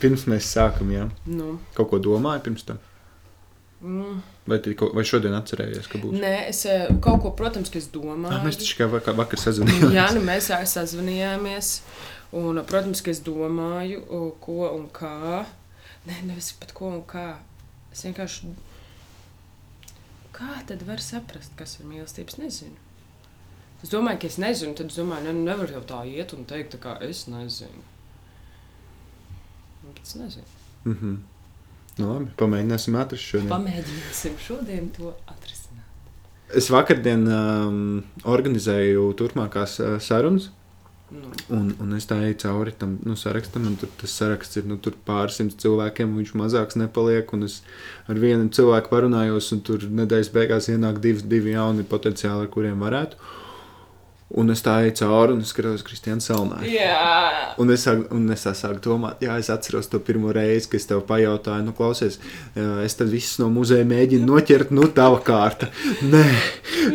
[0.00, 1.08] Pirms mēs sākam, jā.
[1.26, 2.78] Nu, Kaut ko domāju pirms tam.
[3.82, 6.16] mm, Vai, kaut- vai šodien atcerējies, ka būs?
[6.20, 8.32] nē, es eh, kaut ko, protams, ka es domāju.
[8.32, 9.92] Ah, mēs taču kā vakar, vakar sazvanījāmies.
[9.98, 11.80] Jā, nu mēs sazvanījāmies.
[12.32, 14.02] Un, protams, ka es domāju,
[14.40, 15.44] ko un kā.
[16.06, 17.36] Nē, nevis pat ko un kā.
[17.92, 18.52] Es vienkārši.
[20.32, 22.30] Kā tad var saprast, kas ir mīlestība?
[22.32, 22.76] Es nezinu.
[23.82, 24.74] Es domāju, ka es nezinu.
[24.78, 27.82] Tad es domāju, ne, nevar jau tā iet un teikt, kā es nezinu.
[30.02, 30.44] Es nezinu.
[30.84, 31.16] Mm -hmm.
[31.98, 33.50] nu, labi, pamēģināsim atrast šodien.
[33.50, 35.86] Pamēģināsim šodien to atrisināt.
[36.54, 40.50] Es vakardien um, organizēju turpmākās uh, sarunas.
[41.10, 44.66] Nu, Un, un es tā eju cauri tam nu, sarakstam, un tur tas saraksts ir
[44.70, 47.32] nu, pārsimt cilvēkiem, viņš mazāks nepaliek.
[47.34, 47.62] un Es
[48.06, 52.78] ar vienu cilvēku parunājos, un tur nedēļas beigās ienāk divi, divi jauni potenciāli, ar kuriem
[52.86, 53.16] varētu.
[54.38, 56.60] Un es tā eju cauri, un es skatos Kristiānu Salnā.
[56.70, 60.68] jā, Un es, sāku, un es tā sāku domāt, jā, es atceros to pirmo reizi,
[60.70, 62.20] kad es tev pajautāju, nu, klausies,
[62.84, 65.66] es tad visus no muzeja mēģinu noķert, nu, tava kārta.
[66.06, 66.22] Nē,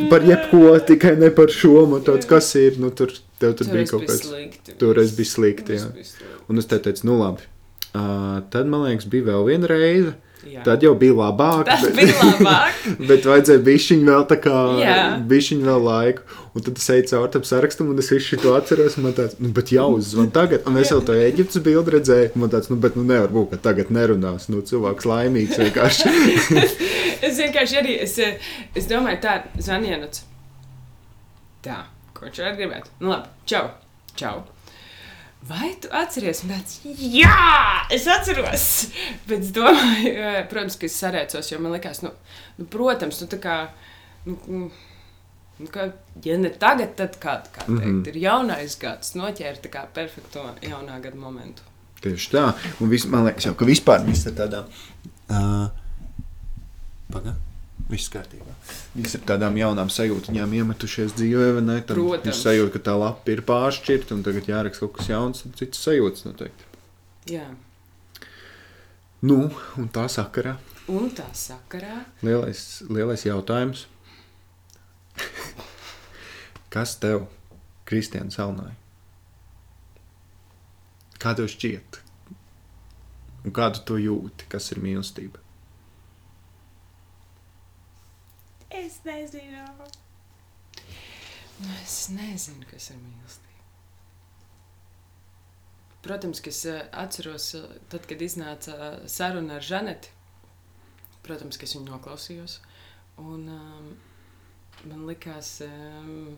[0.09, 1.85] par jebko, tikai ne par šo.
[1.91, 3.11] Man tāds, kas ir, nu, tur,
[3.41, 4.23] tev tur bija toreiz kaut bija kas.
[4.29, 4.77] slikti.
[4.79, 5.91] Toreiz bija slikti, Tas jā.
[5.97, 6.33] bija slikti.
[6.47, 7.43] Un es te teicu, nu, labi.
[7.95, 10.15] Uh, tad, man liekas, bija vēl viena reize.
[10.45, 10.61] Jā.
[10.65, 11.65] Tad jau bija labāk.
[11.65, 12.81] Tas bet- bija labāk.
[13.09, 14.57] Bet vajadzēja bišķiņu vēl tā kā,
[15.29, 16.25] bišķiņu vēl laiku.
[16.55, 18.95] Un tad es eju cauri tam sarakstam, un es visu šo atceros.
[19.03, 20.63] Man tāds, nu, bet jau uzzvan tagad.
[20.69, 22.31] Un es jau to Eģiptes bildi redzēju.
[22.39, 24.47] Man tāds, nu, bet nu nevar būt, ka tagad nerunās.
[24.53, 26.13] Nu, cilvēks laimīgs vienkārši.
[27.27, 28.39] es vienkārši arī, es, eh,
[28.77, 30.23] es domāju, tā, Zvanjēnuts.
[31.65, 31.81] Tā,
[32.15, 32.93] ko viņš arī gribētu.
[33.01, 33.65] Nu, labi, čau,
[34.15, 34.37] čau.
[35.45, 36.41] Vai tu atceries?
[36.49, 38.65] Tāds, Jā, es atceros.
[39.29, 42.11] Bet es domāju, eh, protams, ka es sarēcos, jo man liekas, nu,
[42.57, 43.61] nu protams, nu, tā kā.
[44.25, 44.91] Nu, mm,
[45.55, 45.85] Nu, ka,
[46.23, 48.07] ja ne tagad, tad kad kā teikt, mm -hmm.
[48.09, 51.61] ir jaunais gads, noķēra tā kā perfekto jaunā gada momentu.
[52.01, 52.53] Tieši tā.
[52.79, 54.65] Un vis, man liekas, jau, ka vispār viss ir tādā.
[55.29, 55.69] Uh,
[57.11, 57.39] Pagaidām.
[57.89, 58.51] Viss kārtībā.
[58.95, 61.79] Visi ar tādām jaunām sajūtām iemetušies dzīvē, vai ne?
[61.81, 62.29] Tad Protams.
[62.31, 65.81] Ir sajūta, ka tā lapa ir pāršķirta, un tagad jāraksta kaut kas jauns, un cits
[65.83, 66.69] sajūtas noteikti.
[67.33, 67.49] Jā.
[69.25, 69.49] Nu,
[69.81, 70.55] un tā sakarā
[70.85, 72.59] Un tā sakarā lielais,
[72.93, 73.87] lielais jautājums.
[76.73, 77.25] Kas tev,
[77.89, 78.75] Kristiāna, salnāja?
[81.21, 81.97] Kā tev šķiet?
[83.45, 85.41] Un kādu to jūti, kas ir mīlestība?
[88.75, 89.65] Es nezinu.
[91.59, 93.45] Nu, es nezinu, kas ir mīlestība.
[96.05, 100.11] Protams, ka es eh, atceros, eh, tad, kad iznāca eh, saruna ar Žaneti.
[101.25, 102.59] Protams, ka es viņu noklausījos.
[103.23, 103.87] Un um,
[104.91, 106.35] man likās, um,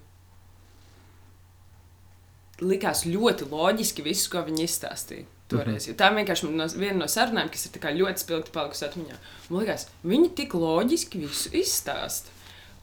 [2.61, 5.36] likās ļoti loģiski viss, ko viņi izstāstīja.
[5.47, 5.87] Toreiz.
[5.87, 5.97] Mm -hmm.
[5.97, 9.17] Tā vienkārši no, viena no sarunām, kas ir ļoti spilgti palikusi atmiņā.
[9.49, 12.29] Man liekas, viņi tik loģiski visu izstāsta.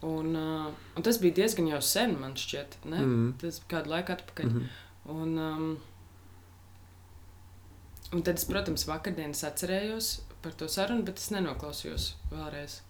[0.04, 2.76] Un, uh, un tas bija diezgan jau sen, man šķiet.
[2.84, 2.98] Ne?
[2.98, 3.32] Mhm.
[3.40, 4.44] Tas bija kādu laiku atpakaļ.
[4.44, 4.68] Mhm.
[5.04, 5.78] Un, um,
[8.12, 12.80] un tad es, protams, vakardienas atcerējos par to sarunu, bet es nenoklausījos vēlreiz.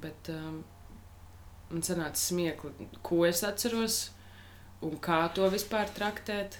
[0.00, 0.64] Bet um,
[1.70, 4.10] man sanāca smiekli, ko es atceros
[4.82, 6.56] un kā to vispār traktēt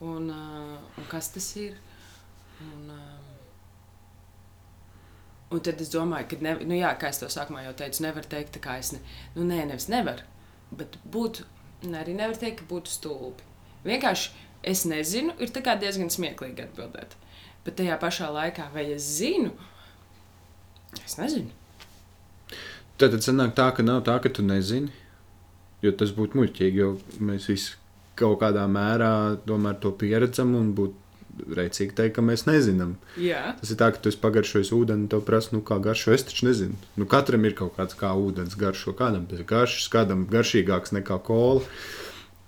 [0.00, 1.78] un, uh, un kas tas ir.
[2.62, 3.24] Un, um,
[5.56, 8.28] un tad es domāju, ka, ne, nu jā, kā es to sākumā jau teicu, nevar
[8.36, 9.02] teikt, kā es ne,
[9.36, 10.22] nu, nē, nevis nevar,
[10.70, 11.48] bet būtu,
[11.88, 13.48] ne, arī nevar teikt, ka būtu stulbi.
[13.86, 14.30] Vienkārši
[14.72, 17.18] es nezinu, ir diezgan smieklīgi atbildēt.
[17.62, 19.52] Bet tajā pašā laikā, vai es zinu,
[21.04, 21.50] es nezinu.
[22.98, 24.90] Tad, tad sanāk tā, ka nav tā, ka tu nezini.
[25.82, 27.74] Jo tas būtu muļķīgi, jo mēs visi
[28.18, 31.01] kaut kādā mērā tomēr to pieredzam un būtu
[31.56, 32.96] rēcīgi teikt, ka mēs nezinām.
[33.16, 36.12] Jā, Tas ir tā, ka tu esi pagaršojis ūdeni, tev prasa, nu, kā garšo.
[36.12, 36.76] Es taču nezinu.
[37.00, 41.62] Nu, katram ir kaut kāds kā ūdens garšo, kādam bez garšas, kādam garšīgāks nekā kola.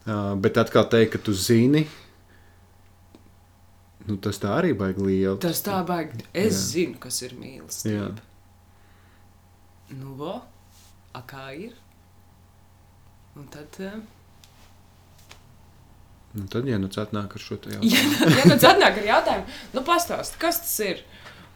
[0.05, 1.87] Uh, bet atkal teikt, ka tu zini,
[4.05, 5.39] nu, tas tā arī baigi liela.
[5.41, 6.21] tas tā baigi.
[6.37, 6.65] Es Jā.
[6.75, 7.95] Zinu, kas ir mīlestība.
[7.95, 8.11] Jā.
[9.97, 10.35] Nu, vo,
[11.15, 11.73] a kā ir?
[13.35, 13.97] Un tad, eh,
[16.35, 19.05] Nu, tad, ja nu cits nāk ar šo te ja, jautājumu, ja nu atnāk ar
[19.11, 21.05] jautājumu, nu pastāst, kas tas ir?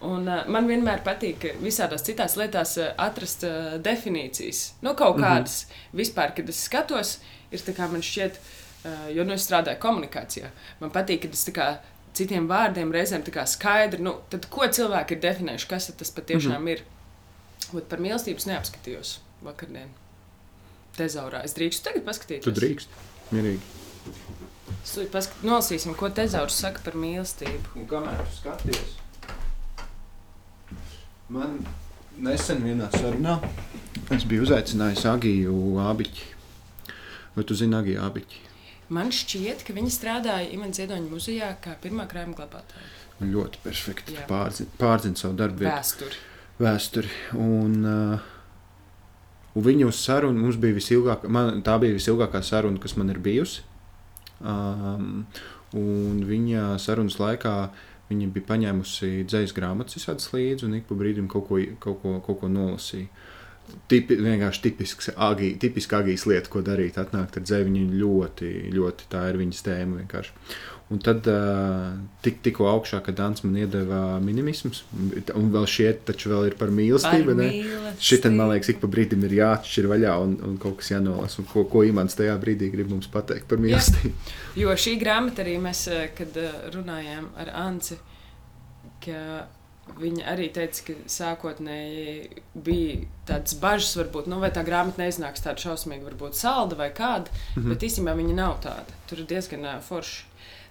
[0.07, 4.61] Un, uh, man vienmēr patīk visādās citās lietās uh, atrast uh, definīcijas.
[4.87, 5.25] Nu, kaut Mhm.
[5.25, 5.99] kādas mm -hmm.
[5.99, 7.19] vispār, kad es skatos,
[7.51, 8.39] ir tā kā man šķiet,
[8.85, 10.51] uh, jo nu, es strādāju komunikācijā.
[10.81, 11.79] Man patīk, kad es tā kā
[12.15, 16.61] citiem vārdiem reizēm tā kā skaidri, nu, tad ko cilvēki ir definējuši, kas tas patiešām
[16.61, 16.71] mm -hmm.
[16.71, 16.83] ir.
[17.75, 19.89] Ot, par mīlestību es neapskatījos vakardien.
[20.97, 21.45] Tezaurā.
[21.45, 22.45] Es drīkstu tagad paskatīties.
[22.45, 22.89] tu drīkst.
[23.33, 23.61] Mierīgi.
[24.85, 25.43] Paskat...
[25.45, 27.77] nolasīsim, ko tezaurs saka par mīlestību.
[27.77, 28.97] Un kamēr tu skaties,
[31.29, 31.59] Man
[32.25, 33.35] nesen vienā sarunā
[34.17, 36.29] es biju uzaicinājis Agiju Abiķi.
[37.35, 38.41] Vai tu zini Agiju Abiķi?
[38.97, 42.89] Man šķiet, ka viņi strādāja Imants Ziedoņa muzejā kā pirmā krājuma glabātāja.
[43.19, 45.67] Man ļoti perfekti pārzina, pārzina savu darbu.
[45.69, 46.23] Vēsturi.
[46.63, 47.13] vēsturi.
[47.37, 52.97] Un, uh, un viņa uz sarunu mums bija visilgākā, man, tā bija visilgākā saruna, kas
[52.97, 53.68] man ir bijusi.
[54.39, 55.27] Um,
[55.77, 57.55] un viņa sarunas laikā
[58.09, 62.15] viņa bija paņēmusi dzīslu grāmatas visādas līdzi un ik pa brīdim kaut ko, kaut ko,
[62.25, 63.11] kaut ko nolasīja.
[63.89, 66.99] Tipi, vienkārši tipisks, agī, tipiski agijas lieta, ko darīt.
[67.01, 70.03] Atnākt ar dzēju, viņa ļoti, ļoti tā ir viņas tēma.
[70.03, 70.35] Vienkārši.
[70.89, 71.27] Un tad
[72.25, 74.87] tik, tikko augšā, kad Dārns man iedeva minimisms,
[75.37, 77.35] un vēl šie taču vēl ir par mīlestību.
[78.01, 81.43] Šitam, man liekas, ik pa brīdim ir jāatšķir vaļā un, un kaut kas jānolasa.
[81.43, 84.15] Un Ko, ko Imants tajā brīdī grib mums pateikt par mīlestību?
[84.57, 85.85] Jo šī grāmata arī mēs,
[86.17, 86.41] kad
[86.73, 88.01] runājām ar Anci,
[89.05, 89.21] ka
[89.99, 92.99] viņa arī teica, ka sākotnēji bija
[93.29, 97.63] tādas bažas, varbūt, nu, vai tā grāmata neiznāks tāda šausmīga, varbūt salda vai kāda, mm.
[97.63, 97.69] -hmm.
[97.73, 98.99] bet īstenībā viņa nav tāda.
[99.09, 100.25] Tur ir diezgan uh, forši.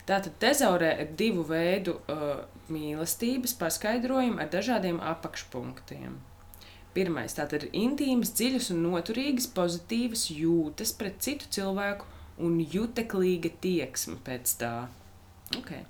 [0.07, 2.39] Tātad tezaurē ir divu veidu uh,
[2.71, 6.19] mīlestības paskaidrojumi ar dažādiem apakšpunktiem.
[6.93, 12.05] Pirmais- tātad ir intīmas, dziļas un noturīgas, pozitīvas jūtas pret citu cilvēku
[12.37, 14.87] un juteklīga tieksme pēc tā.
[15.57, 15.83] Okay.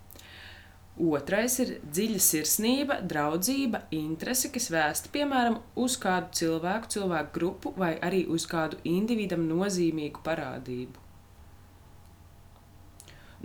[0.97, 7.91] Otrais ir dziļa sirsnība, draudzība, interese, kas vērsta piemēram uz kādu cilvēku, cilvēku grupu vai
[8.01, 11.03] arī uz kādu individam nozīmīgu parādību.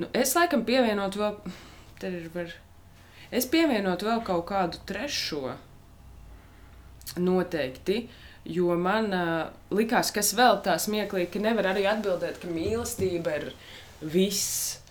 [0.00, 1.36] Nu, es laikam pievienotu vēl,
[2.00, 2.56] te ir var,
[3.28, 5.52] es pievienotu vēl kaut kādu trešo
[7.20, 8.06] noteikti.
[8.48, 13.52] Jo man uh, likās, kas vēl tā smieklīgi, ka nevar arī atbildēt, ka mīlestība ir
[14.00, 14.81] viss.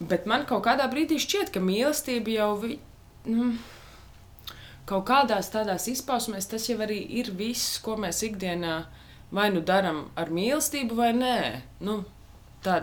[0.00, 2.78] Bet man kaut kādā brīdī šķiet, ka mīlestība jau vi,
[3.30, 3.52] nu,
[4.90, 8.80] kaut kādās tādās izpausmēs tas jau arī ir viss, ko mēs ikdienā
[9.34, 11.38] vai nu darām ar mīlestību, vai nē.
[11.86, 12.00] Nu,
[12.64, 12.82] tā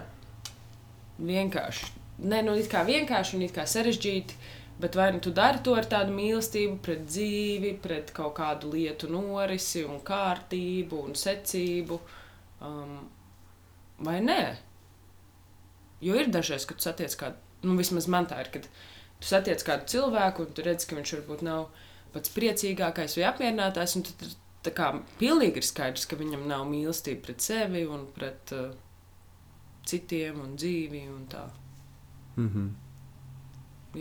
[1.20, 1.92] vienkārši.
[2.22, 4.40] Nē, nu, it kā vienkārši un it kā sarežģīti.
[4.82, 9.10] Bet vai nu tu dari to ar tādu mīlestību pret dzīvi, pret kaut kādu lietu
[9.12, 12.00] norisi, un kārtību un secību,
[12.66, 12.96] um,
[14.02, 14.42] vai nē?
[16.02, 17.38] Jo ir dažreiz, kad tu satiec kādu,
[17.68, 21.16] nu vismaz man tā ir, kad tu satiec kādu cilvēku, un tu redz, ka viņš
[21.20, 21.68] varbūt nav
[22.14, 24.34] pats priecīgākais vai apmierinātājs, un tad
[24.66, 28.74] tā kā pilnīgi ir skaidrs, ka viņam nav mīlestība pret sevi un pret uh,
[29.88, 31.46] citiem un dzīvi un tā.
[32.36, 32.70] Mm -hmm.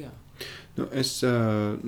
[0.00, 0.11] Jā.
[0.76, 1.79] Nu, es uh,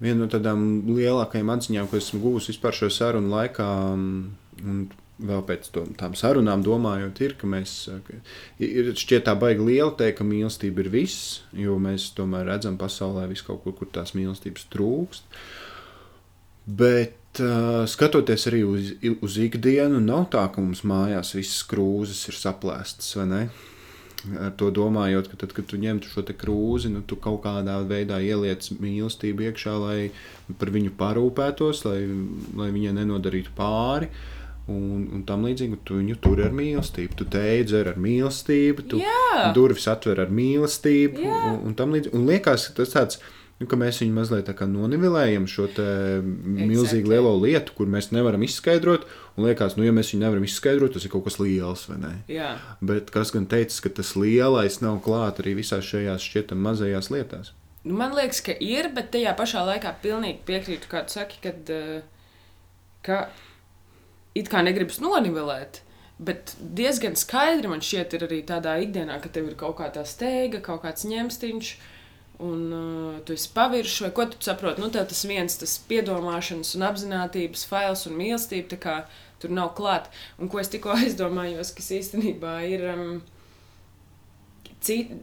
[0.00, 4.88] viena no tādām lielākajām atziņām, ko esmu guvusi vispār šo sarunu laikā, um, un
[5.22, 8.18] vēl pēc to, tām sarunām domājot, ir, ka mēs uh, ka
[8.62, 13.28] ir šķiet tā baigi liela teikt, ka mīlestība ir viss, jo mēs tomēr redzam pasaulē
[13.30, 15.38] visu kaut kur, kur tās mīlestības trūkst.
[16.64, 18.90] Bet uh, skatoties arī uz,
[19.22, 23.44] uz ikdienu, nav tā, ka mums mājās visas krūzes ir saplēstas, vai ne?
[24.40, 28.22] Ar to domājot, ka tad, kad tu ņemtu šo krūzi, nu, tu kaut kādā veidā
[28.24, 29.98] ieliec mīlestību iekšā, lai
[30.56, 31.98] par viņu parūpētos, lai,
[32.56, 34.08] lai viņai nenodarītu pāri.
[34.64, 37.18] Un, un tam līdzīgi tu viņu tur ar mīlestību.
[37.20, 39.50] Tu teici ar mīlestību, tu Jā.
[39.56, 41.20] durvis atver ar mīlestību.
[41.20, 41.40] Jā.
[41.50, 42.14] Un, un, tam līdzīgi.
[42.16, 43.20] un liekas, ka tas tāds.
[43.60, 45.84] Nu, mēs viņu mazliet nonivelējam šo te
[46.24, 47.12] milzīgi Exactly.
[47.12, 49.04] lielo lietu, kur mēs nevaram izskaidrot.
[49.38, 52.12] Un liekas, nu, ja mēs viņu nevaram izskaidrot, tas ir kaut kas liels, vai ne?
[52.32, 52.56] Jā.
[52.82, 57.52] Bet kas gan teica, ka tas lielais nav klāts arī visās šajās šķietam mazajās lietās?
[57.84, 61.70] Nu, Man liekas, ka ir, bet tajā pašā laikā pilnīgi piekrītu, kā tu saki, kad,
[61.70, 62.02] eh,
[63.06, 63.26] ka
[64.34, 65.80] it kā negribas nonivelēt.
[66.24, 70.04] Bet diezgan skaidri man šķiet, ir arī tādā ikdienā, ka tev ir kaut kā tā
[70.06, 71.70] steiga, kaut kāds ņemstiņš,
[72.44, 74.82] un uh, tu esi paviršs, vai ko tu saproti.
[74.82, 78.96] Nu, tev tas viens, tas piedomāšanas un apziņotības fails un mīlestība, tā kā
[79.42, 80.10] tur nav klāta.
[80.38, 82.90] Un ko es tikko aizdomājos, kas īstenībā ir.
[82.94, 83.14] Um,
[84.84, 85.14] Citi,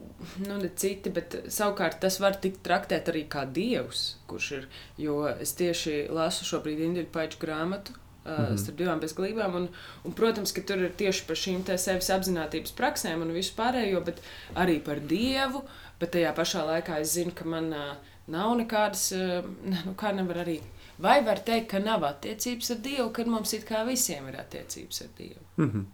[0.42, 4.64] nu, ne citi, bet savukārt tas var tikt traktēt arī kā dievs, kurš ir.
[4.98, 8.58] Jo es tieši lasu šobrīd Indiju Paiču grāmatu uh, mm -hmm.
[8.58, 9.54] starp divām bezglībām.
[9.54, 9.68] Un,
[10.04, 14.20] un, protams, ka tur ir tieši par šīm sevis apziņotības praksēm un visu pārējo, bet
[14.54, 15.62] arī par dievu.
[16.00, 20.36] Bet tajā pašā laikā es zinu, ka man uh, nav nekādas, uh, nu, kā nevar
[20.36, 20.60] arī.
[21.02, 25.02] Vai var teikt, ka nav attiecības ar Dievu, kad mums it kā visiem ir attiecības
[25.02, 25.44] ar Dievu?
[25.56, 25.84] Mm -hmm.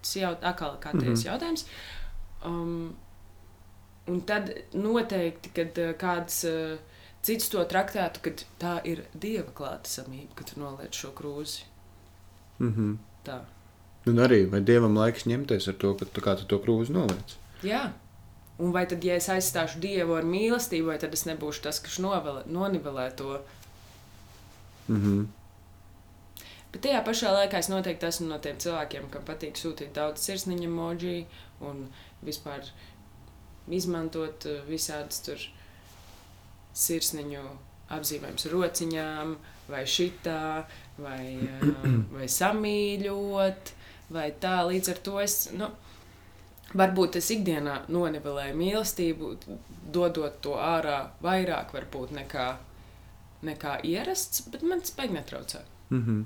[0.00, 1.26] Tas jau atkal kā teiks mm -hmm.
[1.26, 1.66] jautājums.
[2.44, 2.96] Um,
[4.06, 6.78] un tad noteikti, kad uh, kāds uh,
[7.22, 11.62] cits to traktētu, kad tā ir dieva klātesamība, kad tu noliec šo krūzi.
[12.58, 12.96] Mm -hmm.
[13.24, 13.40] Tā.
[14.06, 17.36] Un arī, vai dievam laiks ņemties ar to, ka tu, kā tu to krūzi noliec?
[17.62, 17.90] Jā.
[18.58, 21.98] Un vai tad, ja es aizstāšu dievu ar mīlestību, vai tad es nebūšu tas, kas
[21.98, 23.40] novele, nonivelē to
[24.88, 25.26] Mm -hmm.
[26.72, 30.64] Bet tajā pašā laikā es noteikti esmu no tiem cilvēkiem, kam patīk sūtīt daudz sirsniņa
[30.64, 31.26] emoji
[31.60, 31.88] un
[32.26, 32.60] vispār
[33.68, 35.38] izmantot uh, visādas tur
[36.74, 37.42] sirsniņu
[37.90, 39.36] apzīmējums rociņām,
[39.68, 40.64] vai šitā,
[40.98, 43.72] vai, uh, vai samīļot,
[44.14, 44.56] vai tā.
[44.68, 45.70] Līdz ar to es, nu,
[46.74, 49.34] varbūt es ikdienā nonivelēju mīlestību,
[49.94, 52.48] dodot to ārā vairāk varbūt nekā,
[53.44, 55.62] nekā ierasts, bet man tas beig netraucē.
[55.90, 56.24] Mm -hmm.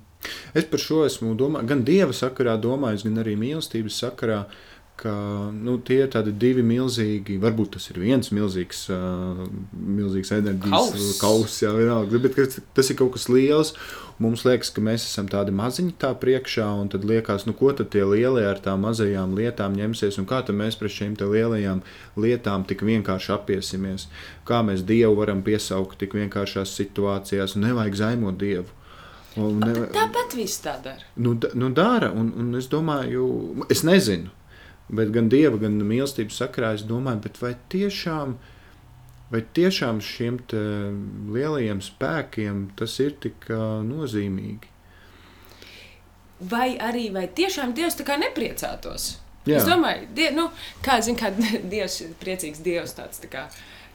[0.55, 4.39] Es par šo esmu domājis, gan dieva sakarā, domājis, gan arī mīlestības sakarā.
[4.39, 5.13] Uh, ka
[5.55, 11.63] nu, tie ir tādi divi milzīgi, varbūt tas ir viens milzīgs, uh, milzīgs enerģijas kauss,
[11.63, 13.75] jā, vienalga, bet tas ir kaut kas liels.
[14.19, 17.93] Mums liekas, ka mēs esam tādi maziņi tā priekšā, un tad liekas, nu, ko tad
[17.93, 21.85] tie lielie ar tām mazajām lietām ņemsies, un kā tad mēs pret šīm lielajām
[22.19, 24.09] lietām tik vienkārši apiesimies.
[24.49, 28.75] Kā mēs Dievu varam piesaukt tik vienkāršās situācijās, un nevajag zaimot Dievu.
[29.39, 29.87] Ne...
[29.95, 31.07] Tāpat viss tā dara.
[31.23, 33.29] Nu, nu dara, un, un es domāju,
[33.71, 34.33] es nezinu,
[34.89, 38.39] Bet gan dieva, gan mīlestības sakrā es domāju, vai tiešām,
[39.33, 40.41] vai tiešām šiem
[41.35, 44.73] lielajiem spēkiem tas ir tik uh, nozīmīgi?
[46.39, 49.17] Vai arī vai tiešām Dievs tā kā nepriecātos?
[49.49, 49.59] Jā.
[49.59, 50.47] Es domāju, die, nu,
[50.85, 51.33] kā zina, kā
[51.73, 53.45] Dievs ir priecīgs Dievs, tāds, tā kā,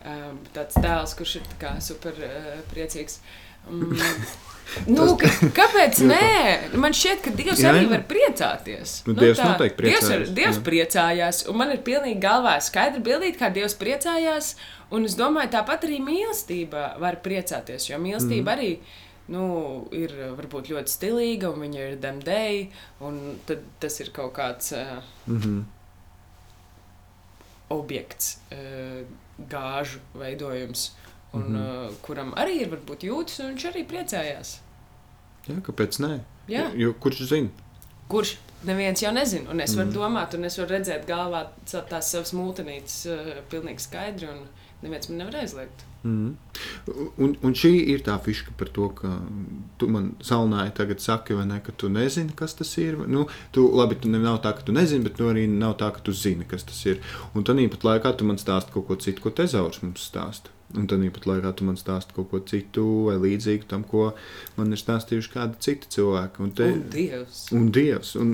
[0.03, 3.21] um, tāds tēls, kurš ir kā, super uh, priecīgs.
[3.69, 3.97] Um,
[4.89, 5.37] Nu, tas...
[5.55, 6.27] kāpēc nē?
[6.81, 8.95] Man šķiet, ka Dievs jā, arī var priecāties.
[9.05, 10.07] Nu, nu, Dievs tā, noteikti priecājās.
[10.09, 14.53] Dievs, ir, Dievs priecājās, un man ir pilnīgi galvā skaidra bildīt, kā Dievs priecājās.
[14.93, 18.55] Un es domāju, tāpat arī mīlestība var priecāties, jo mīlestība mm.
[18.55, 18.71] arī
[19.33, 19.45] nu,
[19.95, 22.65] ir varbūt ļoti stilīga, un viņa ir demdēji,
[23.07, 25.63] un tad tas ir kaut kāds uh, mm -hmm.
[27.77, 29.05] objekts, uh,
[29.49, 30.91] gāžu veidojums
[31.33, 31.89] un mm -hmm.
[31.89, 34.57] uh, kuram arī ir varbūt jūtas, un viņš arī priecājās.
[35.47, 36.19] Jā, kāpēc nē?
[36.47, 36.71] Jā.
[36.75, 37.49] Jo, kurš zina?
[38.07, 38.37] Kurš?
[38.63, 39.93] Neviens jau nezina, un es varu mm.
[39.93, 44.45] domāt, un es varu redzēt galvā tās savas mūtenītes uh, pilnīgi skaidri, un
[44.81, 45.83] neviens man nevar aizliegt.
[46.03, 46.33] Mm.
[47.23, 49.11] Un, un šī ir tā fiška par to, ka
[49.79, 52.97] tu man salnāji tagad saki, ne, ka tu nezini, kas tas ir.
[53.07, 56.03] Nu, tu, labi, tu nav tā, ka tu nezini, bet tu arī nav tā, ka
[56.03, 56.99] tu zini, kas tas ir.
[57.33, 60.51] Un tad īpat laikā tu man stāsti kaut ko citu, ko tezaurs mums stāsta.
[60.73, 64.11] Un tad īpat laikā tu man stāsti kaut ko citu vai līdzīgu tam, ko
[64.57, 66.41] man ir stāstījuši kādi citi cilvēki.
[66.41, 67.41] Un, te, un Dievs.
[67.53, 68.15] Un Dievs.
[68.17, 68.31] Un,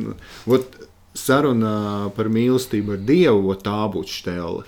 [0.48, 0.78] ot,
[1.20, 1.74] saruna
[2.16, 4.68] par mīlestību ar Dievu, ot, tā būtu štēle.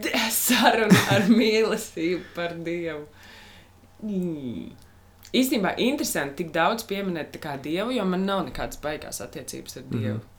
[0.46, 3.04] Saruna ar mīlestību par Dievu.
[4.06, 4.70] Mm.
[5.36, 10.18] Īstenībā interesanti tik daudz pieminēt Dievu, jo man nav nekādas baigās attiecības ar Dievu.
[10.18, 10.36] Mm -hmm.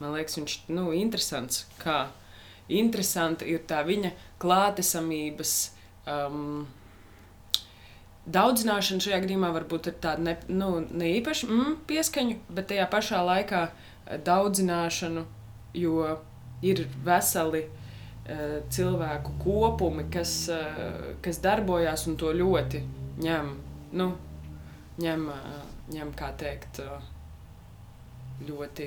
[0.00, 1.66] Man liekas, viņš ir nu, interesants.
[1.82, 2.06] Kā
[2.68, 5.70] interesanti ir tā viņa klātesamības
[6.10, 6.66] um,
[8.30, 13.22] daudzināšana šajā gadījumā varbūt ir tāda ne, nu, ne īpaši mm, pieskaņa, bet tajā pašā
[13.26, 15.24] laikā eh, daudzināšanu,
[15.80, 16.16] jo
[16.66, 22.82] ir veseli uh, cilvēku kopumi, kas, uh, kas darbojas un to ļoti
[23.22, 23.54] ņem,
[23.96, 24.10] nu,
[25.00, 25.64] ņem, uh,
[25.94, 26.84] ņem kā teikt.
[26.84, 27.08] Uh,
[28.40, 28.84] ļoti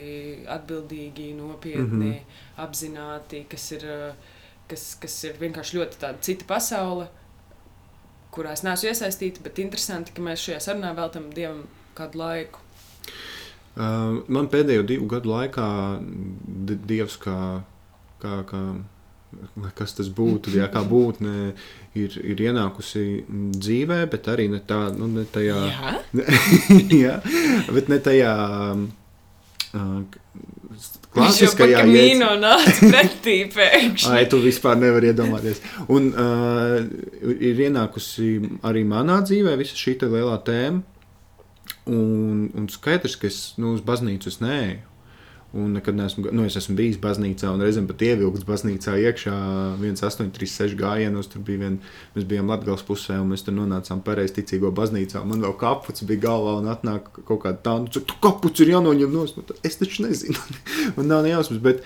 [0.50, 2.64] atbildīgi, nopietni, mm -hmm.
[2.64, 4.32] apzināti, kas ir uh,
[4.72, 7.10] kas, kas ir vienkārši ļoti tāda cita pasaule,
[8.34, 11.66] kurā es neesmu iesaistīta, bet interesanti, ka mēs šajā sarunā veltam Dievam
[11.98, 12.64] kādu laiku.
[13.74, 15.68] Uh, man pēdējo divu gadu laikā
[16.86, 17.38] Dievs kā,
[18.22, 18.62] kā, kā
[19.78, 21.54] kas tas būtu, ja kā būtne
[21.98, 23.24] ir, ir ienākusi
[23.58, 25.94] dzīvē, bet arī ne, tā, nu, ne tajā, jā?
[27.04, 27.16] jā,
[27.74, 28.34] bet ne tajā
[28.74, 30.04] uh,
[31.14, 34.14] klasiskajā mīnā nāca pretī pēkšņi.
[34.14, 35.62] Ai, tu vispār nevari iedomāties.
[35.94, 36.80] Un uh,
[37.34, 38.32] ir ienākusi
[38.66, 40.84] arī manā dzīvē visa šī lielā tēma.
[41.84, 44.93] Un, un skaidrs, ka es nu, uz baznīcu neeju.
[45.54, 49.34] Un nekad neesmu, nu, es esmu bijis baznīcā, un reizēm pat ievilkts baznīcā iekšā
[49.84, 51.30] 1836 gājienos.
[51.30, 51.76] Tur bija vien,
[52.16, 55.22] mēs bijām Latvijas pusē, un mēs tur nonācām pareizticīgo baznīcā.
[55.30, 59.14] Man vēl kaputs bija galvā, un atnāk kaut kāda tāda, nu, tu kaputs ir jānoņem
[59.14, 60.42] no nu, es taču nezinu.
[60.98, 61.86] Man nav nejausmas, bet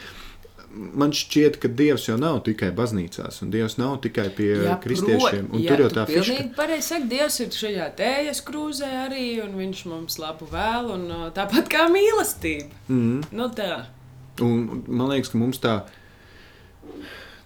[0.77, 5.50] man šķiet, ka Dievs jau nav tikai baznīcās, un Dievs nav tikai pie jā, kristiešiem.
[5.57, 6.22] Jā, tur jau tā ir.
[6.22, 11.05] Pilnīgi pareizi saka, Dievs ir šajā tējas krūzē arī, un viņš mums labu vēl, un
[11.10, 12.69] uh, tāpat kā mīlestība.
[12.88, 13.38] Mm -hmm.
[13.39, 13.86] nu, tā.
[14.41, 15.79] Un man liekas, ka mums tā.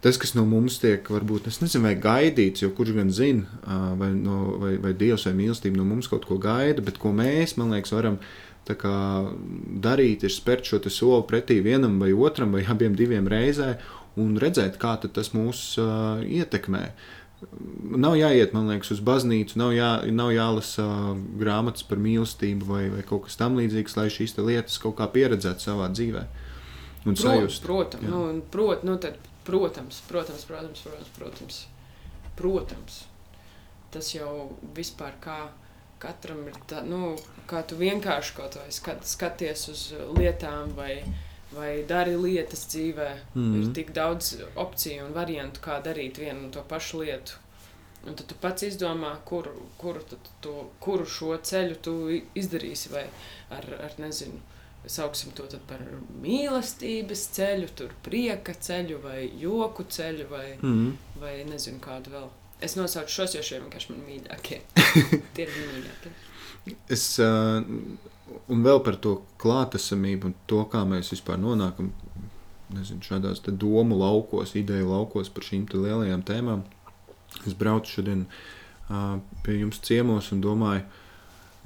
[0.02, 3.92] Tas, kas no mums tiek, varbūt es nezinu, vai gaidīts, jo kurš gan zina, uh,
[4.00, 7.54] vai, no, vai, vai Dievs vai mīlestība no mums kaut ko gaida, bet ko mēs,
[7.58, 8.18] man liekas, varam
[8.68, 13.78] darīt, ir spērt šo soli pretī vienam vai otram vai abiem diviem reizē
[14.20, 16.92] un redzēt, kā tas mūs uh, ietekmē.
[17.98, 20.86] Nav jāiet, man liekas, uz baznīcu, nav, jā, nav jālasa
[21.42, 25.90] grāmatas par mīlestību vai, vai kaut kas tamlīdzīgs, lai šīs lietas kaut kā pieredzētu savā
[25.90, 26.26] dzīvē.
[27.02, 27.64] Un Prot, sajust.
[27.66, 28.12] protams, Jā.
[28.14, 31.58] nu, prot, nu, tad, protams, protams, protams, protams, protams,
[32.38, 33.00] protams.
[33.92, 35.40] Tas jau vispār kā
[36.02, 37.14] katram ir tā, nu,
[37.50, 39.84] kā tu vienkārši kaut vai skat, skaties uz
[40.18, 41.04] lietām vai,
[41.54, 43.10] vai dari lietas dzīvē.
[43.36, 43.54] Mm.
[43.56, 43.74] Ir Mhm.
[43.78, 47.38] tik daudz opciju un variantu, kā darīt vienu un to pašu lietu.
[48.08, 49.52] Un tad tu pats izdomā, kuru,
[50.10, 51.94] tad tu, kuru šo ceļu tu
[52.36, 52.90] izdarīsi.
[52.90, 53.04] Vai
[53.52, 54.40] ar, ar nezinu,
[54.88, 55.78] sauksim to par
[56.24, 60.98] mīlestības ceļu, tur prieka ceļu, vai joku ceļu, vai, Mm.
[61.22, 62.30] vai nezinu kādu vēl.
[62.62, 64.62] Es nosaucu šos, jo šie vienkārši man mīļākie.
[65.36, 66.14] Tie ir mīļākie.
[66.94, 67.64] Es, uh,
[68.54, 71.90] un vēl par to klātesamību un to, kā mēs vispār nonākam
[72.76, 76.64] nezinu, šādās domu laukos, ideju laukos par šīm lielajām tēmām.
[77.48, 80.86] Es braucu šodien uh, pie jums ciemos un domāju,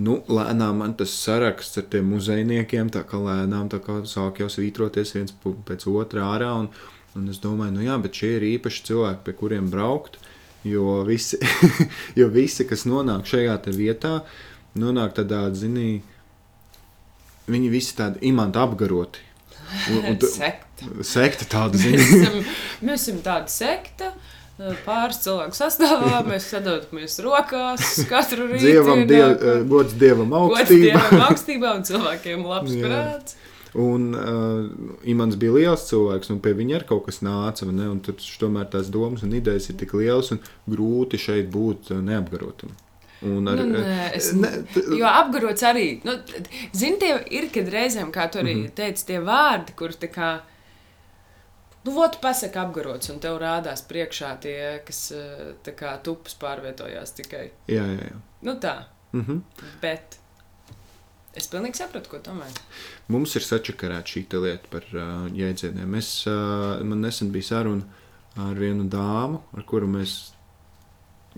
[0.06, 4.50] nu, lēnām man tas saraksts ar tiem muzejniekiem, tā kā lēnām tā kā sāk jau
[4.52, 6.54] svītroties viens pēc otrā ārā.
[6.64, 6.72] Un,
[7.16, 10.20] un es domāju, nu jā, bet šie ir īpaši cilvēki, pie kuriem braukt.
[10.65, 11.38] Jo visi,
[12.19, 14.19] jo visi kas nonāk šajā vietā,
[14.81, 16.01] nonāk tādā, zinī,
[17.51, 19.22] viņi visi tādi imanti apgaroti.
[19.91, 20.88] Un, un, Sekta.
[21.05, 22.24] sekta tāda, Mēs zinī.
[22.24, 22.39] esam,
[22.86, 24.12] mēs esam tāda sekta.
[24.86, 28.63] Pāris cilvēku sastāvā mēs sadodamies rokās katru rītu.
[28.63, 29.34] Dievam, diev,
[29.67, 30.86] gods dievam Gods augstībā.
[30.86, 33.36] Dievam augstībā un cilvēkiem labs prāts.
[33.75, 34.70] Un uh,
[35.03, 37.65] Imants bija liels cilvēks, un pie viņa arī kaut kas nāca.
[37.67, 37.89] Ne?
[37.91, 40.39] Viņš tomēr tās domas un idejas ir tik lielas, un
[40.72, 42.72] grūti šeit būt uh, neapgarotam.
[43.25, 44.50] Un ar, Nu, nē, es- ne,
[45.00, 46.13] Jo apgarots arī, nu,
[46.75, 48.72] zini, tie ir, kad reizēm, kā tu arī mm -hmm.
[48.75, 50.39] teici, tie vārdi, kur tā kā,
[51.86, 57.12] nu, vot pasaka apgarots, un tev rādās priekšā tie, kas eh, tā kā tupas pārvietojās
[57.15, 57.50] tikai.
[57.67, 58.20] jā, jā, jā.
[58.41, 58.75] Nu tā,
[59.13, 59.41] Mhm.
[59.82, 60.17] bet
[61.39, 62.56] es pilnīgi sapratu, ko domāju.
[63.12, 65.98] Mums ir sačakarēta šī lieta par uh, jēdzieniem.
[66.00, 67.86] Es, uh, man nesen bija saruna
[68.36, 70.15] ar vienu dāmu, ar kuru mēs,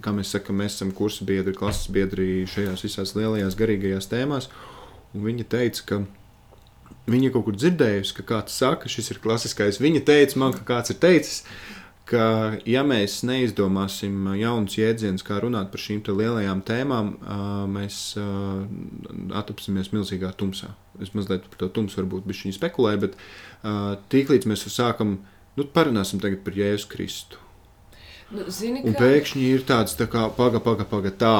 [0.01, 4.49] kā mēs sakām, mēs esam kursu biedri, klases biedri šajās visās lielajās garīgajās tēmās.
[5.13, 6.01] Un viņa teica, ka
[7.11, 9.81] viņa kaut kur dzirdējusi, ka kāds saka, šis ir klasiskais.
[9.83, 11.43] Viņa teica man, ka kāds ir teicis,
[12.07, 12.23] ka
[12.67, 17.39] ja mēs neizdomāsim jaunus jēdzienus, kā runāt par šīm lielajām tēmām, ā,
[17.71, 18.27] mēs ā,
[19.41, 20.71] atrapsimies milzīgā tumsā.
[21.03, 25.19] Es mazliet par to tumsu varbūt bišķiņu spekulēju, bet ā, tīklīdz mēs sākam,
[25.59, 27.43] nu parunāsim tagad par Jēzus Kristu.
[28.31, 31.37] Nu, zini, Un kā, pēkšņi ir tāds, tā kā, paga, paga, paga, tā.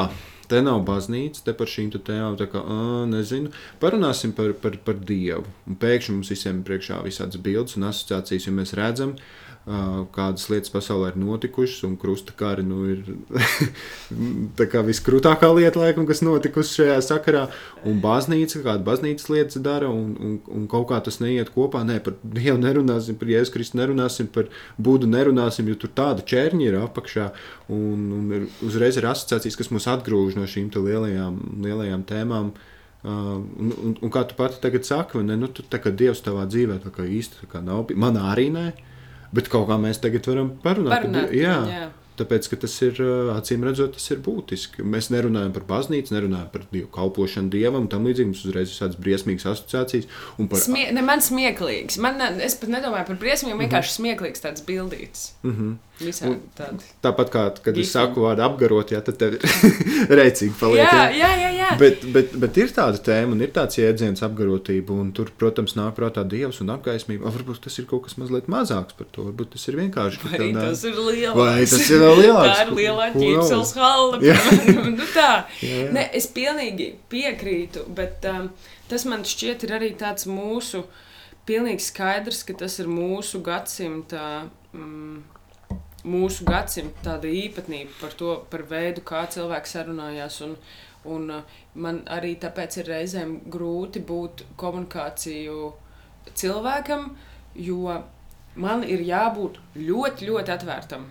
[0.48, 3.50] Te nav baznīca, te par šīm tēmām, tā kā, ā, nezinu,
[3.82, 5.44] parunāsim par, par, par Dievu.
[5.68, 9.47] Un pēkšņi mums visiem priekšā visādas bildes un asociācijas, jo mēs redzam, ā,
[10.16, 13.02] kādas lietas pasaulē ir notikušas, un krusta kari nu, ir
[14.60, 17.42] tā kā viskrūtākā lieta, laikam, kas notikusi šajā sakarā.
[17.88, 21.84] Un baznīca, kāda baznīcas lietas dara, un, un, un kaut kā tas neiet kopā.
[21.88, 24.48] Nē, par Dievu nerunāsim, par Jēzus Kristu nerunāsim, par
[24.80, 27.28] Budu nerunāsim, jo tur tāda ķērņa ir apakšā.
[27.68, 32.56] Un, un ir, uzreiz ir asociācijas, kas mūs atgrūž no šīm lielajām, lielajām tēmām.
[32.56, 32.74] Uh,
[33.08, 36.48] un, un, un kā tu pati tagad saki, ne, nu, tu, tā kā Dievs tavā
[36.50, 38.72] dzīvē tā kā īsti tā kā nav, manā arī nē,
[39.34, 40.92] bet kaut kā mēs tagad varam parunāt.
[40.92, 41.44] par parunāt, Dievu.
[41.44, 41.88] jā, jā.
[42.18, 42.98] Tāpēc, tas ir
[43.36, 44.82] acīm redzot, tas ir būtiski.
[44.82, 48.98] Mēs nerunājam par baznīcu, nerunājam par dievu kalpošanu dievam, tam līdzīgi mums uzreiz ir tādas
[48.98, 50.08] briesmīgas asociācijas.
[50.50, 52.00] Par Smie, ne, man smieklīgs.
[52.02, 55.36] Man, es pat nedomāju par briesmīm, vienkārši smieklīgs tāds bildīts.
[55.44, 55.76] mm -hmm.
[55.98, 56.86] Tādi.
[57.02, 57.90] Tāpat kā, kad es Gifi.
[57.90, 59.46] saku vārdu apgarot, jā, tad tev ir
[60.20, 60.84] rēcīgi paliek.
[60.84, 61.30] Jā, jā.
[61.42, 61.70] jā, jā.
[61.82, 65.96] Bet, bet, bet ir tāda tēma, un ir tāds jēdziens apgarotība, un tur, protams, nāk
[65.98, 67.32] prātā dievs un apgaismība.
[67.34, 69.26] Varbūt tas ir kaut kas mazliet mazāks par to.
[69.32, 70.22] Varbūt tas ir vienkārši.
[70.28, 71.40] Vai nāk- tas ir lielāks?
[71.42, 72.54] Vai tas ir vēl lielāks?
[72.54, 74.22] Tā ir lielā ķīpsels halda.
[74.98, 75.32] Nu, tā.
[75.62, 75.90] Jā, jā.
[75.98, 78.48] Ne, es pilnīgi piekrītu, bet um,
[78.90, 80.84] tas man šķiet ir arī tāds mūsu,
[81.50, 84.46] pilnīgi skaidrs, ka tas ir mūsu gadsimta.
[84.76, 85.24] Um,
[86.08, 90.40] Mūsu gadsimta tāda īpatnība par to, par veidu, kā cilvēks sarunājās.
[90.46, 90.56] Un,
[91.08, 95.72] un uh, man arī tāpēc ir reizēm grūti būt komunikāciju
[96.38, 97.10] cilvēkam,
[97.56, 98.00] jo
[98.56, 101.08] man ir jābūt ļoti, ļoti atvērtam.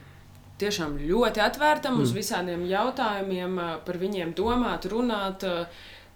[0.57, 2.03] Tiešām ļoti atvērtam mm.
[2.07, 5.67] uz visādiem jautājumiem, ā, par viņiem domāt, runāt, ā,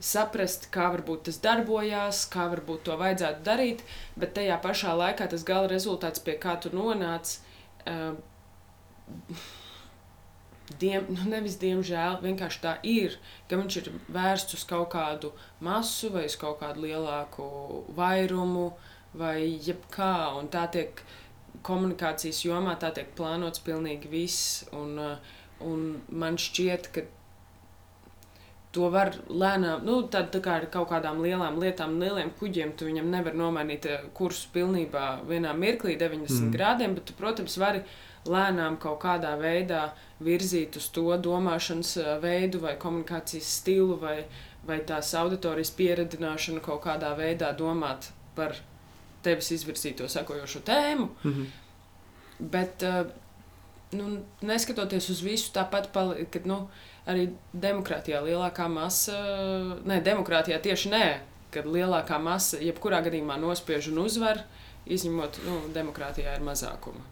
[0.01, 3.85] saprast, kā varbūt tas darbojās, kā varbūt to vajadzētu darīt,
[4.17, 7.37] bet tajā pašā laikā tas gala rezultāts, pie kā tu nonāc,
[10.81, 13.17] Diem, nu nevis diemžēl, vienkārši tā ir,
[13.51, 15.33] ka viņš ir vērsts uz kaut kādu
[15.67, 17.47] masu vai uz kaut kādu lielāku
[17.97, 18.69] vairumu
[19.19, 20.13] vai jebkā.
[20.39, 21.03] Un tā tiek
[21.67, 24.63] komunikācijas jomā, tā tiek plānots pilnīgi viss.
[24.77, 24.95] Un,
[25.67, 25.83] un
[26.23, 27.05] man šķiet, ka
[28.75, 32.87] to var lēnām, nu, tad tā kā ar kaut kādām lielām lietām, lieliem kuģiem, tu
[32.87, 36.53] viņam nevar nomainīt eh, kursu pilnībā vienā mirklī 90 mm.
[36.55, 37.83] grādiem, bet tu, protams, vari
[38.31, 39.89] lēnām kaut kādā veidā
[40.23, 44.21] virzīt uz to domāšanas eh, veidu vai komunikācijas stilu vai,
[44.67, 48.55] vai tās auditorijas pieredzināšanu kaut kādā veidā domāt par
[49.25, 51.09] tevis izvirzīto sekojošo tēmu.
[51.25, 51.47] Mm -hmm.
[52.39, 53.11] Bet, uh,
[53.93, 56.69] nu, neskatoties uz visu, tāpat pali, kad, nu,
[57.11, 59.19] arī demokrātijā lielākā masa,
[59.85, 61.05] ne, demokrātijā tieši nē,
[61.55, 64.45] kad lielākā masa jebkurā gadījumā nospiež un uzvar,
[64.91, 67.07] izņemot, nu, demokrātijā ir mazākuma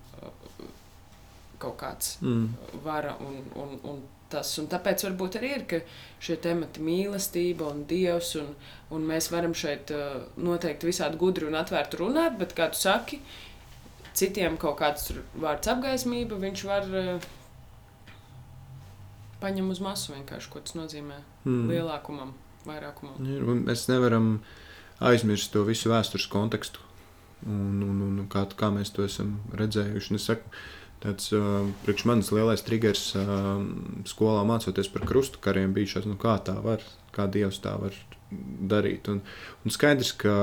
[1.59, 2.47] kaut kāds mm.
[2.85, 4.51] vara un, un, un tas.
[4.61, 5.81] Un tāpēc varbūt arī ir, ka
[6.25, 8.53] šie temati mīlestība un dievs, un,
[8.95, 13.21] un mēs varam šeit uh, noteikti visādi gudri un atvērti runāt, bet, kā tu saki,
[14.19, 17.29] citiem kaut kāds vārds apgaismība, viņš var uh,
[19.43, 21.69] paņem uz masu vienkārši, ko tas nozīmē mm.
[21.71, 22.35] lielākumam,
[22.67, 23.21] vairākumam.
[23.27, 24.39] Ja, mēs nevaram
[25.05, 26.83] aizmirst to visu vēstures kontekstu.
[27.47, 30.17] Un, un, un kā, kā mēs to esam redzējuši.
[30.19, 30.51] Es saku,
[31.05, 33.61] tāds uh, priekš manis lielais triggers uh,
[34.11, 36.83] skolā mācoties par krustu kariem bija šāds, nu kā tā var,
[37.15, 37.95] kā Dievs tā var
[38.31, 39.07] darīt.
[39.13, 39.23] Un,
[39.63, 40.35] un skaidrs, ka,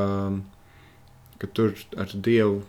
[1.41, 2.63] ka tur ar Dievu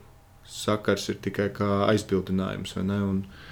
[0.46, 2.98] sakars ir tikai kā aizbildinājums, vai ne?
[3.06, 3.45] Un, uh,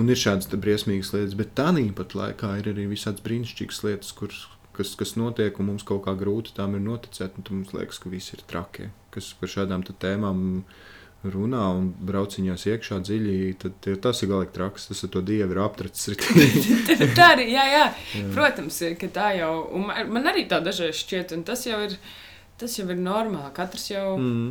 [0.00, 4.32] Un ir šādas briesmīgas lietas, bet tā nīpat laikā ir arī visādas brīnišķīgas lietas, kur,
[4.76, 7.38] kas, kas notiek, un mums kaut kā grūti tām ir noticēt.
[7.50, 10.64] Mums liekas, ka viss ir traki, kas par šādām tēmām
[11.22, 13.36] runā un brauciņās iekšā dziļi.
[13.62, 16.18] Tad tas ir galīgi traks, tas ar to dievu ir aptracis.
[17.18, 17.86] tā arī, jā, jā.
[18.16, 18.26] jā.
[18.34, 21.96] Protams, ka tā jau, un man arī tā dažreiz šķiet, un tas jau ir,
[22.60, 23.52] tas jau ir normāli.
[23.56, 24.48] Katrs jau, mm.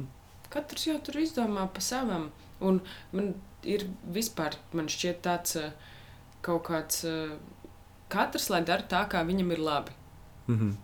[0.54, 2.30] katrs jau tur izdomā pa savam.
[2.62, 2.78] Un
[3.15, 5.71] man ir vispār, man šķiet, tāds eh,
[6.45, 7.04] kaut kāds.
[7.08, 7.34] Eh,
[8.12, 9.91] katrs lai dara tā, kā viņam ir labi.
[10.47, 10.76] Mm -hmm.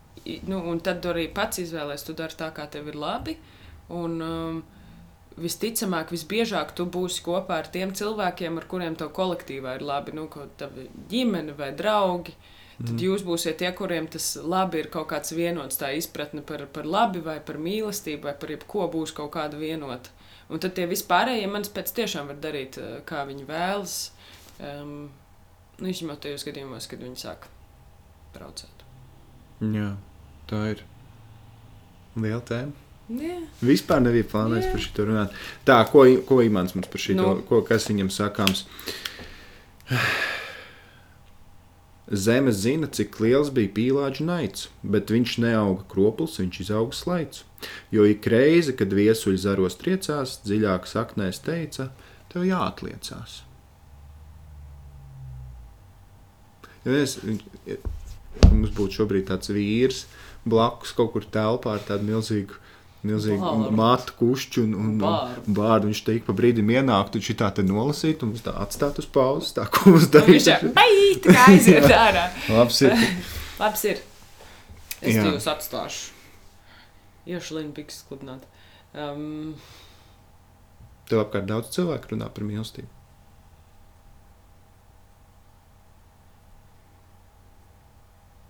[0.47, 3.37] Nu, un tad arī pats izvēlēsies, tu dari tā, kā tev ir labi.
[3.89, 4.63] Un, um,
[5.37, 10.27] visticamāk, visbiežāk tu būsi kopā ar tiem cilvēkiem, ar kuriem tev kolektīvā ir labi, nu,
[10.27, 12.33] kaut kāda ģimene vai draugi.
[12.77, 13.01] Tad mm.
[13.01, 17.23] jūs būsiet tie, kuriem tas labi ir kaut kāds vienots, tā izpratne par, par labi
[17.25, 20.13] vai par mīlestību vai par jebko būs kaut kāda vienota.
[20.47, 23.97] Un tad tie vispārējie manis pēc tiešām var darīt, eh, kā viņi vēlas.
[24.57, 25.09] Um,
[25.77, 27.49] nu, izņemot tajos gadījumos, kad viņi sāk
[28.33, 28.85] braucēt.
[29.61, 29.91] Jā,
[30.49, 30.83] tā ir
[32.15, 32.73] liela tēma.
[33.07, 33.37] Jā.
[33.63, 35.35] Vispār nebija plānojis par šo runāt.
[35.67, 37.27] Tā, ko, ko Imants mums par šo, nu.
[37.47, 38.65] ko, kas viņam sakāms?
[42.07, 47.43] Zeme zina, cik liels bija pīlāģa naids, bet viņš neauga kroplis, viņš izauga slaids.
[47.91, 51.89] Jo ik reizi, kad viesuļi zaros triecās, dziļāk saknēs teica,
[52.31, 53.41] tev jāatliecās.
[56.85, 57.17] Ja mēs,
[58.53, 60.05] mums būtu šobrīd tāds vīrs
[60.47, 62.55] blakus kaut kur telpā ar tādu milzīgu
[63.05, 65.91] milzīgu mātu kušķu un, un, un bārdu.
[65.91, 69.67] Viņš teikt, pa brīdim ienākt, un šitā te nolasīt, un tā atstāt uz pauzes, tā
[69.71, 70.33] ko mums darīt.
[70.33, 70.91] Viņš jau, bai,
[71.23, 72.27] tā kā aiziet ārā.
[72.49, 73.07] Labs ir.
[73.61, 74.03] Labs ir.
[75.01, 75.25] Es Jā.
[75.29, 76.13] jūs atstāšu.
[77.27, 78.47] Iešu Linu Piks klubināt.
[78.97, 79.57] Um,
[81.07, 82.89] Tev apkārt daudz cilvēku runā par mīlestību.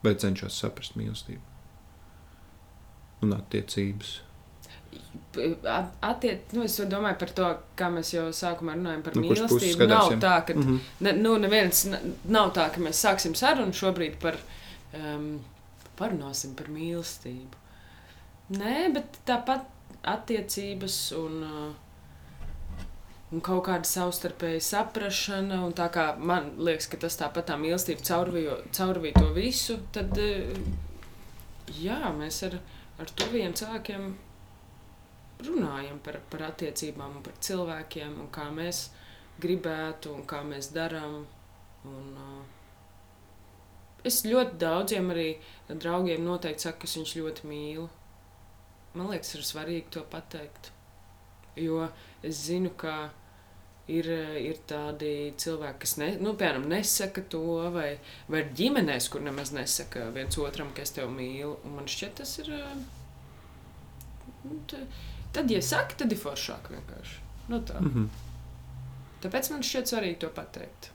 [0.05, 1.41] Vai cenšos saprast mīlestību
[3.25, 4.26] un attiecības?
[6.01, 9.87] Attiec, nu, es domāju par to, kā mēs jau sākumā runājam par nu, mīlestību.
[9.89, 10.79] Nav tā, ka mm -hmm.
[11.05, 11.85] ne, nu, neviens
[12.25, 14.37] nav tā, ka mēs sāksim sarunu šobrīd par
[14.93, 15.39] um,
[15.97, 17.65] parunāsim par mīlestību.
[18.57, 19.65] Nē, bet tāpat
[20.07, 22.85] attiecības un, uh,
[23.31, 25.61] un kaut kāda savstarpēja saprāšana.
[25.65, 28.01] Un tā kā man liekas, ka tas tāpat tā mīlestība
[28.71, 30.61] caurvīja to visu, tad uh,
[31.81, 32.59] jā, mēs ar,
[32.99, 34.15] ar tuviem cilvēkiem
[35.45, 38.87] runājam par, par attiecībām un par cilvēkiem un kā mēs
[39.41, 41.19] gribētu un kā mēs darām.
[41.87, 42.41] Un, uh,
[44.07, 45.29] es ļoti daudziem arī
[45.69, 47.87] draugiem noteikti saku, ka viņš ļoti mīl.
[48.97, 50.71] Man liekas, ir svarīgi to pateikt.
[51.57, 51.87] Jo
[52.25, 53.09] es zinu, ka
[53.91, 54.09] ir,
[54.41, 57.89] ir tādi cilvēki, kas ne, nu, piemēram, nesaka to, vai,
[58.29, 61.57] vai ir ģimenēs, kur nemaz nesaka viens otram, ka es tevi mīlu.
[61.65, 62.51] Un man šķiet, tas ir.
[64.47, 64.81] Nu, tā,
[65.37, 67.19] Tad, ja saka, tad ir foršāk vienkārši.
[67.47, 67.77] Nu, tā.
[67.79, 68.07] Mm -hmm.
[69.21, 70.89] Tāpēc man šķiet svarīgi to pateikt.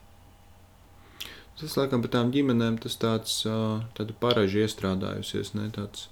[1.61, 6.09] Tas, laikam, par tām ģimenēm tas tāds uh, paraži iestrādājusies, ne tāds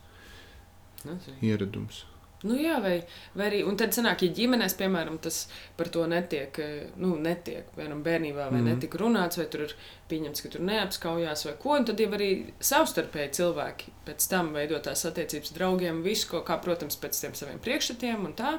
[1.04, 1.36] Nezinu.
[1.42, 2.04] ieradums.
[2.40, 2.94] Nu, jā, vai,
[3.36, 5.42] vai arī, un tad sanāk, ja ģimenēs, piemēram, tas
[5.76, 8.62] par to netiek, eh, nu, netiek, piemēram, bērnībā vai mm.
[8.64, 8.78] Mhm.
[8.78, 9.74] netika runāts, vai tur ir
[10.08, 12.30] pieņemts, ka tur neapskaujās vai ko, un tad jau arī
[12.64, 17.60] savstarpēji cilvēki pēc tam veidot tās attiecības draugiem, visu, ko, kā, protams, pēc tiem saviem
[17.60, 18.54] priekšstatiem un tā,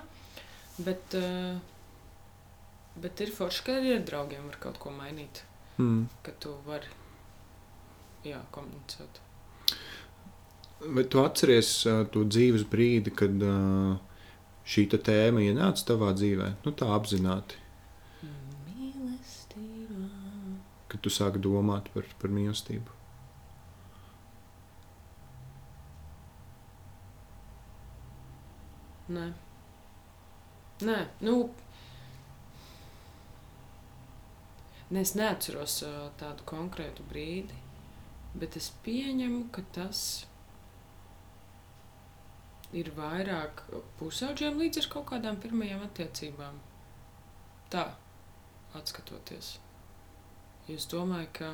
[0.77, 1.57] bet, uh,
[3.01, 5.41] bet ir forši, ka arī ar draugiem var kaut ko mainīt,
[5.79, 6.05] Mm.
[6.21, 6.85] ka tu vari,
[8.27, 9.21] jā, komunicēt.
[10.81, 11.69] Vai tu atceries
[12.13, 13.43] to dzīves brīdi, kad
[14.65, 16.47] šī tēma ienāca tavā dzīvē?
[16.65, 17.59] Nu, tā apzināti,
[20.89, 22.97] kad tu sāki domāt par, par mīlestību.
[29.11, 29.29] Nē,
[30.81, 31.35] Nē nu.
[34.91, 35.77] Ne, es neatceros
[36.19, 37.55] tādu konkrētu brīdi,
[38.35, 40.30] bet es pieņemu, ka tas ir
[42.95, 43.63] vairāk
[43.99, 46.59] pusauģiem līdz ar kaut kādām pirmajām attiecībām.
[47.71, 47.85] Tā,
[48.79, 49.57] atskatoties.
[50.71, 51.51] Es domāju, ka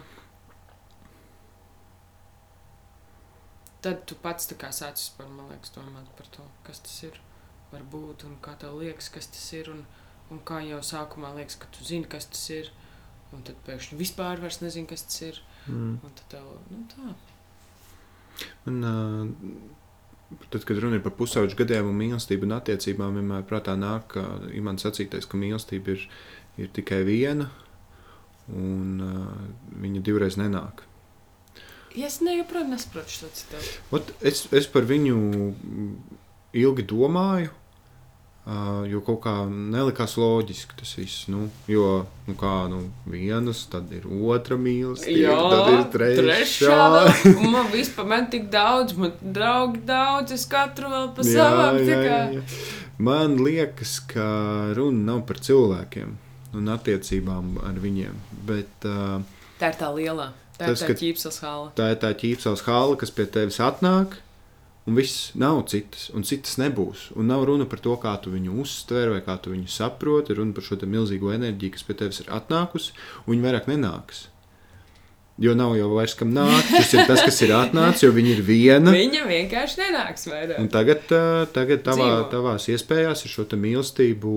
[3.82, 7.20] tad tu pats sācis par, liekas, domāt par to, kas tas ir,
[7.72, 9.86] var būt, un kā tev liekas, kas tas ir, un,
[10.34, 12.72] un kā jau sākumā liekas, ka tu zini, kas tas ir,
[13.34, 15.98] un tad pēkšņi vispār vairs nezini, kas tas ir, Mm.
[16.00, 17.10] un tad tev, nu tā.
[18.66, 19.87] Man, uh,
[20.50, 24.26] tad, kad runa ir par pusauģu gadiem un mīlestību un attiecībām, vienmēr prātā nāk, ka
[24.58, 26.06] Imants sacītais, ka mīlestība ir,
[26.60, 27.50] ir tikai viena,
[28.52, 29.32] un uh,
[29.84, 30.84] viņa divreiz nenāk.
[31.98, 34.04] Es ne, joprojām nesaprotu šo citātu.
[34.22, 35.16] Es, es par viņu
[36.58, 37.50] ilgi domāju,
[38.88, 41.26] jo kaut kā nelikās loģiski tas viss.
[41.28, 45.84] Nu, jo nu kā, nu, vienas, tad ir otra mīlestība, tad ir
[46.24, 46.78] trešā.
[47.34, 51.82] Un man vispār man tik daudz, man draugi daudz, es katru vēl pa savām.
[51.84, 52.44] tā kā-
[52.98, 54.28] Man liekas, ka
[54.74, 56.16] runa nav par cilvēkiem
[56.58, 58.16] un attiecībām ar viņiem.
[58.48, 59.20] Bet uh,
[59.60, 60.32] Tā ir tā lielā.
[60.58, 61.68] Tā Tas, ir tā ķīpsas hala.
[61.78, 64.16] tā ir tā ķīpsels hala, kas pie tevis atnāk.
[64.88, 67.10] Un viss nav citas, un citas nebūs.
[67.20, 70.38] Un nav runa par to, kā tu viņu uztver vai kā tu viņu saproti.
[70.38, 72.96] Runa par šo milzīgo enerģiju, kas pie tevis ir atnākusi,
[73.26, 74.28] un viņa vairāk nenāks.
[75.38, 76.72] Jo nav jau vairs kam nākt.
[76.72, 78.96] Tas ir tas, kas ir atnācis, jo viņa ir viena.
[78.96, 80.58] Viņa vienkārši nenāks vairāk.
[80.64, 82.30] Un tagad, uh, tagad tavā, Dzīvo.
[82.32, 84.34] tavās iespējās ir šo mīlestību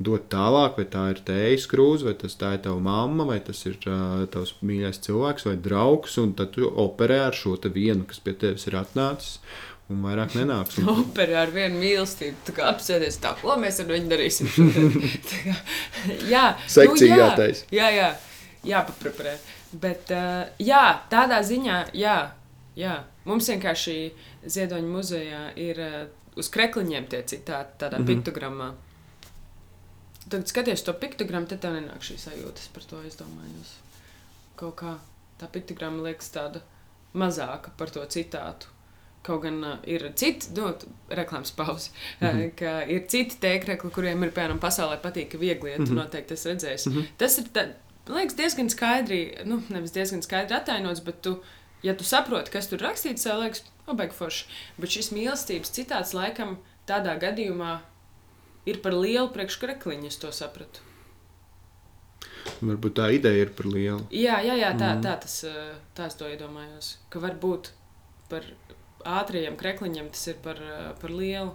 [0.00, 3.58] dot tālāk, vai tā ir tējas krūze, vai tas tā ir tava mamma, vai tas
[3.68, 6.14] ir uh, tavs mīļais cilvēks vai draugs.
[6.22, 9.40] Un tad tu operē ar šo vienu, kas pie tevis ir atnācis,
[9.90, 10.78] un vairāk nenāks.
[10.80, 12.42] Un, Operē ar vienu mīlestību.
[12.46, 14.50] Tā kā apsēties tā, ko mēs ar viņu darīsim.
[15.30, 15.56] kā,
[16.30, 17.66] jā, Sekcija jā, jātaisa.
[17.74, 18.10] Jā, jā,
[18.70, 19.34] jāpapreparē.
[19.82, 22.16] Bet, uh, jā, tādā ziņā, jā,
[22.78, 22.96] jā.
[23.28, 23.96] Mums vienkārši
[24.50, 25.98] Ziedoņa muzejā ir uh,
[26.40, 28.06] uz krekliņiem tie citāti tādā mm.
[28.06, 28.14] -hmm.
[28.14, 28.72] piktogrammā.
[30.30, 33.64] Tad skaties to piktogrammu, tad tev nenāk šī sajūtas par to, es domāju.
[34.56, 34.98] Kaut kā
[35.40, 36.60] tā piktogramma liekas tāda
[37.14, 38.66] mazāka par to citātu.
[39.22, 40.70] Kaut gan uh, ir citi, nu,
[41.10, 42.38] reklāmas pauze, mm Mhm.
[42.40, 42.54] -hmm.
[42.56, 45.92] ka ir citi tēkrekli, kuriem ir, piemēram, pasaulē patīk, viegli iet, mm Mhm.
[45.92, 45.96] -hmm.
[46.04, 46.86] noteikti tas redzēs.
[46.86, 47.00] Mm Mhm.
[47.00, 47.06] -hmm.
[47.18, 47.66] Tas ir, tā,
[48.08, 51.42] liekas, diezgan skaidri, nu, nevis diezgan skaidri atainots, bet tu,
[51.82, 54.44] ja tu saproti, kas tur rakstīts, tev liekas, obeig forši.
[54.78, 56.56] Bet šis mīlestības citāts laikam
[56.86, 57.78] tādā gadījumā
[58.66, 60.80] ir par lielu priekškrekliņu, es to sapratu.
[62.62, 64.00] varbūt tā ideja ir par lielu.
[64.10, 65.02] Jā, jā, jā tā, Mhm.
[65.04, 66.96] tā, tas, eh, tā es to iedomājos.
[67.10, 67.70] Ka varbūt
[68.28, 68.42] par
[69.06, 71.52] ātriem krekliņiem tas ir par, eh, par lielu.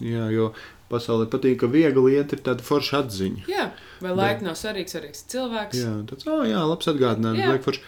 [0.00, 0.52] Jā, jo
[0.90, 3.44] pasaulē patīk, ka viegli iet, ir tāda forša atziņa.
[3.50, 5.76] Jā, vai laika nav svarīgs, svarīgs cilvēks.
[5.76, 7.80] Jā, tāds, oh, jā, labs atgādinājums.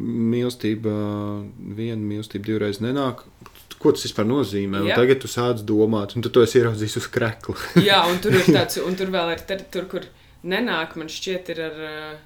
[0.00, 0.90] Mīlestība,
[1.76, 3.20] viena mīlestība divreiz nenāk.
[3.80, 4.80] Ko tas vispār nozīmē?
[4.96, 7.56] Tagad tu sāc domāt, un tu to esi ieraudzījis uz krekla.
[7.90, 10.08] Jā, un tur ir tāds, un tur vēl ir tur, tur kur
[10.42, 11.80] nenāk, man šķiet, ir ar.
[11.92, 12.18] eh,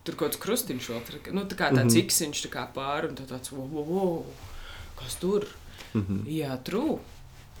[0.00, 1.98] Tur kaut kāds krustiņš vēl nu, tā kā tāds mm.
[1.98, 2.04] -hmm.
[2.08, 4.22] iksiņš tā kā pāri, un tā tāds, wow, wow,
[4.96, 5.44] kas tur?
[5.94, 6.20] Mhm.
[6.30, 6.98] Jā, trū.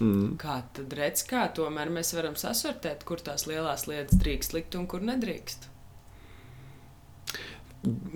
[0.00, 0.36] Mm.
[0.40, 4.86] Kā tad redz, kā tomēr mēs varam sasortēt, kur tās lielās lietas drīkst likt un
[4.88, 5.66] kur nedrīkst?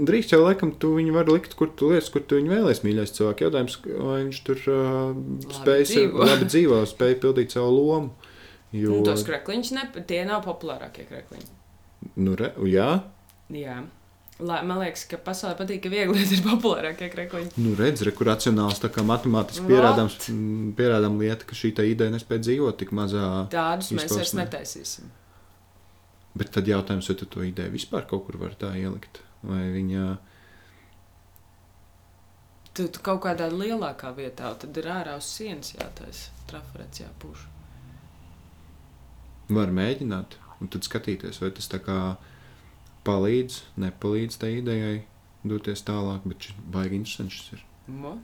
[0.04, 3.12] Drīkst jau laikam, tu viņu vari likt, kur tu lietas, kur tu viņu vēlēsies, mīļais
[3.16, 3.44] cilvēks.
[3.46, 5.20] Jautājums, vai viņš tur uh,
[5.56, 6.26] spēj dzīvo.
[6.28, 8.10] labi dzīvo, spēj pildīt savu lomu.
[8.74, 11.46] Jo, Nu, tos krekliņus, ne, tie nav populārākie krekliņi.
[12.20, 12.90] nu, re, jā,
[13.54, 13.78] Jā.
[14.42, 17.52] Lai, man liekas, ka pasaulē patīk, ka viegli ir populārākie krekliņi.
[17.62, 22.10] nu redz, re, kur racionāls, tā kā matemātiski pierādāms, mm, pierādām lieta, ka šī ideja
[22.10, 23.28] nespēja dzīvot tik mazā.
[23.52, 24.42] Tādus mēs vairs Izpausmē.
[24.42, 25.12] netaisīsim.
[26.34, 29.22] Bet tad jautājums, vai tu to ideju vispār kaut kur var tā ielikt?
[29.46, 30.16] Vai viņa.
[32.74, 37.44] Tu, tu kaut kādā lielākā vietā, tad ir ārā uz sienas jātaisa trafarets, jāpūš.
[39.54, 41.98] Var mēģināt, un tad skatīties, vai tas tā kā
[43.06, 44.96] palīdz, nepalīdz tai idejai
[45.44, 47.64] doties tālāk, bet šis baigi interesants šis ir.
[48.00, 48.16] Mo?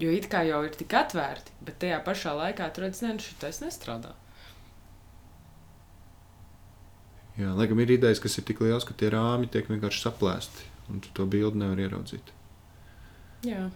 [0.00, 3.62] Jo it kā jau ir tik atvērti, bet tajā pašā laikā tur redzams, ka šis
[3.62, 4.14] nestrādā.
[7.38, 10.68] Jā, lai gan ir idejas, kas ir tik liels, ka tie rāmi tiek vienkārši saplēsti,
[10.90, 12.30] un tu to bildi nevar ieraudzīt.
[13.46, 13.68] Jā.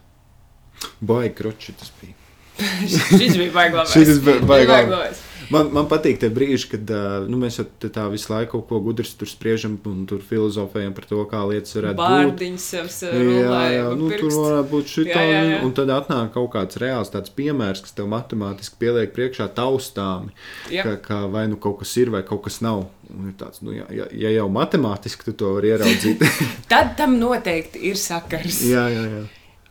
[1.03, 2.15] Baigi kroči tas bija.
[2.91, 3.95] Šis bija baigts.
[3.95, 5.11] Šis bija baigi labi.
[5.55, 6.91] Man, man patīk tie brīži, kad
[7.31, 11.23] nu, mēs tā visu laiku kaut ko gudrs tur spriežam un tur filozofējam par to,
[11.31, 12.17] kā lietas varētu būt.
[12.19, 15.61] Bārdiņš savs Jā, jā, nu, tur varētu būt šī Jā, jā, jā.
[15.65, 20.35] un tad atnāk kaut kāds reāls tāds piemērs, kas tev matemātiski pieliek priekšā taustāmi,
[20.75, 20.85] Jā.
[20.85, 22.85] ka, ka vai nu kaut kas ir, vai kaut kas nav.
[23.09, 26.21] Un ir tāds, nu, ja, ja, ja jau matemātiski tu to vari ieraudzīt,
[26.73, 28.61] Tad tam noteikti ir sakars.
[28.69, 29.25] jā, jā, jā.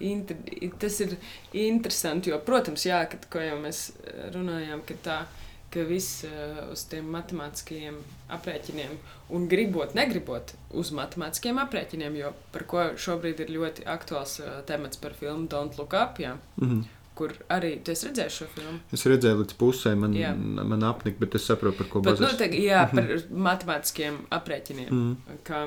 [0.08, 0.38] Inter,
[0.78, 1.16] tas ir
[1.58, 3.92] interesanti, jo, protams, jā, kad, ko jau mēs
[4.34, 5.16] runājām, ka, tā,
[5.78, 8.02] ka viss uh, uz tiem matemātiskajiem
[8.38, 8.98] aprēķiniem,
[9.38, 14.98] un gribot, negribot, uz matemātiskiem aprēķiniem, jo par ko šobrīd ir ļoti aktuāls uh, temats
[15.02, 16.86] par filmu Don't Look Up, jā, Mhm.
[17.18, 18.80] kur arī tu esi redzējis šo filmu.
[18.94, 20.36] Es redzēju līdz pusē, man, Jā.
[20.38, 22.38] man apnika, bet es saprotu, par ko Bet, nu, bazēs.
[22.38, 23.08] te, jā, par
[23.48, 24.92] matemātiskiem aprēķiniem.
[24.92, 25.40] Mhm.
[25.48, 25.64] Kā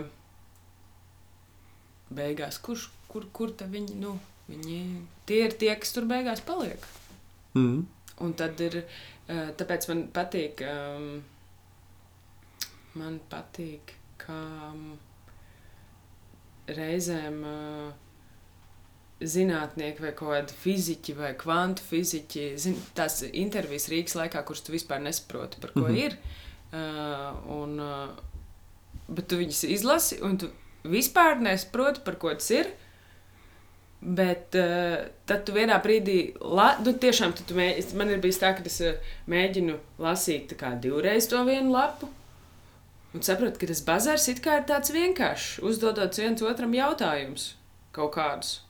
[2.14, 4.14] beigās, kurš, kur, kur tad viņi, nu,
[4.51, 4.79] viņi,
[5.27, 6.87] tie ir tie, kas tur beigās paliek.
[7.55, 7.83] Mhm.
[8.20, 8.83] Un tad ir,
[9.28, 11.22] eh, tāpēc man patīk, um,
[13.00, 14.98] man patīk, kā um,
[16.68, 17.92] reizēm uh,
[19.20, 25.02] zinātnieki vai kādi fiziķi vai kvantu fiziķi, zin, tās intervijas Rīgas laikā, kuras tu vispār
[25.04, 26.04] nesaproti, par ko mm -hmm.
[26.04, 26.16] ir.
[26.70, 28.11] Uh, un, uh,
[29.09, 30.50] bet tu viņus izlasi, un tu
[30.85, 32.72] vispār nesaproti, par ko tas ir.
[34.00, 34.96] Bet uh,
[35.28, 38.64] tad tu vienā brīdī, la, nu, tiešām tu, tu mē, man ir bijis tā, ka
[38.64, 38.96] es uh,
[39.28, 42.08] mēģinu lasīt kā divreiz to vienu lapu.
[43.12, 47.50] Un saprotu, ka tas bazars ir tāds vienkāršs, uzdodot viens otram jautājumus
[47.92, 48.60] kaut kādus.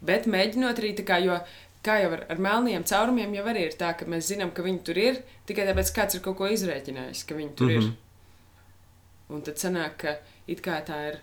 [0.00, 1.36] Bet mēģinot arī tā kā, jo,
[1.84, 4.84] kā jau ar, ar melniem caurumiem, jau arī ir tā, ka mēs zinām, ka viņi
[4.86, 7.82] tur ir tikai tāpēc, ka kāds ir kaut ko izrēķinājis, ka viņi tur mm -hmm.
[7.82, 7.90] ir.
[7.90, 9.34] Mhm.
[9.36, 11.20] Un tad sanāk, ka it kā tā ir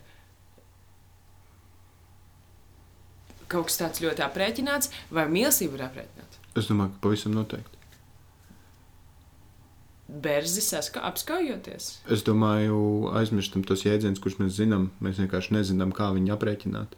[3.51, 6.43] kaut kas tāds ļoti aprēķināts, vai mīlestība ir aprēķināta.
[6.57, 7.73] Es domāju, ka pavisam noteikti.
[10.07, 11.89] Berzi saska apskaujoties.
[12.13, 12.77] Es domāju,
[13.19, 14.87] aizmirstam tos jēdzienus, kurus mēs zinām.
[15.03, 16.95] Mēs vienkārši nezinām, kā viņu aprēķināt.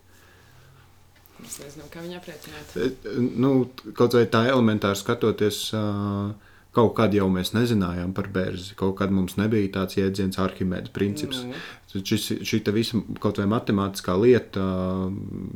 [1.41, 2.75] Es nezinu, kā viņi aprēķināt.
[2.77, 3.53] E, Nu,
[3.97, 5.61] kaut vai tā elementāri skatoties,
[6.75, 8.75] kaut kad jau mēs nezinājām par bērzi.
[8.79, 11.41] Kaut kad mums nebija tāds jēdziens, Arhimēdas princips.
[11.47, 11.57] Nu,
[11.89, 14.61] Šis, šī visa kaut vai matemātiskā lieta,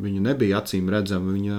[0.02, 1.36] viņa nebija acīm redzama.
[1.36, 1.58] Viņa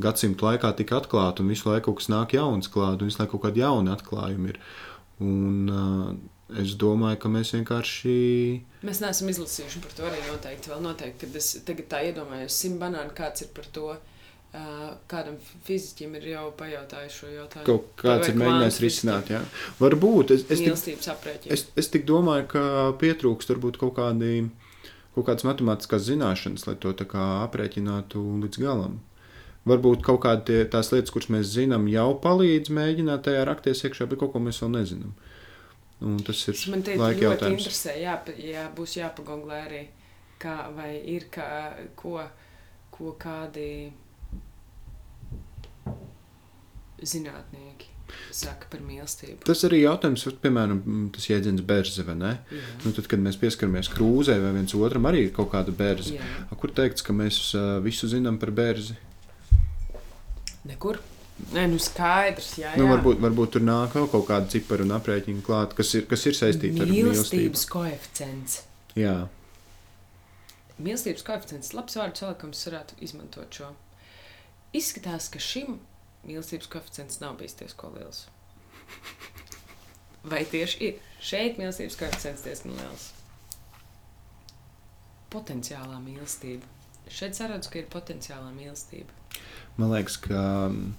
[0.00, 3.36] gadsimtu laikā tika atklāta, un visu laiku kaut kas nāk jauns klāt, un visu laiku
[3.36, 4.60] kaut kādi jauni atklājumi ir.
[5.20, 5.82] Un, ā,
[6.62, 8.14] es domāju, ka mēs vienkārši.
[8.88, 10.72] Mēs neesam izlasījuši par to arī noteikti.
[10.72, 13.90] Vēl noteikti, kad es tagad tā iedomājos, simt banānu kāds ir par to.
[13.92, 14.19] Uh,
[14.50, 15.36] kādam
[15.66, 17.66] fiziķim ir jau pajautājis šo jautājumu.
[17.68, 19.42] Kaut kāds ir mēģinājis risināt, jā.
[19.78, 21.04] Varbūt es, es, tik,
[21.54, 22.64] es, es tik domāju, ka
[22.98, 24.48] pietrūkst varbūt kaut, kādi,
[25.14, 28.98] kaut kādas matemātiskās zināšanas, lai to tā kā aprēķinātu līdz galam.
[29.70, 34.18] Varbūt kaut kādas tās lietas, kuras mēs zinām, jau palīdz mēģināt tajā rakties iekšā, bet
[34.22, 35.14] kaut ko mēs vēl nezinām.
[36.00, 37.60] Un tas ir man ļoti jautājums.
[37.60, 37.98] interesē.
[38.00, 39.82] Jā, jā, būs jāpagonglē arī,
[40.40, 41.46] kā, vai ir kā,
[41.94, 42.16] ko,
[42.90, 43.92] ko kādi
[47.02, 47.88] zinātnieki
[48.34, 49.44] saka par mīlestību.
[49.46, 50.80] Tas arī jautājums, piemēram,
[51.14, 52.32] tas jēdziens bērze, vai ne?
[52.50, 52.64] Jā.
[52.84, 56.16] Nu, tad, kad mēs pieskaramies krūzē vai viens otram, arī ir kaut kāda bērze.
[56.18, 56.58] Jā.
[56.58, 57.38] Kur teikts, ka mēs
[57.86, 58.98] visu zinām par bērzi?
[60.70, 60.98] Nekur.
[61.54, 62.78] Nē, nu skaidrs, jā, jā.
[62.82, 66.26] Nu, varbūt, varbūt tur nāk vēl kaut kāda cipara un aprēķina klāt, kas ir, kas
[66.28, 68.58] ir saistīta ar mīlestības koeficients.
[68.98, 69.22] Jā,
[70.80, 73.68] Mīlestības koeficients, labs vārdu salikums, varētu izmantot šo.
[74.76, 75.76] Izskatās, ka šim
[76.26, 78.24] mīlestības koeficients nav bijis diezgan liels.
[80.30, 80.98] Vai tieši ir?
[81.24, 83.06] Šeit mīlestības koeficients diezgan liels.
[85.32, 86.66] Potenciālā mīlestība.
[87.10, 89.14] Šeit saredzu, ka ir potenciālā mīlestība.
[89.76, 90.92] man liekas, ka mm,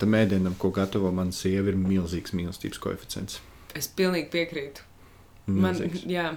[0.00, 3.40] tam ēdienam, ko gatavo mana sieva, ir milzīgs mīlestības koeficients.
[3.76, 4.88] Es pilnīgi piekrītu.
[5.46, 6.04] Man, Milzīgs.
[6.08, 6.30] jā,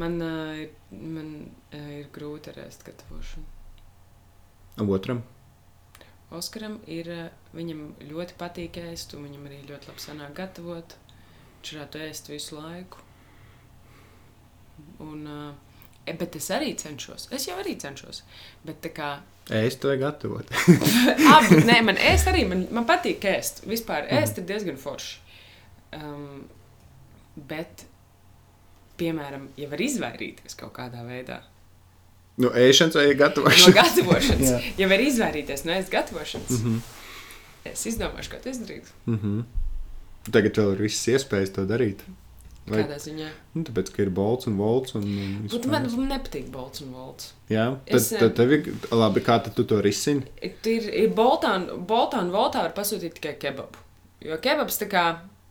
[0.00, 0.60] man, uh,
[0.90, 1.32] man
[1.72, 3.44] uh, ir grūti ar ēst gatavošanu.
[4.78, 5.22] Otram,
[6.30, 10.96] Oskaram ir, eh, viņam ļoti patīk ēst, un viņam arī ļoti labi sanāk gatavot.
[11.58, 13.00] Viņš varētu ēst visu laiku.
[15.00, 17.28] Un, uh, bet es arī cenšos.
[17.32, 18.22] Es jau arī cenšos.
[18.64, 19.08] Bet tā kā
[19.50, 20.52] ēst vai gatavot.
[21.34, 23.64] Abi, nē, man ēst arī, man, man patīk ēst.
[23.66, 25.18] Vispār ēst ir diezgan forši.
[25.96, 26.44] Um,
[27.48, 27.86] bet,
[29.00, 31.40] piemēram, ja var izvairīties kaut kādā veidā
[32.38, 33.74] No ēšanas vai no gatavošanas?
[33.74, 34.58] gatavošanas, Jā.
[34.78, 36.76] ja var izvairīties no ēst gatavošanas, mm.
[36.76, 37.72] -hmm.
[37.72, 38.86] es izdomāšu, kā to izdarīt.
[39.06, 39.40] Mhm.
[40.32, 42.02] Tagad vēl ir visas iespējas to darīt.
[42.68, 43.28] Vai, Kādā ziņā?
[43.54, 44.94] nu, tāpēc, ka ir bolts un volts.
[44.98, 47.30] Un, un Bet man, nepatīk bolts un volts.
[47.48, 50.26] Jā, tad, Es, tad tev ir labi, kā tu to risini.
[50.42, 53.80] Ir, ir boltā, un, boltā un voltā var pasūtīt tikai kebabu.
[54.20, 55.04] Jo kebabs, tā kā,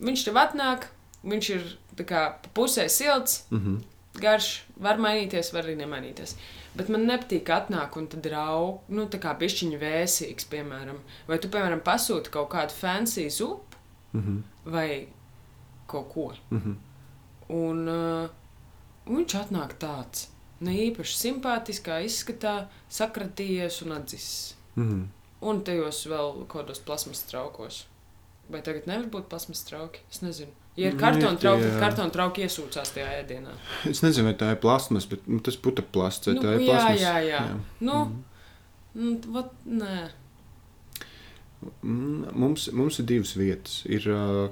[0.03, 0.87] viņš tev atnāk,
[1.25, 1.63] viņš ir
[1.97, 2.21] tā kā
[2.53, 3.81] pusē silts, Mhm.
[4.21, 6.35] garš, var mainīties, var arī nemainīties.
[6.77, 10.99] Bet man nepatīk, ka atnāk un tad rauga, nu, tā kā pišķiņa vēsīgs, piemēram.
[11.29, 13.63] Vai tu, piemēram, pasūti kaut kādu fancy zupu
[14.13, 14.37] Mhm.
[14.65, 15.07] vai
[15.87, 16.27] kaut ko.
[16.51, 16.75] Mhm.
[17.49, 18.29] Un uh,
[19.07, 20.27] viņš atnāk tāds,
[20.59, 24.55] ne īpaši simpātiskā izskatā, sakratījies un atdzisis.
[24.75, 25.03] Mhm.
[25.41, 27.85] Un tajos vēl kaut kādos plasmas traukos.
[28.49, 29.99] Vai tagad nevar būt plasmas trauki?
[30.11, 30.51] Es nezinu.
[30.77, 33.53] Ja ir Nu, kartona ir trauki, tad kartona trauki iesūcās tajā ēdienā.
[33.89, 36.27] Es nezinu, vai tā ir plasmas, bet nu, tas būtu plasts.
[36.29, 37.01] vai Nu, tā ir jā, plasmas?
[37.01, 37.39] jā, jā.
[37.41, 37.59] jā.
[37.81, 38.23] Nu, Mhm.
[38.95, 39.97] nu, vat, nē.
[41.83, 43.79] Mm, Mums, mums ir divas vietas.
[43.89, 44.49] Ir uh,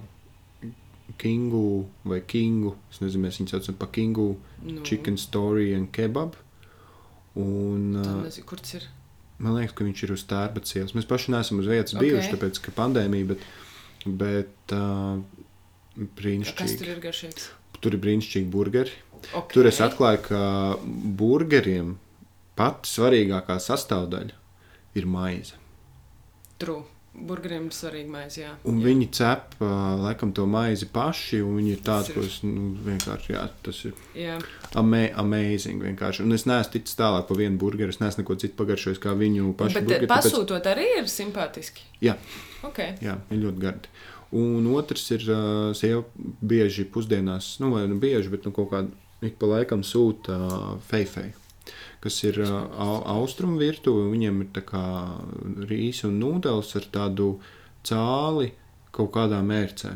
[1.21, 2.73] Kingu vai Kingu.
[2.91, 4.31] Es nezinu, mēs viņu saucam par Kingu,
[4.65, 6.33] Nu, Chicken Story and Kebab.
[7.37, 8.87] Un, uh, nezinu, kur tas ir.
[9.37, 10.95] man liekas, ka viņš ir uz tērpats ielas.
[10.97, 11.99] Mēs paši neesam uz vietas Ok.
[12.01, 12.09] okay.
[12.09, 13.45] bijuši, tāpēc, ka pandēmija, bet,
[14.07, 15.19] bet uh,
[15.95, 16.77] Kas brīnišķīgi.
[16.79, 17.51] tur ir garšīgs?
[17.79, 18.95] Tur ir brīnišķīgi burgeri.
[19.31, 19.53] Okay.
[19.55, 20.41] Tur es atklāju, ka
[21.19, 21.95] burgeriem
[22.59, 24.35] pati svarīgākā sastāvdaļa
[24.99, 25.55] ir maize.
[26.61, 26.83] True.
[27.15, 28.49] Burgeriem ir svarīgi maize, jā.
[28.67, 28.89] Un jā.
[28.89, 29.69] viņi cep uh,
[30.01, 34.33] laikam to maizi paši, un viņi ir tādi, es nu, vienkārši, jā, tas ir Jā,
[34.75, 36.25] ama amazing vienkārši.
[36.25, 39.53] Un es neesmu ticis tālāk par vienu burgeru, es neesmu neko citu pagaršojis kā viņu
[39.55, 40.09] pašu bet burgeri.
[40.09, 41.87] burgeri, pasūtot arī ir simpātiski.
[42.03, 42.17] Jā.
[42.67, 42.83] Ok.
[42.99, 43.95] Jā, ir ļoti gardi.
[44.33, 46.03] Un otrs ir, uh, sieva
[46.41, 48.89] bieži pusdienās, nu, vai nu bieži, bet nu, kaut kādā
[49.25, 51.29] ik pa laikam sūta uh, feifei,
[52.03, 54.09] kas ir uh, au- austrumu virtuve.
[54.11, 54.81] Viņiem ir tā kā
[55.69, 57.35] rīsi un nūdeles ar tādu
[57.85, 58.51] cāli
[58.91, 59.95] kaut kādā mērcē.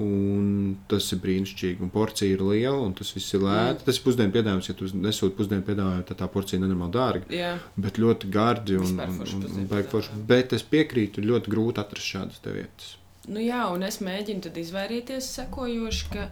[0.00, 1.82] Un tas ir brīnišķīgi.
[1.84, 3.82] Un porcija ir liela, un tas viss ir lēti.
[3.82, 3.84] Mm.
[3.84, 4.68] Tas ir pusdienu piedāvājums.
[4.70, 7.28] Ja tu nesūti pusdienu piedāvājumu, tad tā porcija nenormāli dārga.
[7.36, 10.08] Jā, Bet ļoti gardi un, un, un, un baigi forši.
[10.14, 10.26] piedāvājumi.
[10.32, 12.94] Bet es piekrītu, ļoti grūti atrast šādas vietas.
[13.28, 16.30] Nu jā, un es mēģinu tad izvairīties sekojoši, ka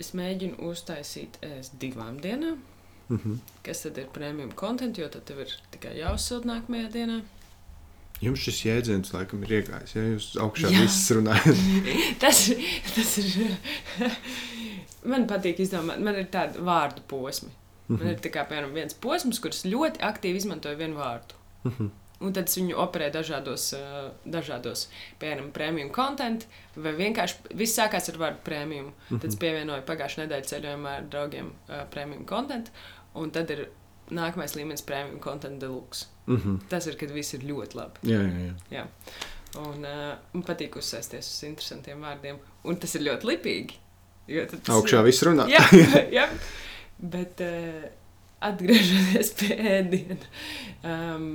[0.00, 2.58] es mēģinu uztaisīt ēst divām dienām.
[3.08, 3.38] Mm -hmm.
[3.62, 7.20] Kas tad ir premium content, jo tad ir tikai jāuzsild nākamajā dienā.
[8.22, 11.56] Jums šis jēdziens laikam ir iegājis, ja jūs augšā viss runājat.
[12.22, 12.50] Tas,
[12.94, 13.56] tas ir.
[15.12, 17.50] man patīk izdomāt, man ir tādi vārdu posmi.
[17.88, 18.08] Man Mhm.
[18.08, 21.34] ir tā kā, piemēram, viens posms, kurš ļoti aktīvi izmantoja vienu vārdu.
[21.64, 21.90] Mhm.
[22.24, 24.86] Un tad es viņu operēju dažādos, uh, dažādos
[25.20, 26.46] piemēram, premium content,
[26.76, 28.92] vai vienkārši viss sākās ar vārdu premium.
[29.10, 32.70] Tad es pievienoju pagājušā nedēļas ceļojumā ar draugiem uh, premium content,
[33.18, 33.66] un tad ir
[34.14, 36.08] nākamais līmenis premium content deluxe.
[36.26, 36.64] Mhm.
[36.70, 38.04] Tas ir, kad viss ir ļoti labi.
[38.08, 38.54] Jā, jā, jā.
[38.78, 38.84] Jā.
[39.60, 43.76] Un uh, man patīk uzsēsties uz interesantiem vārdiem, un tas ir ļoti lipīgi.
[44.50, 45.46] tas Augšā viss runā.
[45.52, 45.62] Jā,
[46.18, 46.26] jā.
[46.98, 47.84] bet uh,
[48.44, 50.32] atgriežoties pie ēdiena.
[50.82, 51.28] Um,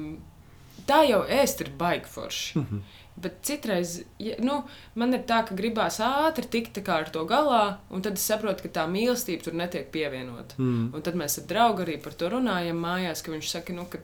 [0.89, 2.63] tā jau ēst ir baigi forši.
[2.63, 2.87] Mhm.
[3.19, 4.61] Bet citreiz ja, nu,
[4.95, 8.71] man ir tā, ka gribās ātri tikt ar to galā, un tad es saprotu, ka
[8.79, 10.55] tā mīlestība tur netiek pievienota.
[10.55, 10.93] Mm.
[10.95, 13.99] Un tad mēs ar draugu arī par to runājam mājās, ka viņš saka, nu, ka.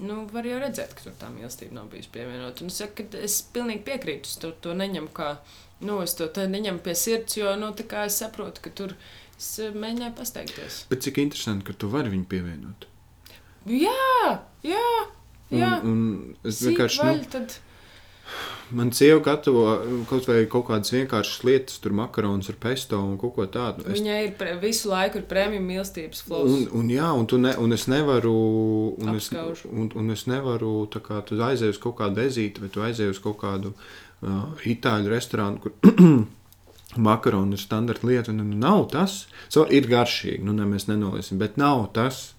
[0.00, 2.64] Nu, var jau redzēt, ka tur tā mīlestība nav bijusi pievienota.
[2.64, 4.30] Un es saku, ka es pilnīgi piekrītu.
[4.30, 5.34] Es to, to neņemu kā,
[5.84, 8.96] nu, es to neņemu pie sirds, jo, nu, tā kā es saprotu, ka tur
[9.36, 10.84] es eh, mēģināju pasteikties.
[10.88, 12.88] Bet cik interesanti, ka tu vari viņu pievienot.
[13.68, 14.86] Jā, jā.
[15.52, 17.54] Un, un es vienkārši, vaļ, nu, tad...
[18.78, 19.64] man sieva gatavo
[20.08, 23.84] kaut kaut kādas vienkāršas lietas, tur makaronus ar pesto un kaut ko tādu.
[23.86, 26.52] Es, Viņai ir pre, visu laiku ir prēmija mīlestības flows.
[26.56, 28.36] un, un, jā, un, ne, un es nevaru,
[28.96, 29.66] un es, Apskauž.
[29.70, 33.16] un, un es nevaru, tā kā tu aizēji uz kaut kādu ezīti, vai tu aizēji
[33.16, 35.76] uz kaut kādu uh, itāļu restorānu, kur
[37.08, 39.26] makaroni ir standarta lieta, un nu, nav tas.
[39.48, 42.32] So, ir garšīgi, nu ne, mēs nenoliesim, bet nav tas.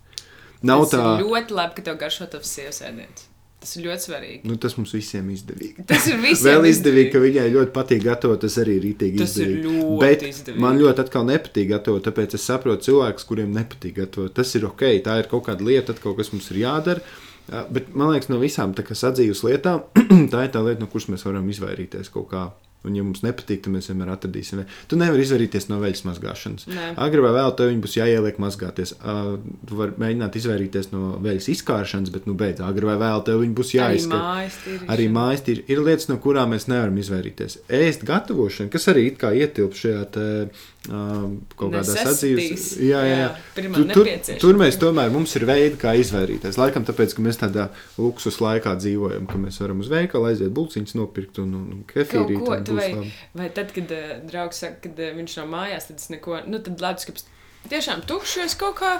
[0.63, 3.29] Nav tas tā, ir ļoti labi, ka tev garšo tavs sievas ēdiens.
[3.63, 4.39] Tas ir ļoti svarīgi.
[4.49, 5.85] nu, tas mums visiem izdevīgi.
[5.87, 8.41] Tas ir visiem Vēl izdevīgi, ka viņai ļoti patīk gatavot.
[8.43, 9.75] Tas arī ir rītīgi Tas ir izdevīgi.
[9.77, 10.63] ļoti Bet izdevīgi.
[10.65, 14.33] man ļoti atkal nepatīk gatavot, tāpēc es saprotu cilvēkus, kuriem nepatīk gatavot.
[14.35, 16.99] Tas ir ok, tā ir kaut kāda lieta, kaut kas mums ir jādara.
[17.47, 19.83] Jā, Bet man liekas, no visām tā kā sadzīves lietām,
[20.33, 22.43] tā ir tā lieta, no kuras mēs varam izvairīties kaut kā
[22.83, 24.59] Un, ja mums nepatīk, tad mēs vienmēr atradīsim.
[24.59, 24.73] veidu.
[24.91, 26.65] Tu nevari izvairīties no veļas mazgāšanas.
[26.99, 28.91] Agri vai vēl tev būs jāieliek mazgāties.
[28.99, 29.37] Uh,
[29.69, 33.71] tu vari mēģināt izvairīties no veļas izkāršanas, bet, nu, beigās, agri vai vēl tev būs
[33.71, 34.19] Arī jāizskata.
[34.19, 34.89] mājas tīrīšana.
[34.97, 37.57] Arī mājas ir, ir lietas, no kurām mēs nevaram izvairīties.
[37.79, 42.65] Ēst gatavošana, kas arī it kā ietilp šajā te, uh, kaut kādā sadzīves.
[42.83, 43.27] Jā, jā, jā.
[43.55, 44.39] Tur, nepieciešamība.
[44.41, 46.59] tur mēs tomēr mums ir veidi, kā izvairīties.
[46.59, 50.97] Laikam tāpēc, ka mēs tādā luksus laikā dzīvojam, ka mēs varam uz veikalu aiziet, bulciņus
[50.99, 51.81] nopirkt un, un.
[51.87, 53.13] Kaut ko, un vai- labi.
[53.39, 56.59] Vai tad, kad uh, draugs saka, ka uh, viņš nav mājās, tad es neko, nu,
[56.59, 57.29] tad leduskapis
[57.71, 58.97] tiešām tukšs kaut kā.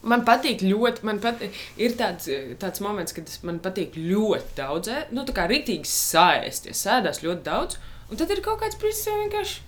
[0.00, 4.88] Man patīk ļoti, man patīk, ir tāds, eh, tāds moments, kad man patīk ļoti daudz,
[5.12, 7.76] nu, tā kā rītīgi sāēsties, sēdās ļoti daudz,
[8.08, 9.60] un tad ir kaut kāds brīdis, kad vienkārši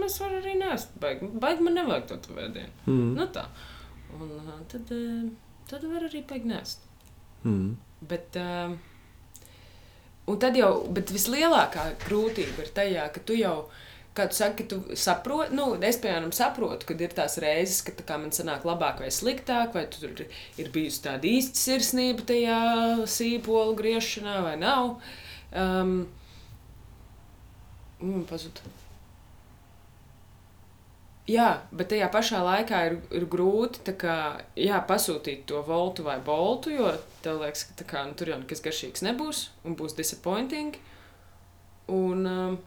[0.00, 2.72] mēs varam arī nēst, baigi, baigi man nevajag to tu vēdienu.
[2.86, 3.14] Mm.
[3.18, 3.46] Nu tā.
[4.14, 5.30] Un uh, tad, uh,
[5.70, 6.84] tad var arī baigi nēst.
[7.44, 7.72] Mm.
[8.08, 8.76] Bet, um,
[10.30, 13.56] un tad jau, bet vislielākā grūtība ir tajā, ka tu jau,
[14.16, 17.96] kā tu saki, ka tu saproti, nu, es piemēram saprotu, kad ir tās reizes, ka
[17.96, 20.24] tā kā man sanāk labāk vai sliktāk, vai tu tur
[20.60, 22.60] ir bijusi tāda īsta sirsnība tajā
[23.10, 24.96] sīpolu griešanā vai nav.
[25.54, 25.98] Um,
[28.04, 28.62] un pazud.
[31.24, 34.16] Jā, bet tajā pašā laikā ir, ir grūti kā,
[34.60, 36.90] jā, pasūtīt to voltu vai boltu, jo
[37.24, 40.76] tev liekas, ka kā, nu, tur jau nekas garšīgs nebūs un būs disappointing.
[41.88, 42.58] Un, um,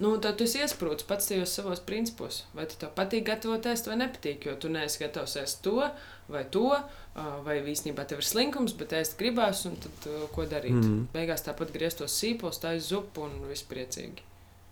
[0.00, 2.46] nu, tad tu esi iesprūdis pats tajos savos principos.
[2.56, 5.90] Vai tu tev patīk gatavot ēst vai nepatīk, jo tu neesi gatavs ēst to
[6.32, 10.48] vai to, uh, vai īstenībā tev ir slinkums, bet ēst gribās, un tad uh, ko
[10.48, 10.78] darīt?
[10.78, 11.04] Mm.
[11.12, 14.24] Beigās tāpat grieztos sīpos, tā ir zupa un viss priecīgi.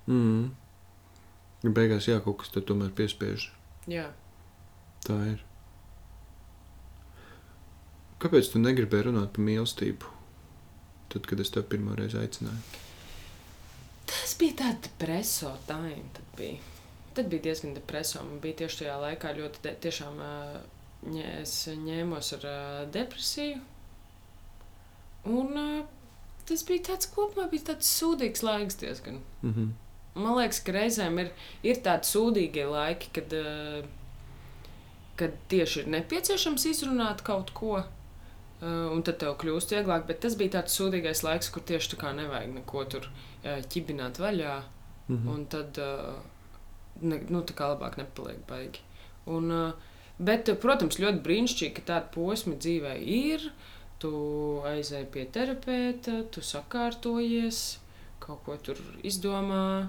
[0.08, 0.48] Mm.
[1.62, 3.48] Beigās, jā, kaut kas tur tomēr piespiež.
[3.90, 4.06] Jā.
[5.06, 5.40] Tā ir.
[8.22, 10.12] Kāpēc tu negribēji runāt par mīlestību?
[11.10, 12.84] Tad, kad es tev pirmo reizi aicināju.
[14.08, 16.04] Tas bija tāds depreso time.
[16.16, 16.60] Tad bija,
[17.16, 18.22] tad bija diezgan depreso.
[18.26, 20.22] Man bija tieši tajā laikā ļoti, de, tiešām
[21.08, 22.46] ņē, es ņēmos ar
[22.94, 23.60] depresiju.
[25.28, 25.58] Un
[26.48, 29.22] tas bija tāds kopumā, bija tāds sūdīgs laiks diezgan.
[29.42, 29.76] Mm -hmm.
[30.18, 31.30] Man liekas, ka reizēm ir,
[31.66, 33.82] ir tādi sūdīgie laiki, kad, ā,
[35.20, 37.78] kad tieši ir nepieciešams izrunāt kaut ko.
[38.58, 42.00] Uh, un tad tev kļūst vieglāk, bet tas bija tāds sūdīgais laiks, kur tieši tā
[42.00, 44.56] kā nevajag neko tur uh, ķibināt vaļā.
[45.08, 45.28] Mm -hmm.
[45.34, 45.78] Un tad,
[47.00, 48.80] ne, nu, tā kā labāk nepaliek baigi.
[49.26, 49.72] Un,
[50.18, 53.50] bet, protams, ļoti brīnišķīgi, ka tāda posma dzīvē ir.
[53.98, 54.10] Tu
[54.64, 57.78] aizēji pie terapeita, tu sakārtojies,
[58.22, 59.88] kaut ko tur izdomā,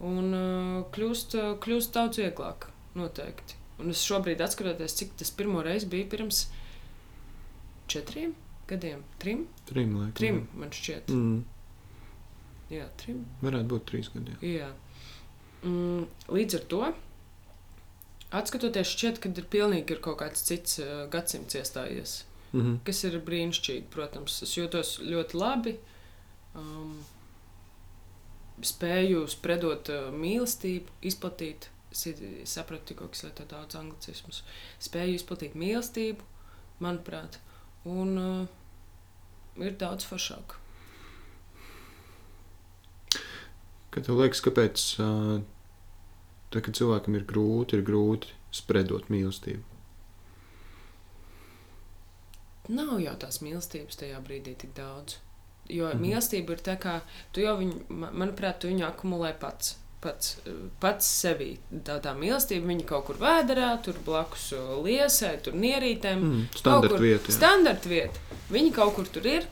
[0.00, 2.68] un uh, kļūst, uh, kļūst daudz vieglāk.
[2.96, 3.54] Noteikti.
[3.78, 6.46] Un es šobrīd atskatoties, cik tas pirmo reizi bija pirms
[7.92, 8.34] četriem
[8.68, 10.14] gadiem, trim, Trim laikam.
[10.18, 11.10] trim man šķiet.
[11.12, 11.42] Mm.
[12.70, 13.20] Jā, trim.
[13.42, 14.34] Varētu būt trīs gadi.
[14.42, 14.72] jā.
[15.62, 16.80] Mm, līdz ar to,
[18.50, 22.22] skatoties, šķiet, ka ir pilnīgi ir kaut kāds cits uh, gadsimts iestājies,
[22.52, 22.76] Mm -hmm.
[22.84, 23.82] kas ir brīnišķīgi.
[23.90, 25.76] Protams, es jūtos ļoti labi.
[26.54, 27.04] Um,
[28.64, 31.70] spēju spredot uh, mīlestību, izplatīt.
[31.96, 34.42] Sapratu, tikko, ka es lietoju daudz anglicismus.
[34.84, 36.24] Spēju izplatīt mīlestību,
[36.84, 37.38] manuprāt,
[37.88, 40.58] un uh, ir daudz foršāk.
[43.94, 45.38] Kad tev liekas, kāpēc uh,
[46.50, 49.64] tad, kad cilvēkam ir grūti, ir grūti spredot mīlestību?
[52.76, 55.20] Nav jau tās mīlestības tajā brīdī tik daudz.
[55.68, 56.02] Jo Mhm.
[56.02, 57.00] mīlestība ir tā, kā
[57.32, 59.76] tu jau viņu, ma- manuprāt, tu viņu akumulē pats.
[60.00, 60.36] Pats,
[60.78, 61.56] pats sevī.
[61.82, 64.52] Tā, tā mīlestība viņa kaut kur vēdā, tur blakus
[64.84, 66.20] liesai, tur nierītēm.
[66.20, 66.44] Mm.
[66.54, 67.32] Standarta vieta.
[67.32, 68.20] Standarta vieta.
[68.52, 69.46] Viņa kaut kur tur ir.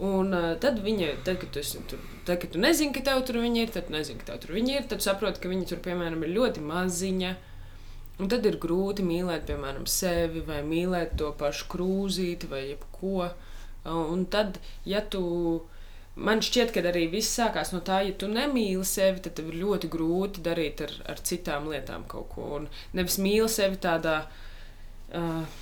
[0.00, 3.36] Un uh, tad viņa, tad, kad tu, tur, tad, kad tu nezini, ka tev tur
[3.36, 4.82] viņa ir, tad nezini, ka tev tur viņa ir.
[4.90, 7.34] Tad saproti, ka viņa tur, piemēram, ir ļoti maziņa.
[8.18, 13.30] Un tad ir grūti mīlēt, piemēram, sevi vai mīlēt to pašu krūzīti vai jebko.
[13.84, 14.58] Un tad,
[14.88, 15.22] ja tu.
[16.14, 19.56] Man šķiet, ka arī viss sākās no tā, ja tu nemīli sevi, tad tev ir
[19.64, 22.44] ļoti grūti darīt ar, ar citām lietām kaut ko.
[22.60, 25.56] Un nevis mīli sevi tādā uh,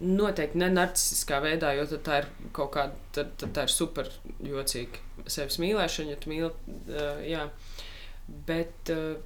[0.00, 4.08] noteikti ne narcistiskā veidā, jo tad tā ir kaut kāda, tad, tad tā ir super
[4.40, 6.50] jocīga sevis mīlēšana, ja tu mīli.
[6.88, 7.44] Uh, jā.
[8.48, 9.20] Bet uh,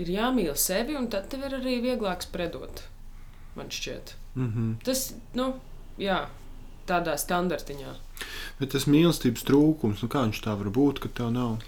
[0.00, 2.86] ir jāmīl sevi, un tad tev ir arī vieglāk spredot.
[3.58, 4.14] Man šķiet.
[4.34, 4.84] Mm -hmm.
[4.84, 5.52] Tas, nu,
[5.98, 6.28] jā,
[6.88, 7.94] tādā standartiņā.
[8.60, 11.60] Bet tas mīlestības trūkums, nu kā viņš tā var būt, ka tev nav?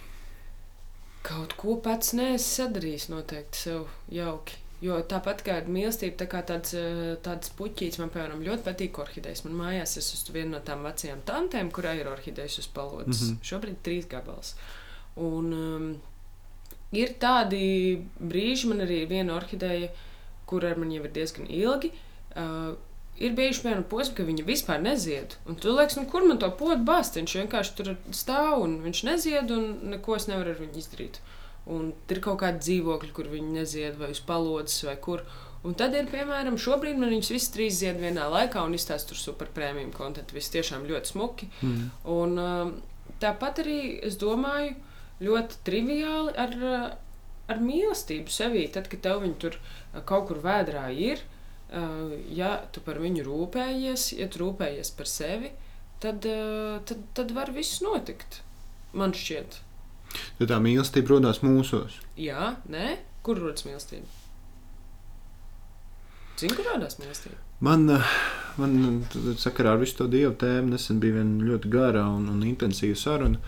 [1.23, 4.59] Kaut ko pats neesi sadarījis noteikti sev jauki.
[4.83, 8.99] Jo tāpat kā ir mīlestība, tā kā tāds, eh, tāds puķis, man piemēram ļoti patīk
[8.99, 9.45] orhidejas.
[9.45, 13.23] Man mājās es esmu viena no tām vecajām tantēm, kurai ir orhidejas uz palodzes.
[13.23, 13.37] Mm.
[13.37, 13.45] -hmm.
[13.51, 14.57] Šobrīd trīs gabals.
[15.17, 16.01] Un, um,
[16.93, 19.93] ir tādi brīži, man arī ir viena orhideja,
[20.47, 21.93] kur ar mani jau ir diezgan ilgi.
[22.35, 22.75] Uh,
[23.21, 25.37] ir bijuši piemēram posmi, ka viņa vispār nezied.
[25.49, 27.19] Un tu liekas, nu, kur man to podu bāzt?
[27.19, 31.21] Viņš vienkārši tur stāv un viņš nezied, un neko es nevaru ar viņu izdarīt.
[31.71, 35.23] Un ir kaut kādi dzīvokļi, kur viņi nezied, vai uz palodzes, vai kur.
[35.63, 39.21] Un tad ir, piemēram, šobrīd man viņas visas trīs zied vienā laikā, un izstāsta tur
[39.21, 40.35] superprēmiju kontekstu.
[40.35, 41.47] Viss tiešām ļoti smuki.
[41.63, 41.85] Mm.
[42.17, 42.73] Un, um,
[43.23, 44.75] tāpat arī es domāju,
[45.23, 46.89] ļoti triviāli ar, uh,
[47.47, 48.65] ar mīlestību sevī.
[48.75, 51.23] Tad, kad tev viņa tur uh, kaut kur vēdrā ir,
[52.37, 55.53] ja tu par viņu rūpējies, ja tu rūpējies par sevi,
[56.03, 58.43] tad, uh, tad, tad var viss notikt.
[58.93, 59.61] Man šķiet,
[60.37, 61.95] Tad tā mīlestība radās mūsos.
[62.21, 64.05] jā, nē, kur rodas mīlestība?
[66.37, 67.39] Zini, kur radās mīlestība?
[67.65, 68.13] Man, eh,
[68.59, 69.05] man
[69.41, 73.39] sakarā ar visu to dievu tēmu nesen bija viena ļoti gara un, un intensīva saruna.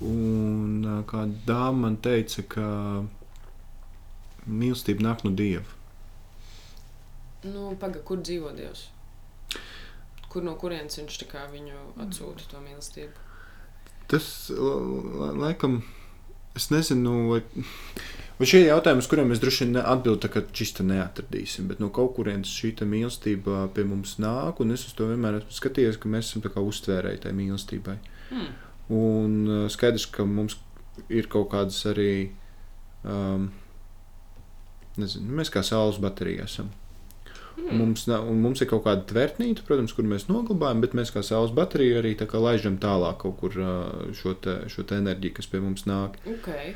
[0.00, 2.66] Un eh, kāda dāma man teica, ka
[4.48, 5.66] mīlestība nāk no dieva.
[7.44, 8.88] Nu, paga, kur dzīvo Dievs?
[10.30, 11.16] Kur no kurienes viņš
[11.54, 13.26] viņu atsūta to mīlestību?
[14.10, 15.82] Tas la- la- laikam,
[16.54, 17.40] es nezinu, vai,
[18.38, 21.66] vai šie jautājumi, uz kuriem mēs droši vien atbildam, ka šis te neatradīsim.
[21.70, 25.56] Bet no kaut kurienes šī mīlestība pie mums nāk, un es uz to vienmēr esmu
[25.60, 27.96] skatījies, ka mēs esam uztvērēji tai mīlestībai.
[28.30, 28.50] Hmm.
[28.90, 30.56] Un uh, skaidrs, ka mums
[31.08, 32.30] ir kaut kādas arī,
[33.04, 33.52] um,
[34.98, 36.70] nezinu, mēs kā saules baterija esam.
[37.60, 41.22] Un Mums, nav, mums ir kaut kāda tvertnīca, protams, kur mēs noglabājam, bet mēs kā
[41.26, 43.56] saules baterija arī tā laižam tālāk kaut kur
[44.16, 46.16] šo, te, šo te enerģiju, kas pie mums nāk.
[46.38, 46.74] Okay.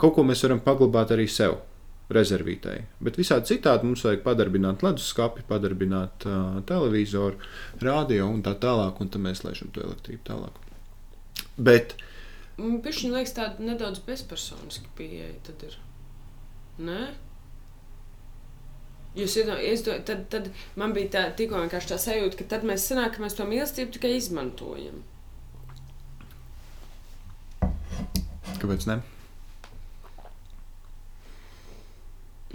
[0.00, 1.60] Kaut ko mēs varam paglabāt arī sev.
[2.08, 2.78] Rezervītai.
[3.04, 7.36] Bet visādi citādi mums vajag padarbināt leduskapi, padarbināt uh, televizoru,
[7.84, 10.56] radio un tā tālāk, un tad mēs laižam to elektrību tālāk.
[11.60, 11.92] Bet
[12.58, 15.30] Viņš man liekas, tāda nedaudz bezpersoniska pieeja.
[15.46, 15.76] Tad ir.
[16.82, 17.02] Nē?
[19.18, 23.18] Jūs iedomājaties, tad, tad man bija tā, tikko vienkārši tā sajūta, ka tad mēs sanākam,
[23.18, 25.00] ka mēs to mīlestību tikai izmantojam.
[28.58, 28.98] kāpēc ne?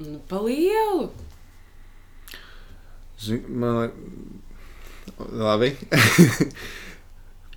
[0.03, 1.09] Nu, pa lielu.
[3.23, 3.91] Zin, man
[5.17, 5.73] labi.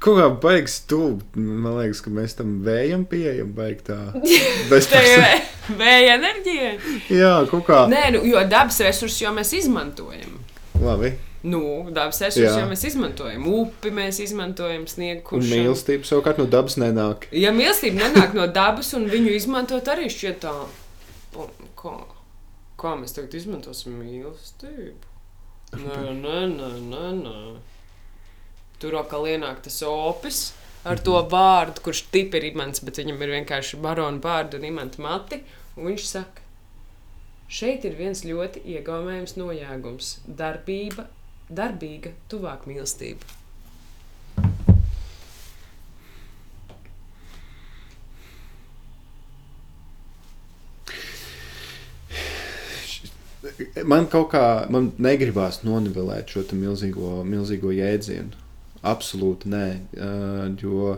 [0.02, 1.22] Kaut kā baigs stūp.
[1.40, 3.96] Man liekas, ka mēs tam vējam pieejam, baig tā.
[4.70, 6.72] Bez Tā vē- vēja enerģija.
[7.16, 7.84] Jā, kaut kā.
[7.90, 10.36] Nē, nu, jo dabas resursus jau mēs izmantojam.
[10.82, 11.14] Labi.
[11.46, 11.60] Nu,
[11.94, 13.46] dabas resursus jau mēs izmantojam.
[13.48, 17.28] Upi mēs izmantojam, sniegu Un mīlestība savukārt no dabas nenāk.
[17.32, 20.52] Ja mīlestība nenāk no dabas, un viņu izmantot arī šķiet tā,
[21.78, 21.94] kā,
[22.82, 25.14] kā mēs tagad izmantosim mīlestību?
[25.76, 27.06] Nē, nē, nē, nē.
[27.22, 27.38] nē.
[28.80, 30.50] Tur atkal ienāk tas opis
[30.86, 35.02] ar to vārdu, kurš tip ir imants, bet viņam ir vienkārši barona vārdu un imanta
[35.02, 35.40] mati.
[35.76, 36.44] Un viņš saka,
[37.48, 40.12] šeit ir viens ļoti iegaumējams nojēgums-
[40.42, 41.08] darbība,
[41.50, 43.34] darbīga, tuvāk mīlestība.
[53.86, 58.45] Man kaut kā man negribās nonivelēt šo milzīgo, milzīgo jēdzienu.
[58.86, 59.66] Absolūti nē.
[59.96, 60.96] Uh, jo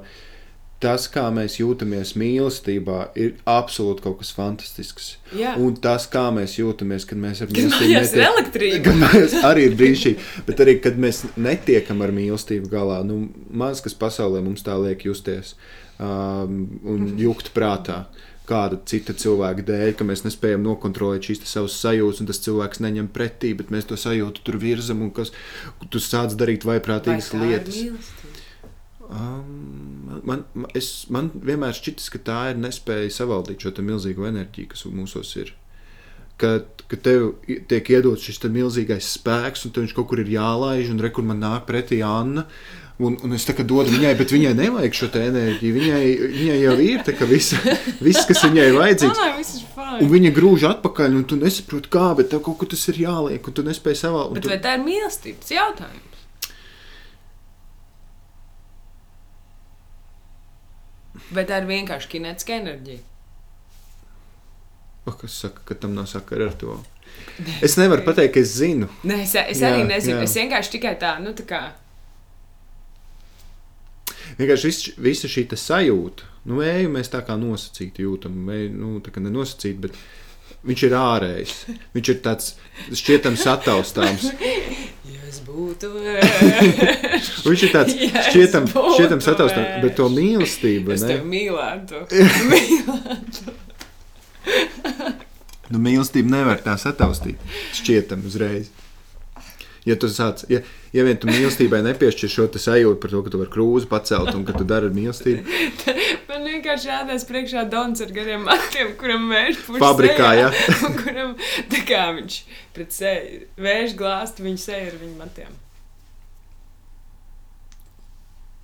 [0.83, 5.09] tas, kā mēs jūtamies mīlestībā, ir absolūti kaut kas fantastisks.
[5.37, 8.83] Jā, Un tas, kā mēs jūtamies, kad mēs ar mīlestību ir elektrība.
[8.87, 13.83] Kad mājās arī ir brīnišķīgi, bet arī, kad mēs netiekam ar mīlestību galā, nu, maz
[13.85, 15.57] kas pasaulē mums tā liek justies
[15.99, 18.05] um, un jukt prātā.
[18.49, 23.11] Kāda cita cilvēka dēļ, ka mēs nespējam nokontrolēt šīs savas sajūtas, un tas cilvēks neņem
[23.13, 25.35] pretī, bet mēs to sajūtu tur virzam, un kas,
[25.93, 27.83] tu sāc darīt Vai vaiprātīgas ir lietas.
[29.09, 34.73] Um, man, man, es, man vienmēr šķitas, ka tā ir nespēja savaldīt šo milzīgo enerģiju,
[34.75, 35.55] kas mūsos ir.
[36.39, 37.31] Kad, kad tev
[37.71, 41.41] tiek iedots šis milzīgais spēks, un tev viņš kaut kur ir jālaiž, un rekur man
[41.43, 42.45] nāk pretī Anna.
[42.99, 45.75] Un, un es dodu viņai, bet viņai nevajag šo enerģiju.
[45.77, 47.61] Viņai, viņai jau ir tā, ka visa,
[48.03, 49.53] viss, kas viņai ir vajadzīgs.
[50.03, 53.39] Un viņa grūž atpakaļ, un tu nesaproti, kā, bet tev kaut kur tas ir jāliek,
[53.39, 54.25] un tu nespēji savā.
[54.35, 54.51] Bet Tu...
[54.51, 56.05] vai tā ir mīlestības jautājums?
[61.35, 63.03] Vai tā ir vienkārši kinētiska enerģija?
[65.09, 66.81] O, Kas saka, ka tam nav sakara ar to?
[67.65, 68.89] Es nevaru pateikt, ka es zinu.
[69.07, 70.19] Nē, es, es Jā, arī nezinu.
[70.19, 70.27] jā.
[70.27, 71.61] Es vienkārši tikai tā, nu, tā kā.
[74.39, 78.91] Vienkārši viss- visa šī te sajūta, nu, eju mēs tā kā nosacīti jūtam, eju, nu,
[79.03, 79.97] tā kā nenosacīti, bet
[80.69, 81.55] viņš ir ārējs.
[81.97, 82.53] Viņš ir tāds
[82.95, 84.29] šķietams, attaustāms.
[85.29, 85.91] es būtu.
[87.49, 88.69] Viņš ir tāds Ja es šķietam,
[89.59, 89.83] vērš.
[89.83, 91.09] bet to mīlestību, Es ne?
[91.19, 92.05] tevi mīlētu.
[92.55, 93.57] mīlētu.
[95.69, 97.37] Nu, mīlestību nevar tā sataustīt.
[97.77, 98.71] Šķietam uzreiz.
[99.85, 100.63] Ja tu sāc, ja,
[100.95, 104.45] ja vien tu mīlestībai nepiešķir šo sajūtu par to, ka tu vari krūzi pacelt un
[104.49, 105.59] ka tu dari ar mīlestību,
[106.29, 110.91] Man vienkārši rādās priekšā Dons ar gariem matiem, kuram vērš puši Fabrikā, sejā, ja?
[111.01, 111.33] kuram
[111.73, 112.37] tā kā viņš
[112.77, 115.57] pret seju vērš glāstu viņu seju ar viņu matiem.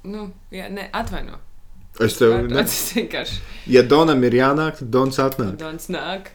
[0.04, 1.40] Nu, jā, ne, atvaino.
[2.04, 3.40] es tev, ne, Tas vienkārši
[3.72, 5.56] ja Donam ir jānāk, tad Dons atnāk.
[5.60, 6.34] Dons nāk.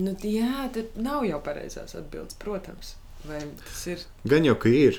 [0.00, 2.94] Nu, jā, tad nav jau pareizās atbildes, protams.
[3.28, 4.00] Vai tas ir
[4.32, 4.96] Gan jau, ka ir.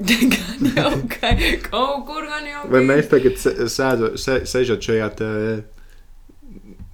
[0.00, 1.32] gan jau ka
[1.66, 3.34] kaut kur gan jau Vai mēs tagad
[3.68, 4.46] sēdo- se-
[4.86, 5.28] šajā te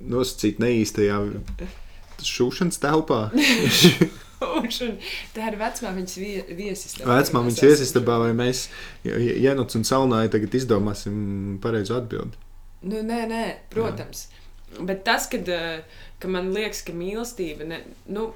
[0.00, 1.18] nosacīt neīstajā
[2.26, 3.20] šūšanas telpā?
[5.36, 7.14] Tā ir vecmā viņas vie- viesistabā.
[7.20, 7.70] Vecmā kur viņas mēs esam.
[7.76, 8.64] iesistabā, vai mēs
[9.06, 11.16] Jēnuts un Salnāji tagad izdomāsim
[11.62, 12.36] pareizo atbildi.
[12.86, 14.26] Nu, nē, nē, protams.
[14.84, 15.80] Bet tas, kad, eh,
[16.22, 18.30] ka man liekas, ka mīlestība, ne, nu,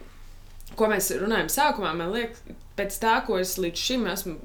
[0.76, 2.43] ko mēs runājam sākumā, man liekas,
[2.78, 4.37] pēc tā, ko es līdz šim esmu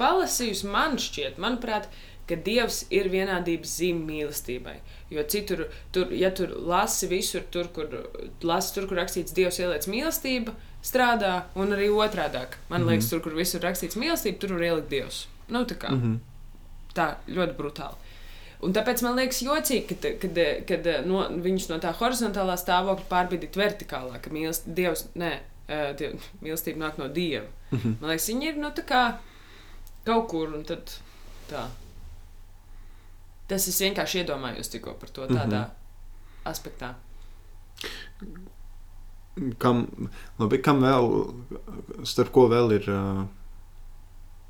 [0.00, 1.88] palasījusi, man šķiet, manuprāt,
[2.28, 4.78] ka Dievs ir vienādības zīme mīlestībai.
[5.12, 7.90] Jo citur, tur, ja tur lasi visur, tur, kur,
[8.42, 10.54] lasi tur, kur rakstīts Dievs ieliec mīlestība,
[10.84, 12.56] strādā, un arī otrādāk.
[12.68, 12.90] Man mm -hmm.
[12.90, 15.26] liekas, tur, kur visur rakstīts mīlestība, tur var ielikt Dievs.
[15.48, 15.90] Nu, tā kā.
[15.92, 16.18] Mm -hmm.
[16.94, 17.94] Tā ļoti brutāli.
[18.64, 20.38] Un tāpēc man liekas, jocīgi, kad, kad,
[20.68, 25.32] kad no, viņš no tā horizontālā stāvokļa pārbīdīt vertikālā, ka mīlestība, Dievs, nē,
[25.98, 27.46] diev, mīlestība nāk no Dieva.
[27.70, 27.94] Mm -hmm.
[28.00, 29.02] Man liekas, viņi ir nu, tā kā
[30.04, 30.90] kaut kur un tad
[31.50, 31.66] tā.
[33.48, 35.70] Tas es vienkārši iedomājos tikko par to tādā mm -hmm.
[36.44, 36.94] aspektā.
[39.58, 39.86] Kam,
[40.38, 41.34] labi, kam vēl,
[42.04, 42.90] starp ko vēl ir?
[42.90, 43.24] Uh,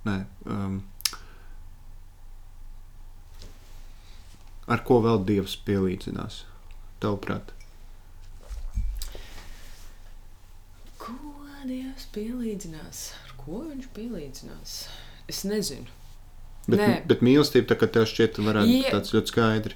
[0.05, 0.83] nē, um,
[4.69, 6.43] ar ko vēl Dievs pielīdzinās?
[7.01, 7.51] Tavuprāt,
[10.99, 11.13] Ko
[11.69, 13.01] Dievs pielīdzinās?
[13.27, 14.75] Ar ko viņš pielīdzinās?
[15.29, 15.87] Es nezinu.
[16.69, 17.07] bet, Nē.
[17.09, 19.75] bet mīlestība tā kā tev šķiet, varētu būt Ja- tāds ļoti skaidrs.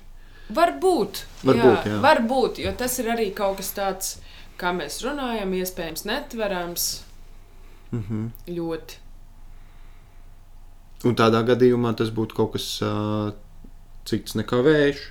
[0.48, 1.18] Varbūt.
[1.44, 1.98] Varbūt, jā.
[2.00, 4.14] Varbūt, jo tas ir arī kaut kas tāds,
[4.56, 7.02] kā mēs runājam, iespējams, netverams
[7.92, 8.54] Mm -hmm.
[8.56, 8.96] ļoti.
[11.04, 13.32] Un tādā gadījumā tas būtu kaut kas uh,
[14.08, 15.04] cits nekā vējš.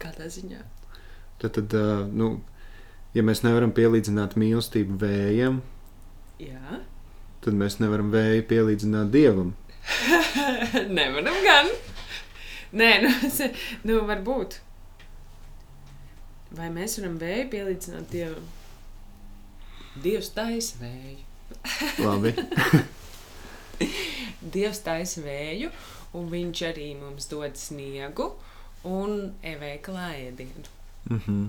[0.00, 0.62] Kādā ziņā?
[1.40, 1.74] Tad, tad
[2.16, 2.32] nu,
[3.16, 5.60] ja mēs nevaram pielīdzināt mīlestību vējam,
[6.40, 6.78] Jā,
[7.44, 9.50] tad mēs nevaram vēju pielīdzināt dievam.
[10.98, 11.68] nevaram gan.
[12.80, 13.10] Nē, nu,
[13.90, 14.56] nu varbūt.
[16.56, 18.46] Vai mēs varam vēju pielīdzināt dievam?
[20.00, 21.29] Dievs taisa vēju.
[21.98, 22.34] Labi.
[24.54, 25.70] Dievs taisa vēju,
[26.16, 28.30] un viņš arī mums dod sniegu
[28.88, 30.68] un eveiklā ēdienu.
[31.10, 31.48] mm -hmm.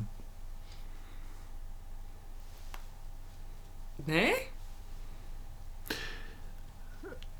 [4.07, 4.29] Nē?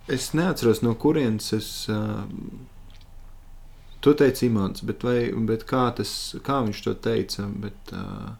[0.07, 1.89] Es neatceros, no kurienes es.
[1.89, 2.23] Uh,
[3.99, 7.47] tu teici, Imants, bet, vai, bet kā, tas, kā viņš to teica?
[7.63, 8.33] Bet, uh,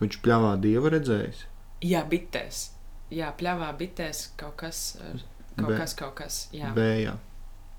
[0.00, 1.44] viņš pļāvā dievu redzējis.
[1.84, 2.68] Jā, bitēs.
[3.10, 5.22] Jā, pļāvā bitēs kaut kas, ar-
[5.56, 6.48] kaut Be- kas, kaut kas.
[6.52, 7.16] Jā, Vējā.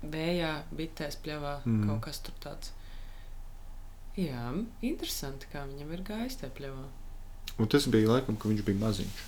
[0.02, 1.86] vējā bitēs pļāvā Mm.
[1.88, 2.70] kaut kas tur tāds.
[4.16, 6.84] Jā, interesanti, kā viņam ir gājis tajā pļāvā.
[7.58, 9.22] Un tas bija laikam, kad viņš bija maziņš.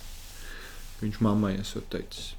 [1.01, 2.33] Viņš mammai esot teicis.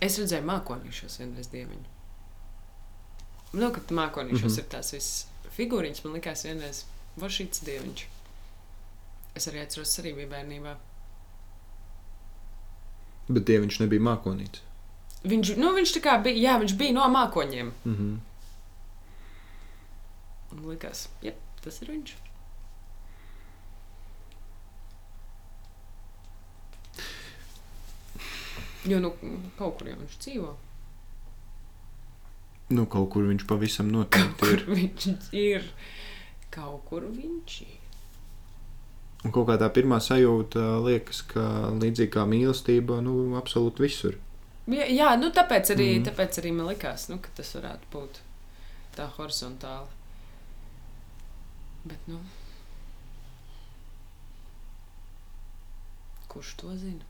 [0.00, 1.88] Es redzēju mākonīšos vienreiz dieviņu.
[3.52, 4.54] Nu, kad mākonīšos mm.
[4.54, 4.58] -hmm.
[4.58, 6.84] ir tās visas figūriņas, man likās vienreiz
[7.18, 8.04] vašīts dieviņš.
[9.38, 10.72] Es arī atceros, arī bija bērnībā.
[13.30, 14.64] Bet dieviņš nebija mākonīts.
[15.30, 15.92] Viņš, nu, viņš
[16.24, 17.72] bija, jā, viņš bija no mākoņiem.
[17.84, 18.18] Mm -hmm.
[20.50, 22.14] Man likās, jā, tas ir viņš.
[28.88, 29.12] Jo, nu,
[29.58, 30.54] kaut kur jau viņš dzīvo.
[32.70, 34.64] Nu, kaut kur viņš pavisam Kaut noteikti kur ir.
[34.70, 35.06] viņš
[35.36, 35.66] ir.
[36.54, 37.79] Kaut kur viņš ir.
[39.20, 41.44] Un kaut kā tā pirmā sajūta liekas, ka
[41.76, 44.16] līdzīgi kā mīlestība, nu, absolūti visur.
[44.70, 46.06] Jā, jā nu, tāpēc, arī, mm.
[46.08, 48.20] tāpēc arī man likās, nu, ka tas varētu būt
[48.96, 49.98] tā horizontāli.
[51.84, 52.20] Bet, nu,
[56.32, 57.04] kurš to zina?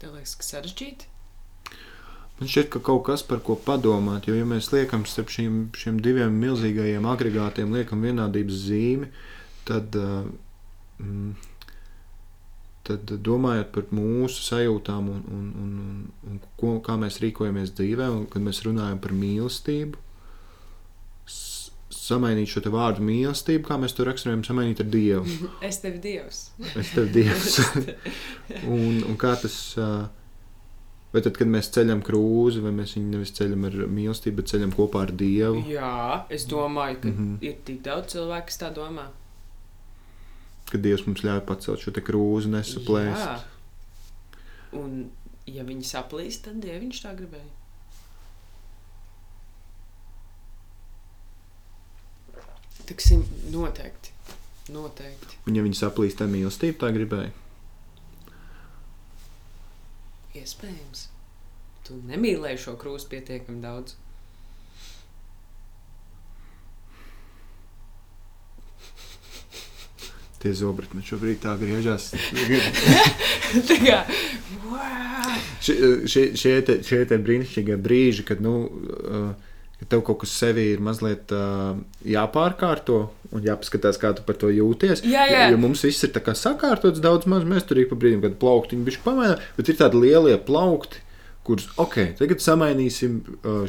[0.00, 1.09] Tev liekas, ka sarežģīti?
[2.40, 5.98] Man šķiet, ka kaut kas par ko padomāt, jo, ja mēs liekam starp šiem, šiem
[6.00, 9.10] diviem milzīgajiem agregātiem, liekam vienādības zīmi,
[9.68, 10.24] tad, uh,
[11.04, 11.34] mm,
[12.88, 15.98] tad domājot par mūsu sajūtām un, un, un, un,
[16.32, 20.00] un ko, kā mēs rīkojamies dzīvē, un kad mēs runājam par mīlestību,
[22.10, 25.50] samainīt šo vārdu mīlestību, kā mēs to raksturojam, samainīt ar Dievu.
[25.68, 26.40] Es tevi dievs.
[26.72, 27.60] Es tev dievs.
[28.78, 29.60] un, un kā tas.
[29.76, 29.90] ā,
[31.10, 34.74] Vai tad, kad mēs ceļam krūzi, vai mēs viņu nevis ceļam ar mīlestību, bet ceļam
[34.76, 35.64] kopā ar Dievu?
[35.66, 37.16] Jā, es domāju, ka mm.
[37.16, 37.38] -hmm.
[37.48, 39.08] ir tik daudz cilvēku, kas tā domā.
[40.70, 43.26] Kad Dievs mums ļauj pacelt šo krūzi, nesaplēst.
[43.26, 43.40] Jā.
[44.78, 45.10] Un,
[45.50, 47.50] ja viņi saplīst, tad dieviņš tā gribēja.
[52.86, 54.14] Tiksim, noteikti.
[54.74, 55.42] Noteikti.
[55.46, 57.34] Un ja viņi saplīst ar mīlestību, tā gribēja.
[60.38, 61.08] Iespējams.
[61.86, 63.96] Tu nemīlēji šo krūzi pietiekami daudz.
[70.40, 72.12] Tie zobri man šobrīd tā griežas.
[73.68, 73.98] tā kā,
[74.70, 75.34] wow!
[75.60, 75.74] šie,
[76.08, 79.49] šie, šie, te, šie te brīnišķīgie brīži, kad, nu, uh,
[79.80, 81.74] kad tev kaut kas sevī ir mazliet uh,
[82.04, 83.02] jāpārkārto
[83.32, 85.04] un jāpaskatās, kā tu par to jūties.
[85.08, 85.46] Jā, jā.
[85.52, 89.06] Jo mums viss ir sakārtots daudz maz, mēs tur ik pa brīdim, kad plauktiņi bišķi
[89.06, 91.00] pamaina, bet ir tādi lielie plaukti,
[91.46, 93.14] kurus, ok, tagad samainīsim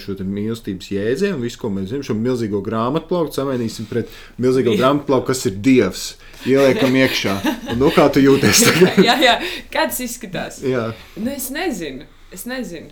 [0.02, 5.46] šo mīlestības jēdzienu, visu, ko mēs zinām, šo milzīgo grāmatplauktu samainīsim pret milzīgo grāmatplauktu, kas
[5.48, 6.04] ir Dievs.
[6.50, 7.38] Ieliekam iekšā.
[7.72, 9.00] Un, nu, kā tu jūties tagad?
[9.06, 9.38] jā, jā,
[9.72, 10.60] kā tas izskatās?
[10.66, 10.90] Jā.
[11.16, 12.10] Nu, es nezinu.
[12.34, 12.92] Es nezinu.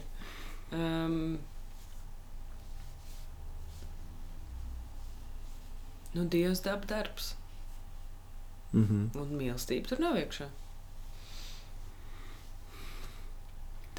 [0.70, 1.40] Um,
[6.16, 7.34] nu, Dievs daba darbs.
[8.74, 9.10] Mhm.
[9.18, 10.48] Un mīlestība tur nav iekšā.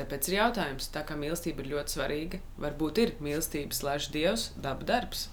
[0.01, 4.87] Tāpēc ir jautājums, tā kā mīlestība ir ļoti svarīga, varbūt ir mīlestība slēdz Dievs, daba
[4.89, 5.27] darbs.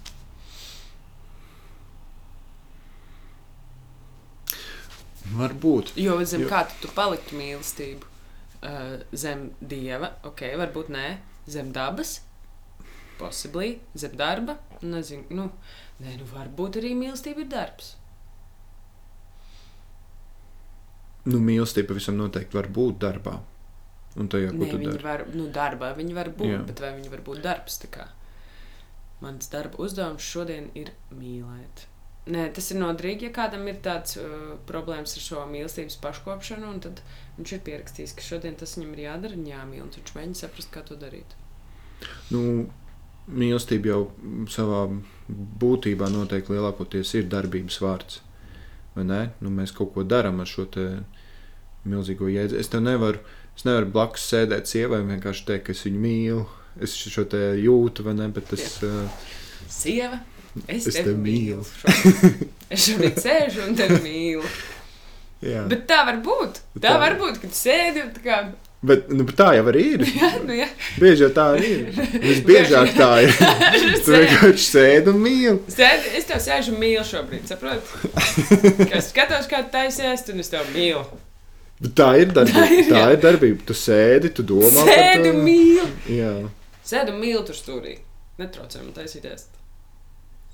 [5.38, 5.92] Varbūt.
[6.00, 8.14] Jo zem Jo- kā tu, tu paliktu mīlestību?
[8.58, 11.18] Uh, zem dieva, ok, varbūt nē,
[11.48, 12.22] zem dabas,
[13.20, 14.56] possibly, zem darba.
[14.82, 15.52] Nezinu, nu,
[16.04, 17.94] nē, nu varbūt arī mīlestība ir darbs.
[21.28, 23.36] Nu, mīlestība pavisam noteikti var būt darbā.
[24.18, 25.04] Un tajā, ko Nē, tu viņi dari.
[25.04, 26.62] var, nu, darbā viņi var būt, Jā.
[26.70, 27.76] Bet vai viņi var būt darbs?
[27.84, 28.06] tā kā?
[29.22, 31.84] Mans darba uzdevums šodien ir mīlēt.
[32.28, 36.82] Nē, tas ir noderīgi, ja kādam ir tāds uh, problēmas ar šo mīlestības paškopšanu, un
[36.84, 37.00] tad
[37.38, 40.72] viņš ir pierakstījis, ka šodien tas viņam ir jādara un jāmīl, un viņš mēģina saprast,
[40.74, 41.38] kā to darīt.
[42.34, 42.42] Nu,
[43.32, 44.02] mīlestība jau
[44.52, 44.82] savā
[45.30, 48.22] būtībā noteikti lielākoties ir darbības vārds.
[48.98, 50.86] Nu, mēs kaut ko darām ar šo te
[51.88, 52.60] milzīgo jēdzienu.
[52.64, 53.20] Es tev nevaru,
[53.56, 56.46] es nevaru blakus sēdēt sievai un vienkārši teikt, ka es viņu mīlu.
[56.82, 58.28] Es šo te jūtu, vai ne?
[58.34, 59.30] Bet tas, uh,
[59.70, 60.20] Sieva,
[60.68, 61.64] es, Es es tevi tevi mīlu.
[61.66, 62.48] mīlu.
[62.74, 64.44] es šodien sēžu un tevi mīlu.
[65.46, 65.64] jā.
[65.70, 66.62] Bet, tā var būt.
[66.78, 68.40] Tā Tā- var būt, ka tu sēdi un tā kā.
[68.86, 70.04] Bet nu, bet tā jau arī ir.
[70.22, 70.68] Jā, nu jā.
[71.02, 72.02] Bieži jau tā arī ir.
[72.24, 73.34] Visbiežāk tā ir.
[74.08, 75.56] Tu vienkārši sēdi un mīli.
[75.74, 78.12] Sēdi, es tev sēžu un mīlu šobrīd, saproti?
[78.98, 81.04] Es skatos, kā tu taisies, un es tev mīlu.
[81.82, 82.64] Bet tā ir darbība.
[82.64, 83.66] Tā ir, Tā ir darbība.
[83.70, 85.86] Tu sēdi, tu domā Sēdi un mīlu.
[86.10, 86.32] Jā.
[86.88, 87.98] Sēdi un mīlu tur stūrī.
[88.42, 89.48] Netraucē man taisīties.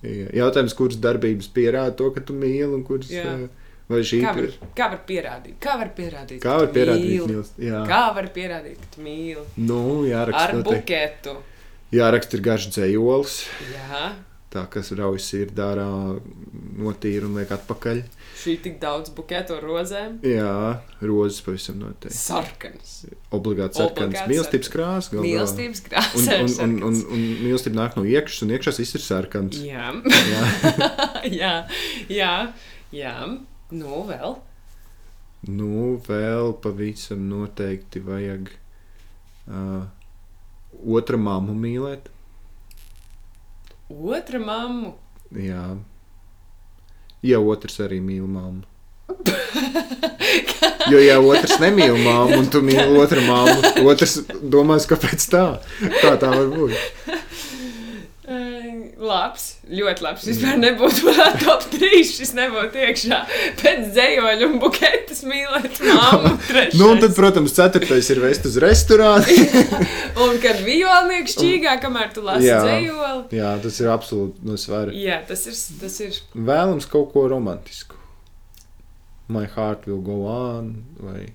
[0.03, 0.27] Jā.
[0.35, 3.23] Jautājums, kuras darbības pierāda to, ka tu mīli, un kuras Jā.
[3.23, 4.57] eh, vai šī Kā var, ir.
[4.77, 5.55] kā var pierādīt?
[5.63, 6.41] Kā var pierādīt?
[6.43, 7.39] Kā var pierādīt mīli?
[7.67, 9.43] Jā, Kā var pierādīt, ka mīli?
[9.57, 10.43] nu, jāraksta.
[10.49, 10.83] Ar noteikti.
[10.83, 11.37] buketu.
[11.93, 13.33] Jāraksta ir garš dzējolis,
[13.73, 14.13] Jā,
[14.53, 15.85] tā kas rauj sirdi ārā,
[16.81, 17.99] notīra un liek atpakaļ.
[18.43, 20.15] šī tik daudz buketu ar rozēm.
[20.25, 22.17] Jā, rozes pavisam noteikti.
[22.17, 22.95] Sarkanas.
[23.31, 24.09] Obligāti sarkans.
[24.17, 25.13] Obligāti Mīlestības krāsa.
[25.21, 26.63] Mīlestības Un, krāsa.
[26.65, 29.61] un, un, un, un mīlestība nāk no iekšas, un iekšā viss ir sarkans.
[29.61, 29.93] Jā,
[30.33, 30.43] Jā.
[31.41, 31.53] jā,
[32.09, 32.33] jā,
[32.91, 33.15] jā.
[33.73, 34.35] Nu, vēl.
[35.49, 38.51] Nu, vēl pavisam noteikti vajag
[39.49, 39.87] uh,
[40.97, 42.11] otru mammu mīlēt.
[43.89, 44.93] Otra mamma.
[45.33, 45.65] Jā.
[47.23, 48.63] Ja otrs arī mīl mammu.
[50.91, 54.17] Jo, ja otrs nemīl mammu, un tu mīli otru mammu, otrs
[54.51, 55.43] domās, kāpēc tā?
[56.01, 56.73] Kā tā var būt?
[58.23, 60.23] Labs, ļoti labs.
[60.29, 61.11] Vispār nebūtu
[61.41, 61.97] top 3.
[62.07, 63.17] Šis nebūtu iekšā.
[63.59, 66.77] Pēc dzējoļa un buketes mīlēt trešais.
[66.79, 69.27] Nu, un tad, protams, ceturtais ir vest uz restorānu.
[70.23, 72.61] Un kad violnieks čīgā, kamēr tu lasi Jā.
[72.63, 73.23] dzējoli.
[73.35, 74.95] Jā, tas ir absolūti no svara.
[74.95, 75.59] Jā, tas ir.
[75.83, 77.99] Tas ir Vēlams kaut ko romantisku.
[79.27, 80.75] My heart will go on.
[81.01, 81.33] Vai...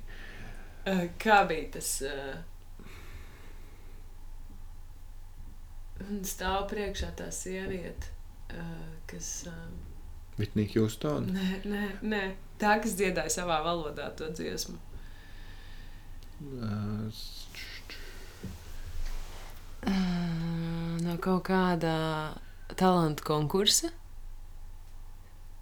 [1.20, 1.98] Kā bija tas?
[2.06, 2.38] Uh,
[6.26, 8.12] stāv priekšā tā sieviete,
[8.54, 9.30] uh, kas.
[9.50, 11.16] Uh, Vitnīgi jūs to?
[11.24, 12.22] Nē, nē, nē,
[12.62, 14.78] tā, kas dziedāja savā valodā to dziesmu.
[16.38, 17.10] Uh,
[21.02, 21.94] no kaut kāda
[22.78, 23.90] talantu konkursa.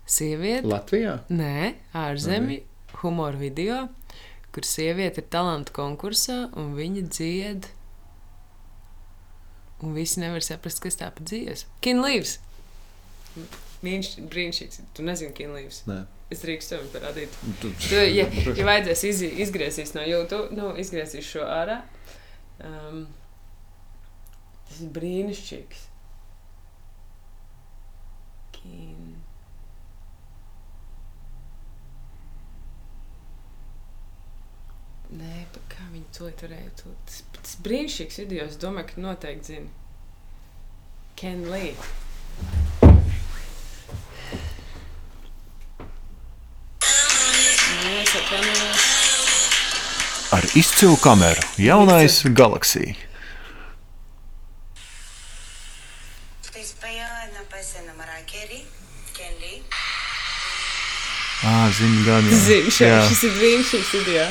[0.06, 0.68] Sieviete.
[0.68, 1.16] Latvijā?
[1.32, 2.60] Nē, ārzemju
[3.00, 3.86] humora video,
[4.54, 7.70] kur sieviete ir talantu konkursā un viņa dzied.
[9.84, 11.68] Un visi nevar saprast, kas tā pa dziesmu.
[11.84, 12.38] Kinlīvs!
[13.84, 14.80] Viņš ir brīnišķīgs.
[14.96, 15.82] Tu nezini, Kinlīvs.
[15.90, 15.98] Nē.
[16.32, 17.34] Es drīkstu tev parādīt.
[17.60, 18.24] Tu, Tu, ja,
[18.58, 21.82] ja vajadzēs iz, izgriezties no YouTube, nu, izgriezīs šo ārā.
[22.64, 23.04] Um,
[24.70, 25.84] tas ir brīnišķīgs.
[28.56, 29.15] Kin...
[35.16, 36.70] Nē, kā viņi to turēja.
[36.80, 38.44] Tas, tas brīnišķīgs video.
[38.50, 39.70] Es domāju, ka noteikti zini.
[41.16, 41.72] Ken Lee.
[50.36, 52.92] Ar izcilu kameru jaunais Galaxy.
[61.46, 62.38] Ah, zinu, gan jau.
[62.44, 64.30] Zinu, šis ir brīnišķīgs video.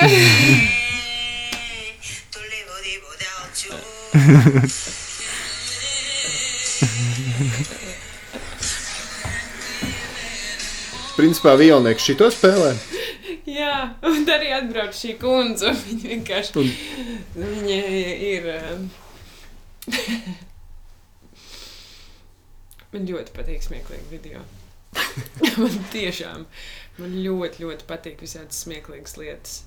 [11.16, 12.70] Principā Vijolnieks šito spēlē.
[13.50, 13.72] Jā,
[14.06, 15.72] un arī atbrauc šī kundze.
[15.72, 16.72] un Viņa vienkārši Un-
[17.36, 17.78] viņa
[18.30, 18.46] ir.
[18.56, 18.90] um,
[22.94, 24.44] man ļoti patīk smieklīgi video.
[25.60, 26.46] man tiešām
[27.00, 29.60] man ļoti, ļoti patīk visādas smieklīgas lietas.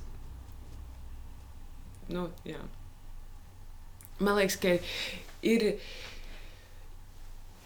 [2.09, 2.59] Nu, jā.
[4.19, 4.75] Man liekas, ka
[5.43, 5.65] ir.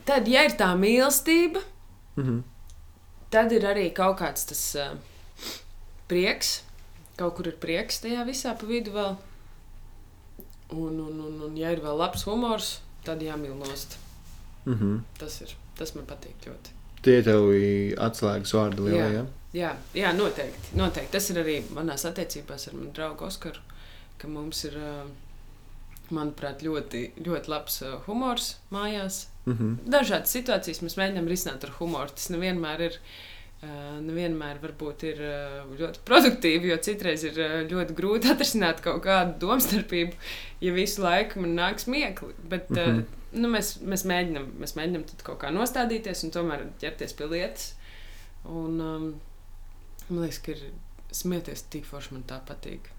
[0.07, 1.61] Tad, ja ir tā mīlestība,
[2.17, 2.43] Mhm.
[3.29, 4.93] tad ir arī kaut kāds tas uh,
[6.07, 6.61] prieks.
[7.17, 9.17] Kaut kur ir prieks tajā visā pa vidu vēl.
[10.71, 13.97] Un, un, un, un ja ir vēl labs humors, tad jāmīl nost.
[14.65, 15.01] Mhm.
[15.19, 15.53] Tas ir.
[15.77, 16.73] Tas man patīk ļoti.
[17.05, 19.11] Tie tev ir atslēgas vārdi lielie.
[19.13, 19.25] Ja?
[19.53, 21.11] Jā, jā noteikti, noteikti.
[21.13, 23.61] Tas ir arī manās attiecībās ar manu draugu Oskaru,
[24.17, 24.77] ka mums ir,
[26.13, 29.25] manuprāt, ļoti, ļoti labs humors mājās.
[29.47, 29.73] Mhm.
[29.91, 32.13] Dažādas situācijas mēs mēģinām risināt ar humoru.
[32.15, 33.01] Tas nevienmēr ir.
[34.05, 35.21] Nevienmēr varbūt ir
[35.79, 37.39] ļoti produktīvi, jo citreiz ir
[37.71, 40.13] ļoti grūti atrisināt kaut kādu domstarpību,
[40.61, 42.35] ja visu laiku man nāk smiekli.
[42.51, 43.41] Bet uh, Mhm.
[43.41, 47.71] nu, mēs, mēs mēģinām, mēs mēģinām kaut kā nostādīties un tomēr ķerties pie lietas.
[48.45, 49.07] Un, um,
[50.09, 50.61] man liekas, ka ir
[51.11, 52.91] smieties tik forši, man tā patīk.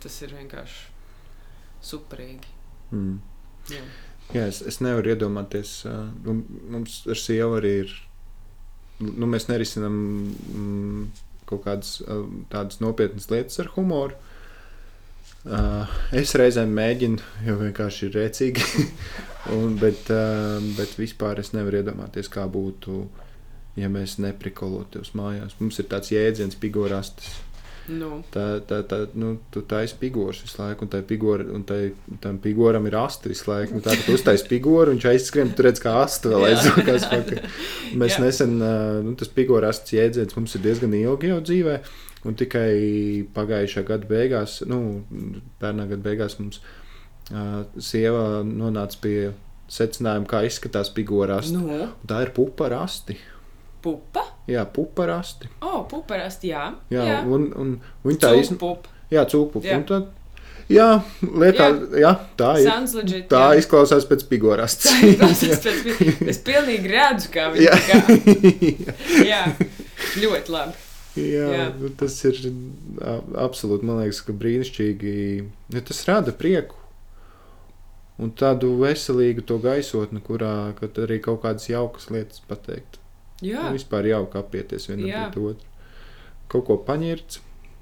[0.00, 0.86] Tas ir vienkārši
[1.90, 2.54] superīgi.
[2.94, 3.18] Mm.
[3.70, 3.82] Jā.
[4.30, 5.80] Jā, es, es nevaru iedomāties,
[6.22, 6.36] nu,
[6.70, 7.94] mums ar sievu arī ir.
[9.00, 11.06] Nu, mēs nerisinām mm,
[11.48, 11.96] kaut kādas
[12.52, 14.18] tādas nopietnas lietas ar humoru.
[15.40, 18.86] Uh, es reizēm mēģinu, jo vienkārši ir rēcīgi.
[19.56, 23.06] Un, bet, uh, bet vispār es nevaru iedomāties, kā būtu,
[23.80, 25.56] ja mēs neprikolotos mājās.
[25.62, 27.38] Mums ir tāds jēdziens, pigorastis.
[27.88, 31.78] Nu, Tā, tā, tā, nu, tu taisi figūras visu laiku, un, tai figūra, un tai,
[32.22, 33.78] tam figūram ir asti visu laiku.
[33.78, 37.40] Nu, tā kā tu uztaisi figūru, viņš aizskrien, tu redz, kā asti vēl pakaļ.
[38.02, 38.22] Mēs Jā.
[38.26, 41.78] nesen, nu, tas figūras jēdziens mums ir diezgan ilgi jau dzīvē,
[42.28, 42.70] un tikai
[43.34, 44.80] pagājušā gada beigās, nu,
[45.62, 49.16] pērnā gada beigās mums uh, sieva nonāca pie
[49.70, 51.52] secinājuma, kā izskatās figūras.
[51.54, 51.66] nu,
[52.10, 53.16] Tā ir pupa rasti.
[53.82, 54.24] Pupa.
[54.50, 55.48] Jā, pupa rasti.
[55.62, 56.70] Oh, pupa rast, jā.
[56.92, 57.18] Jā, jā.
[57.26, 58.90] Un, un, un tā pupa.
[59.10, 59.62] Jā, cūku.
[59.64, 59.76] Jā.
[59.76, 60.10] Jā, tad,
[60.70, 60.86] jā
[61.26, 62.02] liekā, jā.
[62.04, 62.68] jā, tā ir.
[62.68, 63.24] Sounds legit.
[63.30, 63.62] Tā jā.
[63.64, 64.86] izklausās pēc figūrasts.
[65.18, 67.74] Tas pēc vi- Es pilnīgi redzu, kā Jā.
[67.74, 69.42] viņi to Jā,
[70.22, 70.78] ļoti labi.
[71.18, 71.64] Jā, Jā.
[71.74, 72.38] nu, tas ir
[73.34, 75.14] absolūti, man liekas, ka brīnišķīgi.
[75.74, 76.78] Ja tas rada prieku.
[78.20, 82.99] Un tādu veselīgu to gaisotni, kurā arī kaut kādas jaukas lietas pateikt.
[83.42, 85.22] Jā, Vispār jauki apieties vienam Jā.
[85.30, 85.66] pret otru.
[86.48, 87.40] Kaut ko paņirts,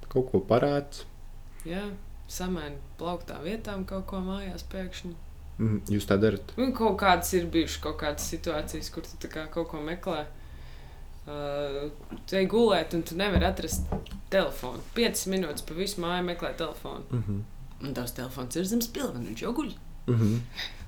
[0.08, 1.04] kaut ko parāds.
[1.64, 1.88] jā.
[2.28, 5.14] Samaini plauktā vietām kaut ko mājās pēkšņi.
[5.58, 6.52] Mm, Jūs tā darat?
[6.60, 10.26] Un kaut kādas ir bijušas kaut kādas situācijas, kur tu kā kaut ko meklē.
[11.28, 11.88] Uh,
[12.28, 13.88] tu ej gulēt, un tu nevari atrast
[14.32, 14.80] telefonu.
[14.96, 17.04] 5 minūtes pa visu māju meklē telefonu.
[17.10, 17.40] Mm -hmm.
[17.86, 19.72] Un tavs telefons ir zem spilvena, viņš jau guļ.
[20.06, 20.38] Mm -hmm.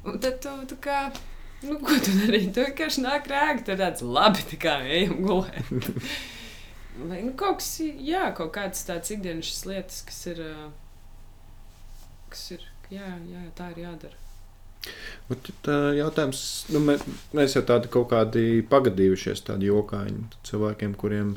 [0.05, 1.11] Un tad tu tā kā,
[1.67, 2.45] nu, ko tu dari?
[2.53, 5.91] Tu vienkārši nāk rēgi, tad tāds labi, tā kā ejam gulēt.
[7.01, 10.43] Vai, nu, kaut kas, jā, kaut kādas tādas ikdienas lietas, kas ir,
[12.33, 14.19] kas ir, jā, jā, tā ir jādara.
[15.29, 16.43] Bet tā jautājums,
[16.75, 17.05] nu, mēs,
[17.37, 21.35] mēs jau tādi kaut kādi pagadījušies, tādi jokaiņi cilvēkiem, kuriem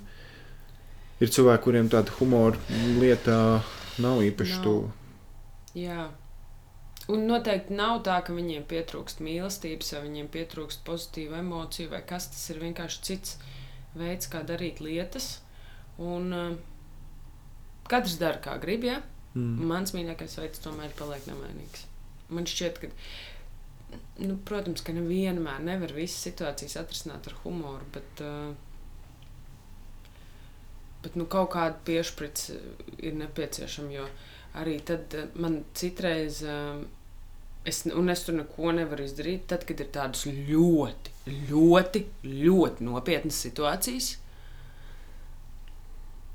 [1.21, 2.59] ir cilvēki, kuriem tāda humora
[2.99, 3.39] lietā
[4.03, 4.63] nav īpaši Nav.
[4.65, 4.91] tuvu.
[5.77, 6.07] Jā.
[7.11, 12.29] Un noteikti nav tā, ka viņiem pietrūkst mīlestības, vai viņiem pietrūkst pozitīvu emociju, vai kas
[12.31, 13.33] tas ir vienkārši cits
[13.99, 15.41] veids, kā darīt lietas.
[15.99, 16.53] Un uh,
[17.91, 18.87] katrs dara, kā grib.
[18.87, 19.01] Ja?
[19.33, 19.65] Mm.
[19.67, 21.83] Mans mīļākais veids tomēr paliek nemainīgs.
[22.33, 22.87] Man šķiet, ka,
[24.23, 28.53] nu, protams, ka nevienmēr nevar visas situācijas atrisināt ar humoru, bet, uh,
[31.03, 32.61] bet nu, kaut kāda piešķirta
[33.03, 33.91] ir nepieciešama.
[33.99, 34.07] Jo
[34.59, 36.83] arī tad uh, man citreiz, uh,
[37.65, 41.15] es, un es tur neko nevaru izdarīt, tad, kad ir tādas ļoti,
[41.49, 44.13] ļoti, ļoti nopietnas situācijas.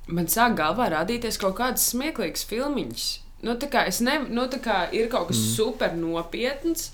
[0.08, 3.08] Man sāk galvā rādīties kaut kādas smieklīgas filmiņas.
[3.44, 5.50] Nu, tā kā, es ne, nu, tā kā ir kaut kas mm.
[5.54, 6.88] super nopietns,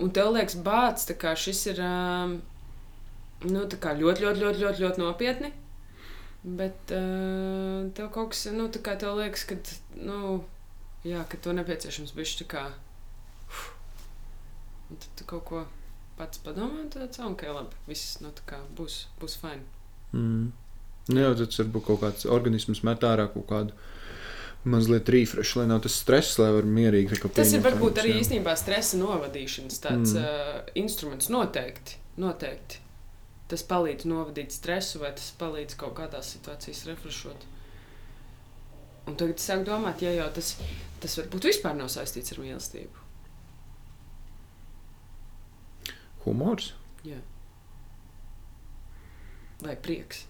[0.00, 1.10] un tev liekas, bācis,
[1.42, 2.38] šis ir um,
[3.44, 5.52] nu, ļoti, ļoti, ļoti, ļoti, ļoti nopietni.
[6.42, 9.58] Bet uh, tev kaut kas, nu, tā kā tev liekas, ka,
[10.00, 10.38] nu,
[11.04, 12.64] jā, ka to nepieciešams bišķi tā kā.
[13.50, 13.66] uf.
[14.90, 15.66] Un tad tu kaut ko
[16.16, 19.62] pats padomā, tad, ok, labi, viss, nu, tā kā būs, būs fajn.
[20.16, 20.50] Mm.
[21.10, 23.76] Nu, jau tas varbūt kaut kāds organisms met ārā kaut kādu
[24.68, 28.14] mazliet refresh, lai nav tas stress, lai var mierīgi tā kā Tas ir varbūt arī
[28.14, 28.24] jā.
[28.24, 30.24] īstenībā stresa novadīšanas tāds mm.
[30.24, 31.30] uh, instruments.
[31.32, 32.82] Noteikti, noteikti.
[33.50, 37.46] Tas palīdz novadīt stresu, vai tas palīdz kaut kādās situācijās refreshot.
[39.10, 40.52] Un tagad es sāku domāt, ja jau tas,
[41.02, 43.06] tas varbūt vispār nav saistīts ar mīlestību.
[46.26, 46.74] Humors?
[47.02, 47.18] Jā.
[49.64, 50.26] Vai prieks?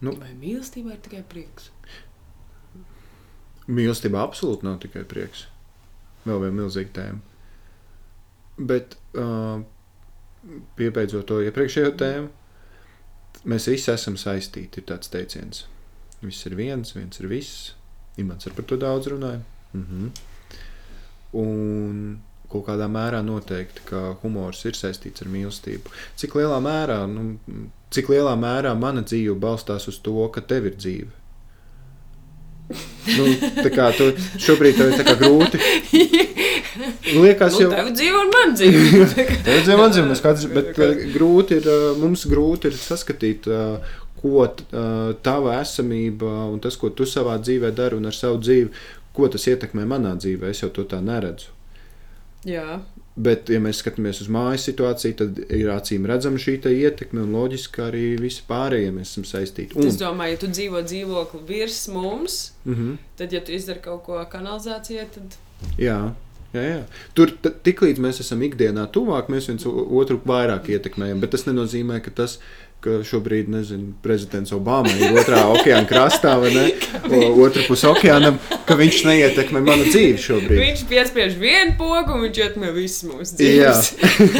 [0.00, 0.12] Nu.
[0.20, 1.70] Vai mīlestībā ir tikai prieks?
[3.66, 5.46] Mīlestība absolūti nav tikai prieks.
[6.26, 7.35] Vēl viena milzīga tēma.
[8.56, 9.60] Bet, uh,
[10.78, 12.28] piebeidzot to iepriekšējo tēmu,
[13.50, 14.80] mēs visi esam saistīti.
[14.80, 15.66] Ir tāds teiciens,
[16.22, 17.74] viss ir viens, viens ir viss.
[18.16, 19.42] Imants ar par to daudz runāja.
[19.76, 20.08] Mhm.
[21.36, 22.00] Un
[22.48, 25.92] kaut kādā mērā noteikti, ka humors ir saistīts ar mīlestību.
[26.16, 27.36] Cik lielā mērā, nu,
[27.90, 31.25] cik lielā mērā mana dzīve balstās uz to, ka tev ir dzīve?
[32.66, 33.26] Nu,
[33.62, 34.08] tā kā tu
[34.42, 35.60] šobrīd tev ir grūti.
[37.22, 39.04] Liekas, Nu, jau tev dzīvo un man dzīvo.
[39.14, 43.94] tādā veidā man dzīvo, katrs, bet uh, grūti ir, uh, mums grūti ir saskatīt, uh,
[44.16, 44.46] ko
[45.22, 48.70] tava esamība un tas, ko tu savā dzīvē dari un ar savu dzīvi,
[49.14, 50.50] ko tas ietekmē manā dzīvē.
[50.50, 51.52] Es jau to tā neredzu.
[52.48, 52.80] Jā,
[53.16, 57.32] Bet, ja mēs skatāmies uz mājas situāciju, tad ir acīm redzama šī te ietekme, un
[57.32, 59.72] loģiski arī visi pārējie mēs esam saistīti.
[59.78, 62.36] Un, es domāju, ja tu dzīvo dzīvokli virs mums,
[62.66, 65.38] mm -hmm, tad, ja tu izdari kaut ko kanalizācijai, tad
[65.80, 65.96] jā,
[66.52, 66.82] jā, jā.
[67.16, 71.20] Tur tiklīdz mēs esam ikdienā tuvāk, mēs viens otru vairāk ietekmējam.
[71.20, 72.38] Bet tas nenozīmē, ka tas
[72.86, 76.66] ka šobrīd, nezinu, prezidents Obama ir otrā okeāna krastā vai ne?
[77.44, 78.38] Otra pusē okeānam,
[78.68, 80.60] ka viņš neietekmē manu dzīvi šobrīd.
[80.60, 83.90] viņš piespiež vienu pogu un viņš ietekmē visas mūsu Jā, dzīves.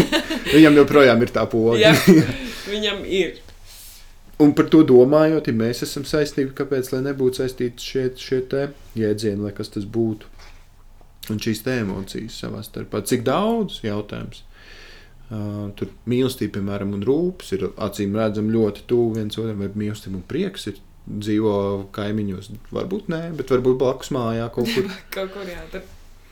[0.54, 1.80] viņam joprojām ir tā poga.
[1.82, 1.92] Jā,
[2.72, 3.42] viņam ir.
[4.42, 8.42] Un par to domājot, ja mēs esam saistīti, kāpēc lai nebūtu saistīti šie, šie
[9.00, 10.28] jēdzieni, lai kas tas būtu.
[11.32, 13.00] Un šīs te emocijas savā starpā.
[13.02, 14.44] Cik daudz jautājums?
[15.28, 20.22] Tur mīlestība, piemēram, un rūpes ir acīm redzami ļoti tuvu viens otram, vai mīlestība un
[20.30, 20.76] prieks ir
[21.06, 21.54] dzīvo
[21.94, 22.52] kaimiņos.
[22.74, 24.86] Varbūt nē, bet varbūt blakus mājā kaut kur.
[25.16, 25.82] Kaut kur jā, tur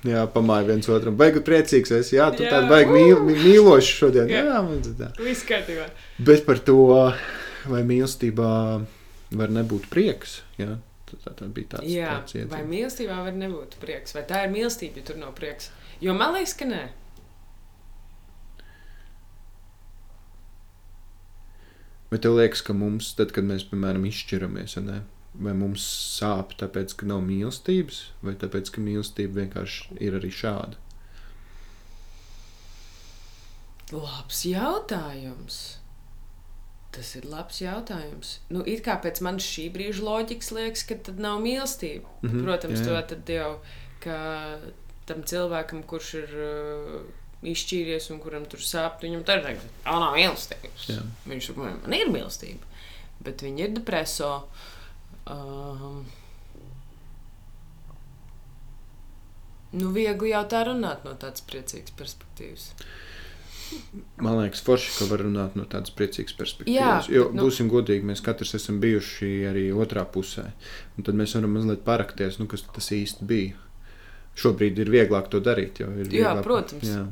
[0.04, 1.14] Jā, pamāja viens otram.
[1.16, 2.18] Baigi priecīgs esi.
[2.18, 4.28] Jā, tu tāds baigi mīl, mī- mīlošs šodien.
[4.28, 4.42] Jā.
[4.50, 5.06] Jā, man tā.
[5.24, 5.86] viss kārtībā.
[6.28, 6.74] Bet par to,
[7.72, 8.48] vai mīlestībā
[9.40, 10.42] var nebūt prieks.
[10.60, 10.74] Jā,
[11.08, 12.68] tā, tā, bija tāds Jā, tāds vai iedziens.
[12.74, 14.12] mīlestībā var nebūt prieks?
[14.18, 15.70] Vai tā ir mīlestība, ja tur nav prieks?
[16.04, 16.82] Jo man liekas, ka nē.
[22.14, 25.00] Vai tev liekas, ka mums, tad, kad mēs, piemēram, izšķiramies, ne,
[25.34, 25.82] vai mums
[26.14, 30.78] sāp tāpēc, ka nav mīlestības, vai tāpēc, ka mīlestība vienkārši ir arī šāda?
[33.90, 35.58] Labs jautājums.
[36.94, 38.36] Tas ir labs jautājums.
[38.46, 42.06] Nu, it kā pēc manas šī brīža loģikas liekas, ka tad nav mīlestība.
[42.22, 43.50] Mm -hmm, Protams, jā, to tad jau
[44.06, 44.20] ka
[45.10, 47.02] tam cilvēkam, kurš ir uh,
[47.52, 50.88] izšķīries un kuram tur sāp, viņam tur ir tā nav mīlestības.
[50.90, 51.00] Jā.
[51.28, 52.70] Viņš saka, man ir mīlestība,
[53.26, 54.30] bet viņi ir depreso.
[55.30, 56.04] Um,
[59.74, 62.68] nu, viegli jau tā runāt no tādas priecīgas perspektīvas.
[64.22, 67.08] Man liekas, forši, ka var runāt no tādas priecīgas perspektīvas.
[67.08, 70.50] Jā, jo, nu- būsim godīgi, mēs katrs esam bijuši arī otrā pusē.
[70.98, 73.56] Un tad mēs varam mazliet parakties, nu, kas tas īsti bija.
[74.36, 75.80] Šobrīd ir vieglāk to darīt.
[75.80, 76.88] ir Jā, vieglāk, protams.
[76.88, 77.06] Jā.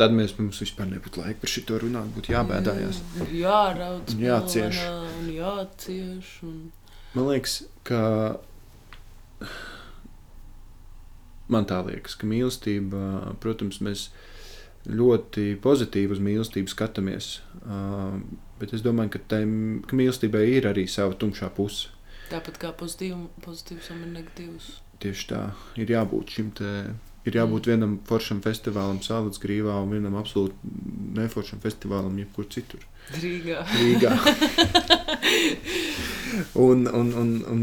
[0.00, 3.02] Tad mēs mums vispār nebūtu laika par šo runāt, būtu jābēdājās.
[3.36, 4.78] Jā, raudz, Un jācieš.
[4.88, 6.30] Un jācieš.
[6.48, 6.60] Un...
[7.12, 8.00] Man liekas, ka
[11.52, 14.08] man tā liekas, ka mīlestība, protams, mēs
[14.88, 17.32] ļoti pozitīvi uz mīlestību skatāmies.
[18.60, 19.42] Bet es domāju, ka, tai,
[19.84, 21.92] ka mīlestībai ir arī sava tumšā puse.
[22.30, 24.72] Tāpat kā pozitīv, pozitīvs un negatīvs.
[25.02, 25.44] Tieši tā,
[25.80, 26.72] ir jābūt šim te.
[27.28, 30.56] Ir jābūt vienam foršam festivālam, Sālas grīvā, un vienam absolūti
[31.18, 32.86] neforšam festivālam, jebkur citur.
[33.20, 33.60] Rīgā.
[33.76, 34.14] Rīgā.
[36.66, 37.62] un, un, un, un,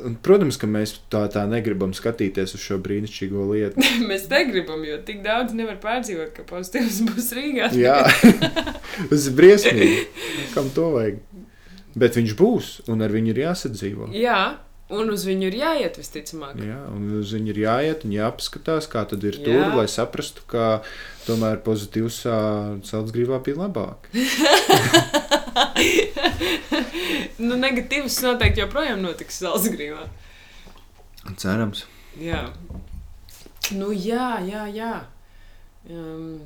[0.00, 3.84] un, protams, ka mēs tā, tā negribam skatīties uz šo brīnišķīgo lietu.
[4.10, 7.72] Mēs negribam, jo tik daudz nevar pārdzīvot, ka pozitīvs būs Rīgā.
[7.76, 8.00] Jā,
[9.10, 10.04] tas ir briesmīgi.
[10.56, 11.20] Kam to vajag?
[11.94, 14.08] Bet viņš būs, un ar viņu ir jāsadzīvo.
[14.16, 14.38] Jā,
[14.92, 16.58] un uz viņu ir jāiet visticamāk.
[16.64, 19.44] Jā, un uz viņu ir jāiet un jāpaskatās, kā tad ir Jā.
[19.46, 20.82] tur, lai saprastu, ka
[21.24, 22.20] tomēr pozitīvs
[22.84, 24.10] sāls grīvā bija labāk.
[27.46, 30.04] nu, negatīvs noteikti joprojām notiks Salzgrīvā.
[31.40, 31.86] Cerams.
[32.20, 32.42] Jā.
[33.72, 34.94] Nu, jā, jā, jā.
[35.88, 36.44] Um,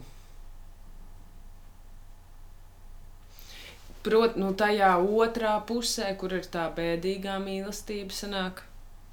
[4.08, 8.62] Protams, nu, tajā otrā pusē, kur ir tā bēdīgā mīlestība, sanāk,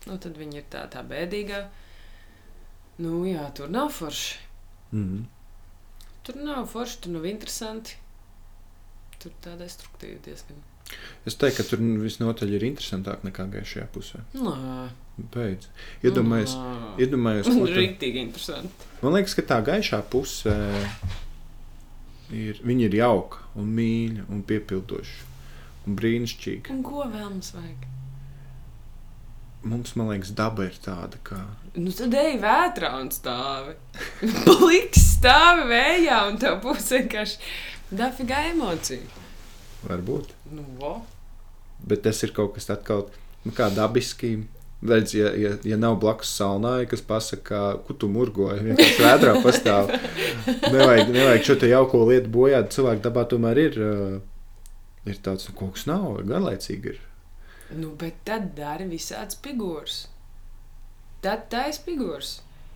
[0.08, 1.66] nu, tad viņi ir tā, tā bēdīgā.
[3.04, 4.38] Nu, jā, tur nav forši.
[4.92, 5.26] Mm -hmm.
[6.24, 7.98] Tur nav forši, tur nav interesanti.
[9.20, 10.64] Tur tā destruktīva diezgan.
[11.26, 14.22] Es teiktu, ka tur visnotaļ ir interesantāk nekā gaišajā pusē.
[14.34, 14.90] Nā,
[15.34, 15.70] Beidz.
[16.04, 16.74] Iedomājies, nā.
[17.06, 18.90] iedomājies Man ko ir rīktīgi interesanti.
[19.02, 20.56] Man liekas, ka tā gaišā puse
[22.34, 25.34] ir, viņa ir jauka un mīļa un piepildoša
[25.86, 26.74] un brīnišķīga.
[26.74, 27.84] Un ko vēl mums vajag?
[29.66, 31.40] Mums, man liekas, daba ir tāda, ka
[31.76, 33.74] Nu, tad ej vētrā un stāvi.
[34.46, 37.40] Pliks stāvi vējā, un tev būs vienkārši
[37.92, 39.10] dafiga emociju.
[39.86, 40.32] varbūt.
[40.54, 40.94] Nu, vo.
[41.86, 43.08] Bet tas ir kaut kas atkal
[43.44, 44.36] nu, kā dabiski.
[44.84, 49.90] Redz, ja, ja, ja nav blakus salnāja, kas pasakā, ko tu murgoji, vienkārši vētrā pastāv.
[50.76, 52.70] Nevajag, nevajag šo te jauko lietu bojāt.
[52.76, 57.00] Cilvēku dabā tomēr ir, uh, ir tāds, nu, kaut kas nav, garlaicīgi ir.
[57.80, 60.04] Nu, bet tad dari visādas figūras.
[61.26, 62.36] Tad tā ir figūras.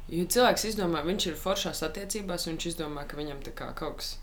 [0.09, 3.99] Jo cilvēks izdomā, viņš ir foršās attiecībās, un viņš izdomā, ka viņam tā kā kaut
[3.99, 4.15] kas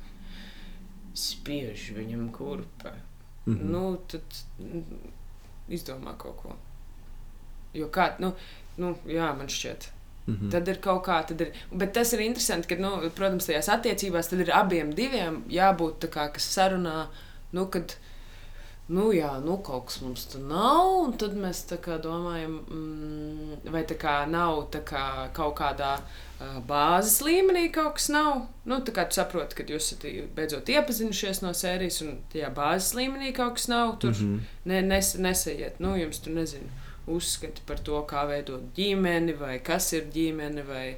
[1.16, 2.97] spiež viņam kurpē.
[3.47, 3.55] Mm.
[3.55, 3.70] -hmm.
[3.70, 4.40] Nu, tad
[5.69, 6.57] izdomā kaut ko.
[7.77, 8.32] Jo kā, nu,
[8.81, 9.90] nu jā, man šķiet.
[10.27, 10.51] Mhm.
[10.51, 11.53] Tad ir kaut kā, tad ir.
[11.70, 16.11] Bet tas ir interesanti, ka, nu, protams, tajās attiecībās tad ir abiem diviem jābūt tā
[16.11, 16.97] kā, kas sarunā,
[17.55, 17.94] nu, kad,
[18.90, 23.61] nu, jā, nu, kaut kas mums tur nav, un tad mēs tā kā domājam, mm,
[23.70, 25.05] vai tā kā nav tā kā
[25.36, 28.48] kaut kādā uh, bāzes līmenī kaut kas nav.
[28.66, 32.98] Nu, tā kā tu saproti, ka jūs esat beidzot iepazinušies no sērijas, un tajā bāzes
[32.98, 33.94] līmenī kaut kas nav.
[34.03, 34.35] Tur mm.
[34.35, 34.59] -hmm.
[34.73, 39.93] ne, nes, nesaiet, nu, jums tur nezinu uzskati par to, kā veidot ģimeni, vai kas
[39.93, 40.97] ir ģimene, vai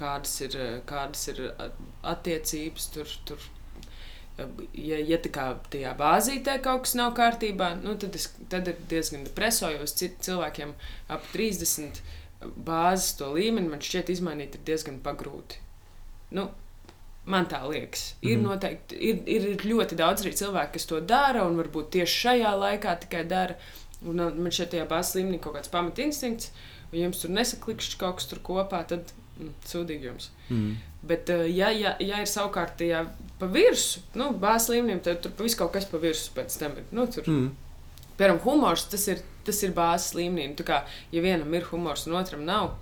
[0.00, 0.56] kādas ir,
[0.88, 1.40] kādas ir
[2.02, 2.88] attiecības.
[2.94, 3.46] Tur, tur.
[4.76, 8.76] Ja, ja tā kā tajā bāzītē kaut kas nav kārtībā, nu, tad, es, tad ir
[8.90, 10.74] diezgan depreso, jo uz cit- cilvēkiem
[11.08, 12.02] ap 30
[12.66, 15.62] bāzes to līmeni man šķiet izmainīt ir diezgan pagrūti.
[16.36, 16.50] Nu,
[17.26, 18.12] Man tā liekas.
[18.22, 18.44] Ir, Mhm.
[18.46, 22.92] noteikti, ir, ir ļoti daudz arī cilvēku, kas to dara, un varbūt tieši šajā laikā
[23.02, 23.56] tikai dara.
[24.04, 26.50] Un uh, man šeit tajā bāzes līmenī kaut kāds pamatinstinkts,
[26.92, 30.30] un jums tur nesaklikšķi kaut kas tur kopā, tad mm, sūdīgi jums.
[30.52, 30.74] Mm.
[31.06, 33.06] Bet, uh, ja, ja, ja ir savukārt tajā
[33.40, 36.84] pa virsmu, nu, bāzes līmenī, tad tur viss kaut kas pa virsmu pēc tam ir.
[36.92, 37.54] Nu, tur, Mm.
[38.18, 40.48] piemēram, humors tas ir, tas ir bāzes līmenī.
[40.52, 40.82] Nu, tā kā,
[41.12, 42.74] ja vienam ir humors un otram nav,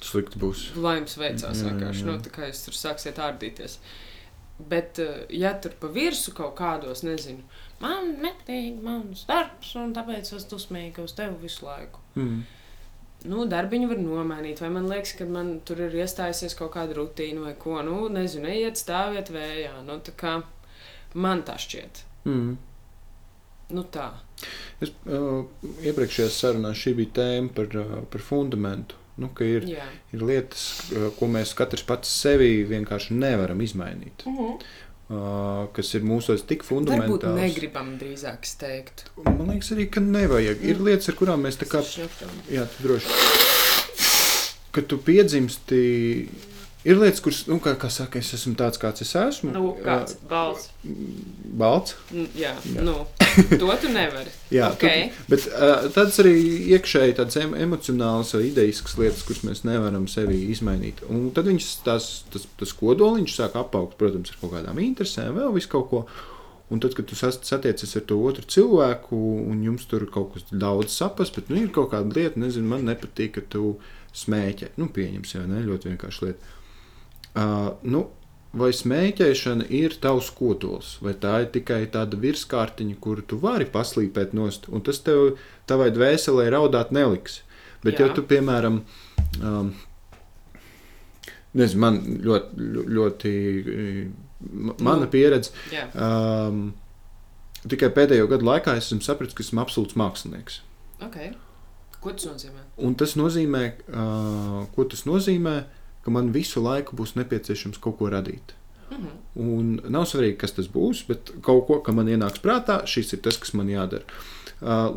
[0.00, 0.68] Slikti būs.
[0.78, 2.04] lai jums veicās Jā, vienkārši.
[2.04, 2.06] jā.
[2.06, 3.78] Nu, tā kā jūs tur sāksiet ārdīties.
[4.58, 7.42] Bet, uh, ja tur pa virsmu kaut kādos, nezinu,
[7.80, 12.02] man nepatīk mans darbs, un tāpēc es dusmīgi uz tevi visu laiku.
[12.18, 12.46] Mm.
[13.26, 17.48] Nu, darbiņu var nomainīt, vai man liekas, ka man tur ir iestājusies kaut kāda rutīna
[17.48, 17.80] vai ko.
[17.82, 19.80] Nu, nezinu, neiet stāviet vējā.
[19.86, 20.36] Nu, tā kā
[21.18, 22.04] man tā šķiet.
[22.28, 22.54] Mm.
[23.74, 24.12] Nu, tā.
[24.80, 25.42] Es, uh,
[25.82, 28.96] iepriekšējā sarunā šī bija tēma par, uh, par fundamentu.
[29.18, 29.82] Nu, ka ir, Jā.
[30.14, 30.64] ir lietas,
[30.94, 34.22] uh, ko mēs katrs pats sevi vienkārši nevaram izmainīt.
[34.30, 34.68] Uh -huh.
[35.08, 37.38] Uh, kas ir mūsos tik Varbūt fundamentāls.
[37.40, 39.06] negribam drīzāk es teiktu.
[39.24, 40.60] Man liekas, arī, ka nevajag.
[40.68, 41.80] Ir lietas, ar kurām mēs tā kā
[42.52, 43.08] Jā, tu droši.
[44.76, 45.80] Kad tu piedzimsti,
[46.88, 49.52] ir lietas, kuras, nu, kā, kā saka, es esmu tāds, kāds es esmu.
[49.54, 50.70] Nu, kāds balss.
[51.58, 51.94] Balts.
[52.12, 52.84] Mm, Jā, Jā.
[52.86, 52.94] nu,
[53.60, 54.32] to tu nevari.
[54.54, 54.84] Jā, Ok.
[54.86, 56.32] tu, bet uh, tāds arī
[56.76, 61.04] iekšēji tādas em emocionālas vai ideiskas lietas, kuras mēs nevaram sevi izmainīt.
[61.12, 65.54] Un tad viņš tās, tas, tas kodoliņš sāk apaugt, protams, ar kaut kādām interesēm, vēl
[65.58, 66.02] visu kaut ko.
[66.68, 69.16] Un tad, kad tu satiecies ar to otru cilvēku,
[69.48, 72.84] un jums tur kaut kas daudz sapas, bet nu, ir kaut kāda lieta, nezinu, man
[72.84, 73.70] nepatīk, ka tu
[74.12, 74.74] smēķē.
[74.76, 75.62] Nu, pieņemsim, vai ne?
[75.64, 76.54] Ļoti vienkārši lieta.
[77.36, 78.06] Uh, nu,
[78.58, 84.32] vai smēķēšana ir tavs kodols, vai tā ir tikai tāda virskārtiņa, kuru tu vari paslīpēt
[84.34, 85.36] nost, un tas tev,
[85.68, 87.42] tavai dvēselē raudāt neliks.
[87.84, 88.08] Bet, Jā.
[88.08, 88.80] ja tu, piemēram,
[89.44, 89.68] um,
[91.54, 93.32] nezinu, man ļoti, ļoti
[94.50, 95.10] ma- mana Nu.
[95.12, 95.86] pieredze, Jā.
[95.94, 96.72] um,
[97.68, 100.60] tikai pēdējo gadu laikā es esmu sapratis, ka esmu absolūts mākslinieks.
[101.04, 101.16] Ok.
[102.00, 102.60] Ko tas nozīmē?
[102.78, 105.64] Un tas nozīmē, uh, ko tas nozīmē,
[106.08, 108.56] ka man visu laiku būs nepieciešams kaut ko radīt.
[108.88, 109.08] Mhm.
[109.44, 113.20] Un nav svarīgi, kas tas būs, bet kaut ko, kas man ienāks prātā, šis ir
[113.26, 114.06] tas, kas man jādara.
[114.58, 114.88] Uh,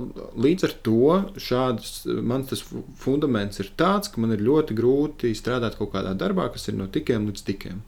[0.41, 1.89] Līdz ar to šāds,
[2.25, 6.47] man tas fu- fundaments ir tāds, ka man ir ļoti grūti strādāt kaut kādā darbā,
[6.55, 7.83] kas ir no tikiem līdz tikiem.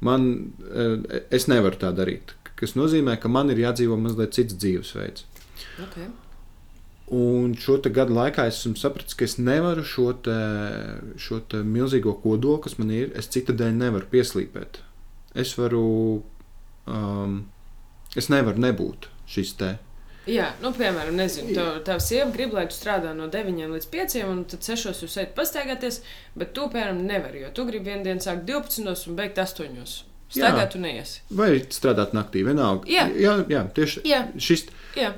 [0.00, 0.24] Man,
[0.70, 2.32] uh, es nevaru tā darīt.
[2.62, 5.26] Tas nozīmē, ka man ir jādzīvo mazliet cits dzīvesveids.
[5.82, 5.98] Ok.
[7.12, 10.36] Un šo gadu laikā es esmu sapratis, ka es nevaru šo, te,
[11.20, 14.78] šo te milzīgo kodolu, kas man ir, es citu dēļ nevaru pieslīpēt.
[15.42, 15.82] Es varu,
[16.88, 17.34] um,
[18.16, 19.74] es nevaru nebūt šis te.
[20.30, 24.16] Jā, nu, piemēram, nezinu, tev, tev sieva grib, lai tu strādā no 9 līdz 5,
[24.30, 25.98] un tad 6 jūs ejat pastaigāties,
[26.38, 29.68] bet tu, piemēram, nevari, jo tu gribi vienu dienu sākt 12 un beigt 8.
[30.32, 31.20] Staigāt tu neiesi.
[31.36, 32.88] Vai strādāt naktī, vienalga.
[32.88, 33.04] Jā.
[33.20, 34.22] jā, jā tieši Jā.
[34.40, 34.64] šis.
[34.96, 35.10] Jā,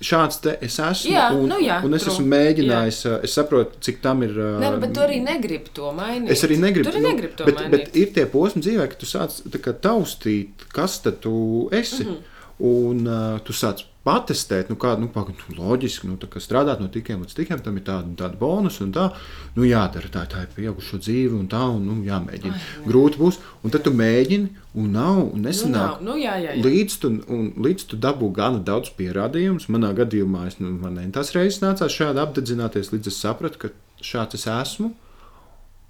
[0.00, 1.10] Šāds te es esmu.
[1.12, 4.36] Jā, un, nu jā, un es esmu mēģinājis, uh, es saprotu, cik tam ir.
[4.36, 6.30] Nē, nu, bet tu arī negribi to mainīt.
[6.32, 7.74] Es arī negribu Tu arī negribi to bet, mainīt.
[7.74, 11.36] bet ir tie posmi dzīvē, ka tu sāc kā taustīt, kas tad tu
[11.72, 12.04] esi.
[12.04, 12.14] Mm.
[12.14, 12.32] -hmm.
[12.64, 16.86] Un uh, tu sāc patestēt, nu, kāda nu, nu, loģiski, nu, tā kā strādāt no
[16.92, 19.08] tikiem līdz tikiem, tam ir tāda, tāda bonus un tā.
[19.56, 22.54] Nu, jādara tā, tā ir pieaugušo dzīve un tā, un nu, jāmēģina.
[22.54, 25.74] Ai, Grūti būs, un tad tu mēģini, un nav, un Nu, nesanāk.
[25.74, 26.04] nav.
[26.06, 26.62] Nu, jā, jā, jā.
[26.64, 31.34] Līdz tu, un, līdz tu dabū gana daudz pierādījumus, manā gadījumā es, nu, man tās
[31.34, 34.92] reizes nācās šādi apdedzināties, līdz es sapratu, ka šāds es esmu.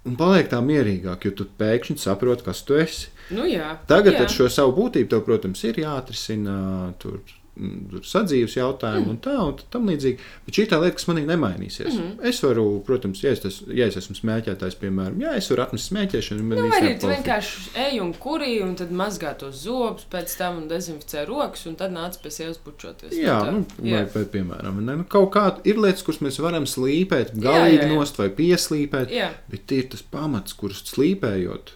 [0.07, 3.11] Un paliek tā mierīgāk, jo tu pēkšņi saproti, kas tu esi.
[3.35, 3.73] Nu, jā.
[3.89, 4.23] Tagad jā.
[4.23, 6.53] ar šo savu būtību, tev, protams, ir jāatrisina
[7.01, 7.19] tur,
[7.57, 9.09] mm, tur sadzīves jautājumi mm.
[9.11, 10.27] un tā, un tam līdzīgi.
[10.45, 11.97] Bet šī tā lieta, kas manī nemainīsies.
[11.97, 12.13] Mm.
[12.29, 15.91] Es varu, protams, ja es, tas, ja es esmu smēķētājs, piemēram, jā, es varu atmest
[15.91, 16.45] smēķēšanu.
[16.47, 20.61] Nu, viss arī tu vienkārši ej un kurī, un tad mazgā tos zobus, pēc tam
[20.71, 23.17] dezinficē rokas, un tad nāc pie sevis pučoties.
[23.17, 24.05] Jā, nu, vai, jā.
[24.15, 27.91] vai piemēram, ne, nu, kaut kāda ir lietas, kuras mēs varam slīpēt, Jā, galīgi jā,
[27.91, 27.91] jā.
[27.91, 29.11] nost vai pieslīpēt.
[29.11, 29.33] jā.
[29.51, 31.75] Bet ir tas pamats, kurus slīpējot,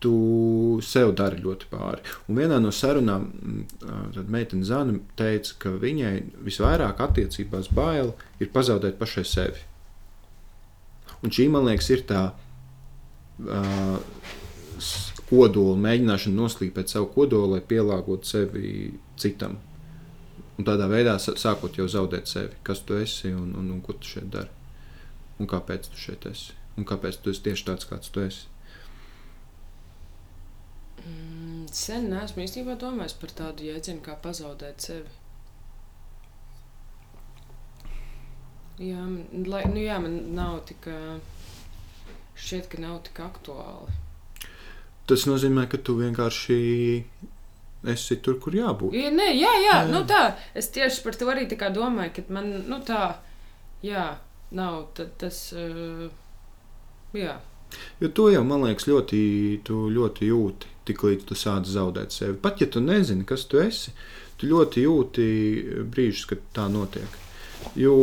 [0.00, 2.04] tu sev dari ļoti pāri.
[2.28, 6.14] Un vienā no sarunām mm, meitene Zana teica, ka viņai
[6.46, 9.66] visvairāk attiecībās bail ir pazaudēt pašai sevi.
[11.20, 13.98] Un šī, man liekas, ir tā uh,
[15.30, 18.70] kodola mēģināšana noslīpēt savu kodolu, lai pielāgotu sevi
[19.20, 19.58] citam.
[20.58, 24.08] Un tādā veidā sākot jau zaudēt sevi, kas tu esi un, un, un ko tu
[24.10, 24.50] šeit dari.
[25.40, 26.56] Un kāpēc tu šeit esi?
[26.76, 28.48] Un kāpēc tu esi tieši tāds, kāds tu esi?
[31.00, 35.10] Mm, Sen neesmu īstenībā domājis par tādu jēdzienu, kā pazaudēt sevi.
[38.80, 40.88] Jā, man, lai, nu jā, man nav tik.
[42.40, 43.98] Šķiet, ka nav tik aktuāli.
[45.10, 46.56] Tas nozīmē, ka tu vienkārši
[47.92, 48.96] esi tur, kur jābūt.
[48.96, 50.22] Ja, nē, jā, jā, jā, nu tā.
[50.56, 53.04] Es tieši par to arī domāju, ka man, nu tā,
[53.84, 54.08] jā,
[54.56, 55.44] nav tad tas.
[55.52, 56.08] Uh,
[57.14, 57.36] jā,
[58.00, 59.20] Jo to jau, man liekas, ļoti,
[59.68, 62.36] ļoti jūti, tik līdz tu sāc zaudēt sevi.
[62.42, 63.94] Pat ja tu nezini, kas tu esi,
[64.40, 65.26] tu ļoti jūti
[65.88, 67.18] brīžus, kad tā notiek.
[67.78, 67.96] Jo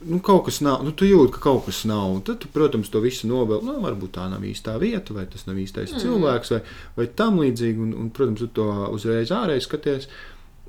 [0.00, 2.12] nu, kaut kas nav, nu, tu jūti, ka kaut kas nav.
[2.14, 3.62] un Tad, tu, protams, to visu novēl.
[3.66, 6.02] Nu, varbūt tā nav īstā vieta, vai tas nav īstais mm.
[6.04, 6.60] cilvēks, vai,
[6.98, 7.82] vai tam līdzīgi.
[7.82, 10.08] Un, un, protams, tu to uzreiz ārēji skaties.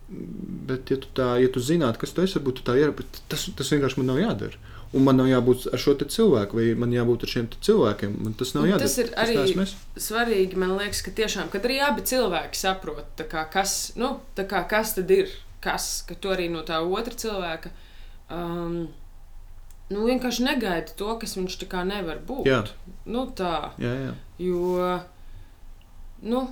[0.09, 3.45] Bet, ja tu, tā, ja tu zinātu, kas tu esi, varbūt tu tā bet tas,
[3.55, 4.77] tas vienkārši man nav jādara.
[4.93, 8.15] Un man nav jābūt ar šo cilvēku, vai man jābūt ar šiem cilvēkiem.
[8.25, 8.87] Man tas nav Un jādara.
[8.87, 9.75] tas ir arī es.
[10.01, 10.57] svarīgi.
[10.57, 15.11] Man liekas, ka tiešām, kad arī abi cilvēki saprot, kā, kas, nu, kā, kas tad
[15.13, 15.29] ir,
[15.61, 17.69] kas, ka tu arī no tā otra cilvēka
[18.33, 18.87] um,
[19.93, 22.49] nu, vienkārši negaidi to, kas viņš tā kā nevar būt.
[22.49, 22.63] Jā.
[23.05, 24.15] Nu, tā, Jā, jā.
[24.41, 24.99] jo
[26.25, 26.47] nu,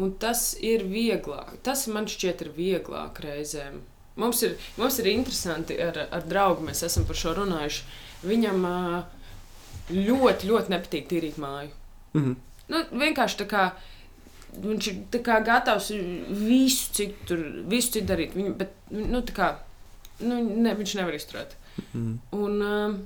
[0.00, 1.58] un tas ir vieglāk.
[1.64, 3.82] Tas man šķiet ir vieglāk reizēm.
[4.16, 7.82] Mums ir, mums ir interesanti ar, ar draugu, mēs esam par šo runājuši.
[8.24, 8.64] Viņam
[9.92, 11.70] ļoti, ļoti nepatīk tīrīt māju.
[12.16, 12.36] Mhm.
[12.72, 13.66] Nu, vienkārši tā kā
[14.56, 18.32] viņš ir kā gatavs visu citu, tur, visu citu darīt.
[18.36, 19.52] Viņu, bet, nu, kā,
[20.24, 21.54] nu, ne, viņš nevar izturēt.
[21.92, 22.16] Mhm.
[22.38, 22.96] Un, um,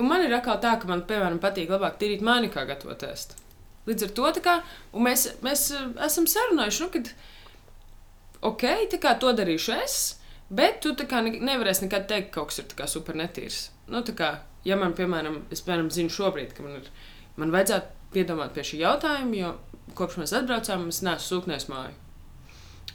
[0.00, 3.38] un man ir atkal tā, ka man, piemēram, patīk labāk tīrīt māju nekā gatavot ēst.
[3.86, 4.58] Līdz ar to kā,
[5.06, 7.14] mēs, mēs uh, esam sarunājuši, nu, kad
[8.50, 9.98] ok, tā kā to darīšu es.
[10.54, 13.70] Bet tu kā ne, nevarēsi nekad teikt, ka kaut kas ir super netīrs.
[13.90, 14.30] Nu, kā,
[14.68, 16.90] ja man, piemēram, es piemēram, zinu šobrīd, ka man, ir,
[17.40, 19.54] man vajadzētu piedomāt pie šī jautājuma, jo
[19.98, 21.96] kopš mēs atbraucām, es neesmu sūknējis māju.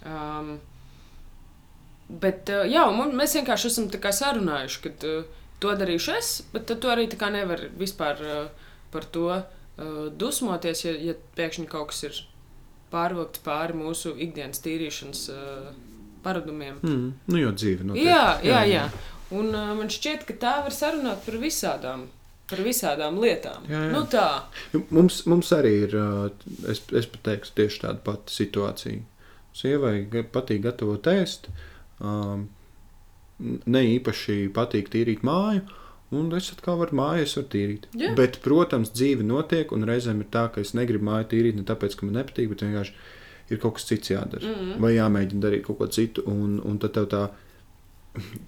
[0.09, 0.53] Um,
[2.09, 3.89] bet, uh, jā, mun- mēs vienkārši esam
[4.21, 9.43] sarunājuši, ka uh, to darīšu es, bet tu arī nevari vispār uh, par to uh,
[10.21, 12.21] dusmoties, ja, ja pēkšņi kaut kas ir
[12.91, 15.71] pārvilkts pāri mūsu ikdienas tīrīšanas uh,
[16.25, 16.79] paradumiem.
[16.83, 17.09] Mm.
[17.29, 18.07] Nu, jo dzīve notiek.
[18.09, 18.85] Jā, jā, jā.
[19.35, 22.07] Un uh, man šķiet, ka tā var sarunāt par visādām,
[22.49, 23.67] par visādām lietām.
[23.69, 23.91] Jā, jā.
[23.93, 24.27] Nu, tā.
[24.89, 26.29] Mums, mums arī ir, ā,
[26.71, 29.03] es, es teiktu, tieši tāda pati situācija.
[29.59, 29.97] Sievai
[30.33, 31.49] patīk gatavot ēst,
[32.05, 32.47] um,
[33.39, 35.65] ne īpaši patīk tīrīt māju,
[36.11, 37.87] un es atkal varu māju, es varu tīrīt.
[37.97, 38.13] Jā.
[38.17, 41.97] Bet, protams, dzīve notiek, un reizēm ir tā, ka es negribu māju tīrīt ne tāpēc,
[41.97, 42.95] ka man nepatīk, bet vienkārši
[43.53, 44.45] ir kaut kas cits jādara.
[44.45, 44.81] Mm -hmm.
[44.81, 47.27] Vai jāmēģina darīt kaut ko citu, un, un tad tev tā.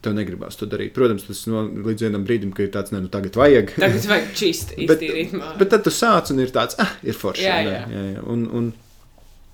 [0.01, 0.91] Tev negribās to darīt.
[0.93, 3.75] Protams, tas no, līdz vienam brīdim, ka ir tāds, ne, nu tagad vajag.
[3.75, 5.57] Tagad vajag čist Bet, iztīrīt māju.
[5.59, 7.43] bet tad tu sāc un ir tāds, ah, ir forši.
[7.43, 7.83] Jā, jā.
[7.93, 8.23] jā, jā.
[8.25, 8.73] Un, un,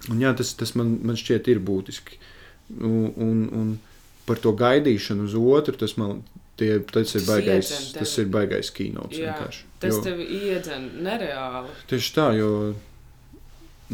[0.10, 2.18] un jā, tas, tas man, man šķiet ir būtiski.
[2.80, 3.80] Un, un, un
[4.26, 6.24] par to gaidīšanu uz otru, tas man
[6.58, 7.62] tie, tas ir tevi.
[8.00, 9.38] tas ir baigais kinots Jā,
[9.80, 11.74] tas Jo- tev iedzen nereāli.
[11.90, 12.52] Tieši tā, jo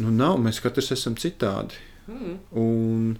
[0.00, 1.78] nu, nav, mēs katrs esam citādi.
[2.08, 2.36] Mm.
[2.60, 3.16] Un,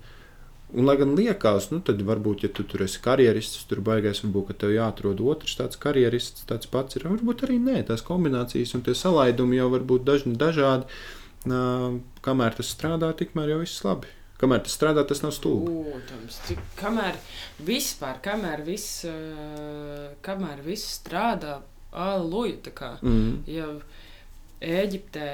[0.75, 4.51] un, lai gan liekas, nu, tad varbūt, ja tu tur esi karjerists, tur baigais, varbūt
[4.51, 7.07] ka tev jāatrod otrs tāds karjerists, tāds pats ir.
[7.09, 10.89] Varbūt arī nē, tās kombinācijas un tie salaidumi jau var būt dažni dažādi.
[11.49, 11.63] Nā,
[12.25, 14.09] kamēr tas strādā, tikmēr jau viss labi.
[14.41, 15.71] Kamēr tas strādā, tas nav stulbi.
[15.87, 17.19] Protams, cik, kamēr
[17.65, 21.61] vispār, kamēr viss, uh, kamēr viss strādā,
[21.95, 23.45] aluja, tā kā, Mm.
[23.47, 23.69] ja
[24.65, 25.25] Ēģiptē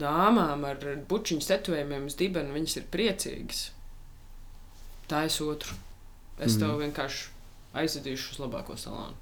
[0.00, 0.78] dāmām ar
[1.10, 3.64] bučiņu setujumiem uz dibena, viņas ir priecīgas.
[5.10, 5.74] Tā es otru.
[6.40, 7.26] Es tev vienkārši
[7.76, 9.18] aizvedīšu uz labāko salānu.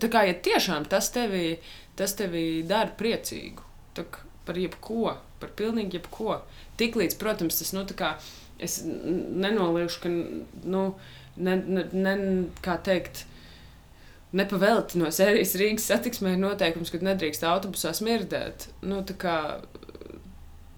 [0.00, 1.58] Tā kā, ja tiešām tas tevi,
[1.98, 3.62] tas tevi dara priecīgu,
[3.94, 6.40] tak par jebko, par pilnīgi jebko.
[6.80, 8.16] Tiklīdz, protams, tas, nu, kā
[8.62, 10.10] es nenolieku, ka,
[10.70, 10.82] nu,
[11.36, 12.14] ne, ne, ne,
[12.64, 13.24] kā teikt,
[14.34, 18.68] nepavēlti no sērijas Rīgas satiksmē ir noteikums, ka nedrīkst autobusā smirdēt.
[18.86, 19.36] Nu, tā kā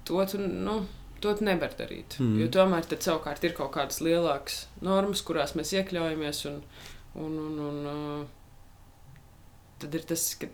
[0.06, 0.82] to tu, nu,
[1.24, 2.18] to tu nevar darīt.
[2.20, 2.36] Mm.
[2.42, 6.44] Jo tomēr tad savukārt ir kaut kādas lielākas normas, kurās mēs iekļaujamies.
[6.50, 6.60] Un,
[7.16, 9.16] un, un, un, uh,
[9.82, 10.50] tad ir tas, ka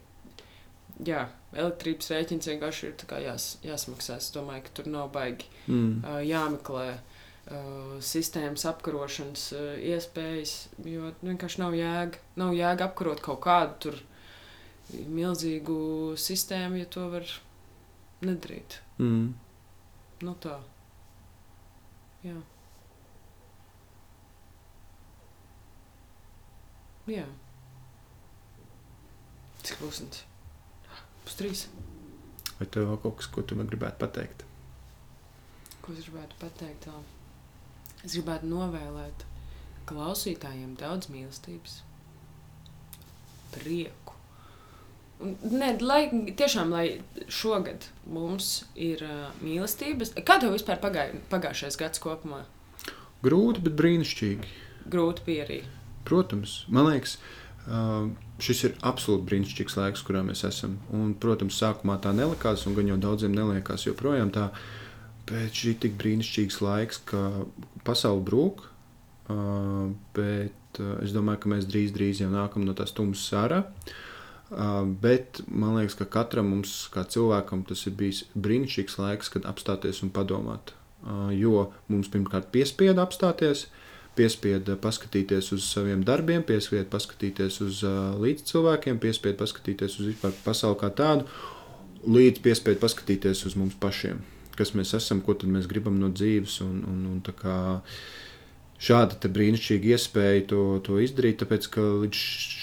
[1.06, 4.16] jā, elektrības rēķins vienkārši ir kā jās, jāsmaksā.
[4.22, 6.02] Es domāju, ka tur nav baigi Mm.
[6.04, 10.54] uh, jāmeklē uh, sistēmas apkarošanas uh, iespējas,
[10.84, 12.18] jo vienkārši nav jēga.
[12.40, 14.00] Nav jēga apkarot kaut kādu tur
[14.92, 17.28] milzīgu sistēmu, ja to var
[18.26, 18.80] nedarīt.
[18.98, 19.30] Mm.
[20.22, 20.58] Nu tā.
[22.22, 22.36] Jā.
[27.10, 27.24] Jā.
[29.62, 30.24] Cik klusums?
[31.26, 31.66] Pustrīs.
[32.58, 34.46] Vai tev vēl kaut kas, ko tu gribētu pateikt?
[35.82, 36.88] Ko es gribētu pateikt?
[38.02, 39.26] Es gribētu novēlēt
[39.90, 41.80] klausītājiem daudz mīlestības,
[43.54, 44.16] prieku.
[45.22, 46.00] Ne, lai,
[46.38, 46.86] tiešām, lai
[47.30, 50.16] šogad mums ir uh, mīlestības.
[50.26, 52.40] Kā tev vispār pagāja, pagājušais gads kopumā?
[53.22, 54.50] Grūti, bet brīnišķīgi.
[54.90, 55.60] Grūti bija arī.
[56.08, 57.41] Protams, man liekas, ā,
[58.42, 60.78] šis ir absolūti brīnišķīgs laiks, kurā mēs esam.
[60.94, 64.48] Un, protams, sākumā tā nelikās, un gan jau daudziem neliekās joprojām tā.
[65.28, 67.20] Bet šī ir tik brīnišķīgs laiks, ka
[67.86, 68.64] pasaule brūk.
[70.16, 73.62] Bet es domāju, ka mēs drīz, drīz jau nākam no tās tumsas ārā.
[75.02, 80.02] Bet man liekas, ka katram mums, kā cilvēkam, tas ir bijis brīnišķīgs laiks, kad apstāties
[80.04, 80.74] un padomāt.
[81.34, 83.68] Jo mums pirmkārt piespieda apstāties,
[84.18, 90.78] piespieda paskatīties uz saviem darbiem, piespieda paskatīties uz uh, līdzcilvēkiem, piespieda paskatīties uz vispār pasauli
[90.82, 91.28] kā tādu,
[92.04, 94.20] līdz piespieda paskatīties uz mums pašiem,
[94.58, 96.60] kas mēs esam, ko mēs gribam no dzīves.
[96.66, 97.22] Un, un, un
[98.82, 102.22] šāda brīnišķīga iespēja to, to izdarīt, tāpēc ka līdz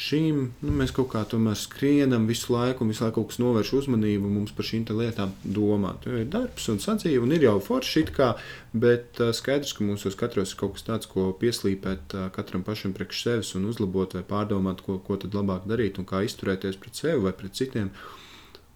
[0.10, 3.72] šim nu, mēs kaut kā tomēr skrienam visu laiku, un visu laiku kaut kas novērš
[3.80, 6.10] uzmanību mums par šīm lietām domāt.
[6.10, 8.34] Jo ir darbs un sadzīve, un ir jau forši it kā,
[8.76, 13.56] bet skaidrs, ka mūsos katros ir kaut kas tāds, ko pieslīpēt katram pašam priekš sevis
[13.56, 17.36] un uzlabot vai pārdomāt, ko, ko tad labāk darīt un kā izturēties pret sevi vai
[17.38, 17.94] pret citiem.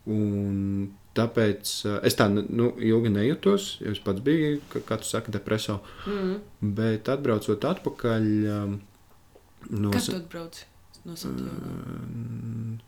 [0.08, 3.68] Un tāpēc uh, es tā nu, ilgi nejūtos.
[3.92, 5.80] Es pats biju, ka, kā tu saki, depresā.
[6.10, 6.36] Mm.
[6.80, 8.28] Bet atbraucot atpakaļ.
[8.58, 8.80] Um,
[9.70, 10.64] no, Kad tu atbrauc
[11.06, 12.82] no Santiago?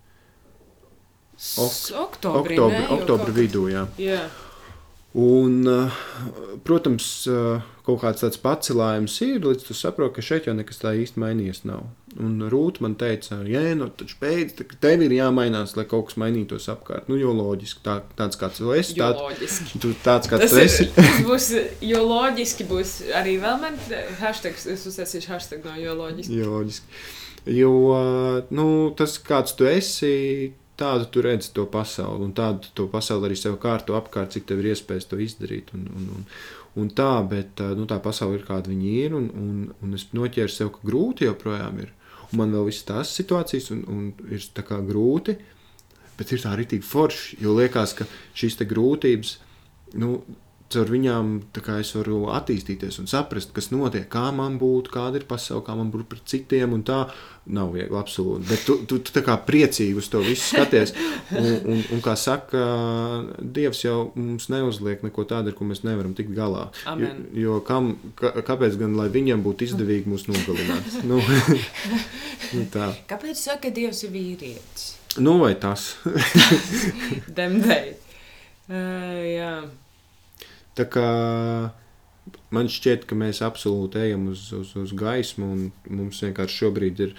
[1.59, 2.87] ok- Oktobrī, oktobra, ne?
[2.95, 3.33] Kad.
[3.35, 3.63] vidū.
[3.71, 3.85] Jā.
[3.99, 4.21] Jā.
[5.15, 5.91] Un, uh,
[6.67, 10.91] protams, uh, kaut kāds tāds pacelājums ir, līdz tu saproti, ka šeit jau nekas tā
[10.99, 11.61] īsti mainījies.
[11.69, 11.85] Nav.
[12.19, 16.17] Un Rūta man teica, ja nu taču beidz, tā, tev ir jāmainās, lai kaut kas
[16.19, 17.07] mainītos apkārt.
[17.11, 18.97] Nu, jo loģiski, tā, tāds kāds tu esi.
[18.99, 19.79] Jo Tā, loģiski.
[19.83, 20.89] tu, tāds kāds Tas, tu ir, esi.
[20.97, 21.47] tas būs,
[21.93, 23.79] jo loģiski būs arī vēl man
[24.19, 26.41] hashtags, es uztaisīšu hashtag no jo loģiski.
[26.41, 27.01] Jo, loģiski.
[27.55, 27.73] jo
[28.51, 28.67] nu,
[28.99, 30.13] tas, kāds tu esi,
[30.79, 34.61] tādu tu redzi to pasauli, un tādu to pasauli arī sev kārto apkārt, cik tev
[34.61, 35.71] ir iespējas to izdarīt.
[35.77, 36.25] Un, un, un,
[36.81, 40.51] un tā, bet nu, tā pasaule ir kāda viņa ir, un, un, un es noķēru
[40.51, 41.93] sev, ka grūti joprojām ir.
[42.31, 44.47] Un man vēl visas tās situācijas, un, un ir
[44.89, 45.37] grūti,
[46.17, 49.37] bet ir tā arī forši, jo liekas, ka šīs grūtības.
[50.01, 50.17] Nu,
[50.73, 51.27] Caur viņām
[51.77, 55.91] es varu attīstīties un saprast, kas notiek, kā man būtu, kāda ir pasaule, kā man
[55.93, 56.73] būtu pret citiem.
[56.73, 57.03] un Tā
[57.53, 58.47] nav viegli, absolūti.
[58.49, 60.95] Bet tu, tu, tu tā kā priecīgi uz to visu skaties.
[61.35, 62.59] Un, un, un kā saka,
[63.41, 66.67] Dievs jau mums neuzliek neko tādu, ar ko mēs nevaram tikt galā.
[66.89, 67.23] Amen.
[67.33, 70.91] Jo, jo kam, kā, kāpēc gan lai viņam būtu izdevīgi mūs nogalināt?
[71.09, 72.91] Nu, nu tā.
[73.09, 74.85] Kāpēc saka, ka Dievs ir vīrietis?
[75.17, 75.95] Nu, vai tas?
[77.37, 77.95] Demdei.
[78.69, 79.51] Uh, jā.
[80.75, 81.07] Tā kā
[82.55, 87.11] man šķiet, ka mēs absolūti ejam uz, uz, uz gaismu, un mums vienkārši šobrīd ir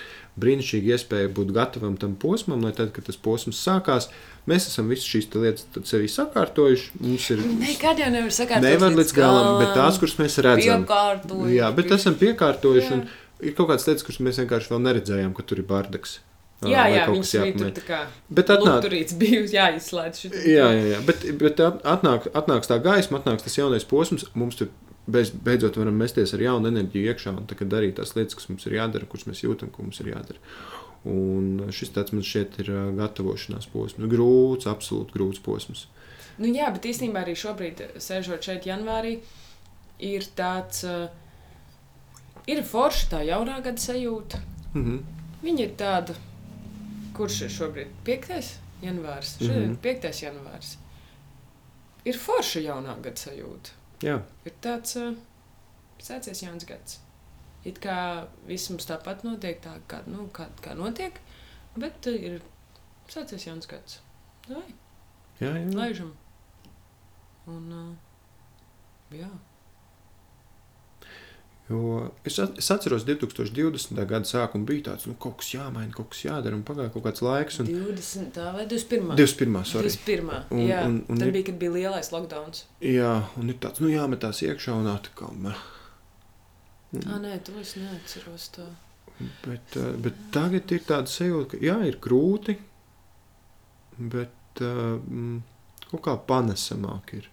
[0.43, 4.09] brīnišķīga iespēja būt gatavam tam posmam, lai tad, kad tas posms sākās,
[4.51, 6.91] mēs esam visas šīs lietas sevi sakārtojuši.
[7.05, 8.67] Mums ir Nekad jau nevar sakārtot.
[8.67, 11.55] nevar līdz galam, bet tās, kuras mēs redzam, Piekārtojuši.
[11.61, 13.07] jā, bet esam piekārtojuši, un
[13.47, 16.19] ir kaut kādas lietas, kuras mēs vienkārši vēl neredzējām, ka tur ir bardaks.
[16.65, 17.99] Jā, jā, viņš bija tur tā kā.
[18.33, 20.21] Bet atnāk- Luturīts bija jāizslēdz.
[20.23, 20.41] šitam.
[20.49, 21.01] Jā, jā, jā.
[21.07, 24.25] bet, bet at- atnāk, atnāks tā gaisma, atnāks tas jaunais posms.
[24.35, 24.69] Mums tur
[25.07, 28.65] bez, beidzot varam mesties ar jaunu enerģiju iekšā un tā darīt tās lietas, kas mums
[28.67, 30.39] ir jādara, kuras mēs jūtam, ko mums ir jādara.
[31.05, 34.09] Un šis tāds man šķiet ir gatavošanās posms.
[34.11, 35.87] Grūts, absolūti grūts posms.
[36.39, 39.21] Nu, jā, bet īstenībā arī šobrīd, sēžot šeit, janvārī,
[40.01, 40.83] ir tāds.
[42.47, 44.41] Ir forša tā jaunā gada sajūta.
[44.75, 44.99] Mhm.
[45.45, 46.15] Viņa ir tāda,
[47.17, 48.51] kurš ir šobrīd 5.
[48.85, 49.35] janvārs.
[49.39, 49.81] Šodien ir Mhm.
[49.85, 50.21] 5.
[50.27, 50.75] janvārs.
[52.07, 53.71] Ir forša jaunā gada sajūta.
[54.05, 55.15] Jā, Ir tāds uh,
[55.99, 56.99] sācies jauns gads.
[57.65, 61.17] It kā viss mums tāpat notiek, tā kā, nu, kā, kā notiek,
[61.77, 62.43] bet uh, ir
[63.09, 63.99] sācies jauns gads.
[64.49, 64.63] Lai,
[65.41, 65.73] jā, jā.
[65.75, 66.13] laižam.
[67.49, 69.31] Un, uh, jā.
[71.69, 73.97] Jo es, at, es atceros, 2020.
[74.07, 77.23] gada sākumu bija tāds, nu, kaut kas jāmaina, kaut kas jādara, un pagāja kaut kāds
[77.27, 77.59] laiks.
[77.59, 78.37] Un 20.
[78.55, 79.17] vai 21.
[79.19, 79.65] 21.
[79.67, 79.89] sorry.
[79.91, 80.45] 21.
[80.51, 82.55] Un- jā, un- un tad ir- bija, kad bija lielais lockdown.
[82.81, 85.35] Jā, un ir tāds, nu, jāmetās iekšā un atkal.
[85.35, 85.57] meh.
[87.07, 88.51] Ah, nē, to es neatceros.
[88.55, 88.67] Tā.
[89.45, 92.57] Bet, eh, bet tagad ir tāda sajūta, ka jā, ir grūti,
[93.99, 95.41] bet uh, mm,
[95.91, 97.29] kaut kā panesamāk ir.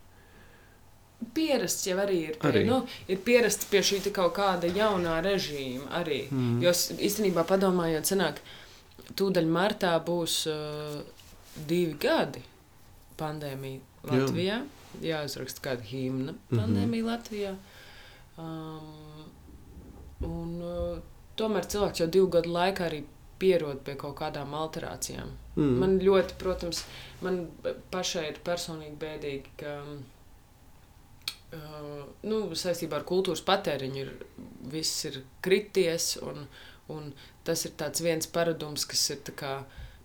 [1.34, 2.38] Pierasts jau arī ir.
[2.42, 2.64] Pie, Arī.
[2.68, 6.24] Nu, ir pierasts pie šī kaut kāda jaunā režīma arī.
[6.32, 6.62] Mm.
[6.64, 6.74] Jo
[7.10, 8.42] īstenībā padomājot, senāk,
[9.20, 11.02] tūdaļ martā būs uh,
[11.68, 12.44] divi gadi
[13.20, 13.80] pandēmija
[14.12, 14.62] Latvijā.
[14.62, 14.80] Jā.
[15.04, 17.08] Jāuzraksta kāda himna pandēmija mm -hmm.
[17.10, 17.56] Latvijā.
[18.38, 19.26] Um,
[20.22, 21.00] un, uh,
[21.38, 23.04] tomēr cilvēks jau divu gadu laikā arī
[23.40, 25.32] pierod pie kaut kādām alterācijām.
[25.56, 25.74] Mm.
[25.82, 26.84] Man ļoti, protams,
[27.22, 27.48] man
[27.92, 29.76] pašai ir personīgi bēdīgi, ka
[31.56, 34.12] uh, nu, saistībā ar kultūras patēriņu ir,
[34.74, 36.16] viss ir krities.
[36.24, 36.46] Un,
[36.94, 37.10] un
[37.48, 37.74] tas ir
[38.04, 39.62] viens paradums, kas ir kā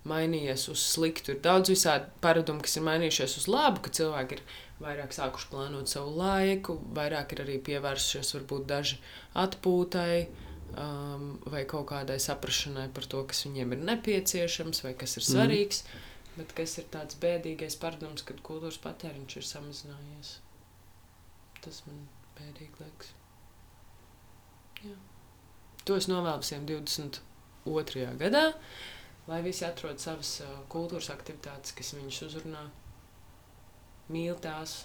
[0.09, 1.35] mainījies uz sliktu.
[1.35, 4.45] Ir daudz visādi paradumu, kas ir mainījušies uz labu, ka cilvēki ir
[4.83, 9.01] vairāk sākuši plānot savu laiku, vairāk ir arī pievērsušies varbūt daži
[9.39, 10.29] atpūtai.
[10.79, 15.81] Um, vai kaut kādai saprašanai par to, kas viņiem ir nepieciešams, vai kas ir svarīgs.
[15.81, 16.03] Mm.
[16.39, 20.35] Bet kas ir tāds bēdīgais paradums, kad kultūras patēriņš ir samazinājies?
[21.69, 21.99] Tas man
[22.39, 23.09] bēdīgi liekas.
[24.81, 24.95] Jā.
[25.85, 28.07] To es novēlu visiem 22.
[28.23, 28.41] gadā,
[29.29, 30.31] lai visi atrod savas
[30.73, 32.63] kultūras aktivitātes, kas viņus uzrunā,
[34.09, 34.79] mīl tās,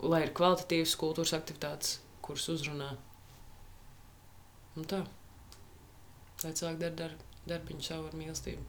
[0.00, 2.94] lai ir kvalitatīvas kultūras aktivitātes, kuras uzrunā.
[4.80, 5.04] Un tā.
[6.40, 7.18] Lai cilvēki dara dar,
[7.52, 8.64] darbiņu savu ar mīlestību.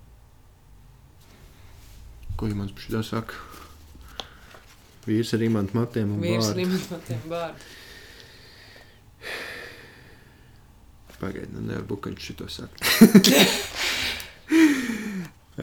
[2.36, 3.62] Ko jau mans šitā saka?
[5.07, 6.53] Vīrs ar imantu matiem un Vīrs vārdu.
[6.55, 7.71] arī man patiem vārdu.
[11.23, 12.73] Pagaidiet, nu nevar būt, ka viņš šito saka.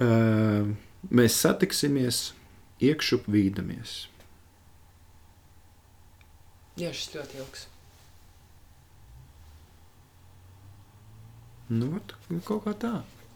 [0.00, 0.70] uh,
[1.12, 2.20] mēs satiksimies,
[2.80, 3.98] iekšup vīdamies.
[6.80, 7.66] Jā, šis ļoti ilgs.
[11.70, 12.16] Nu, vat,
[12.48, 12.94] kaut kā tā.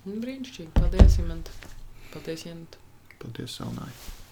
[0.09, 0.72] Nu, Brīnišķīgi.
[0.81, 1.60] Paldies, Imants.
[2.14, 2.81] Paldies, Janta.
[3.20, 4.22] Paldies, Salnāji.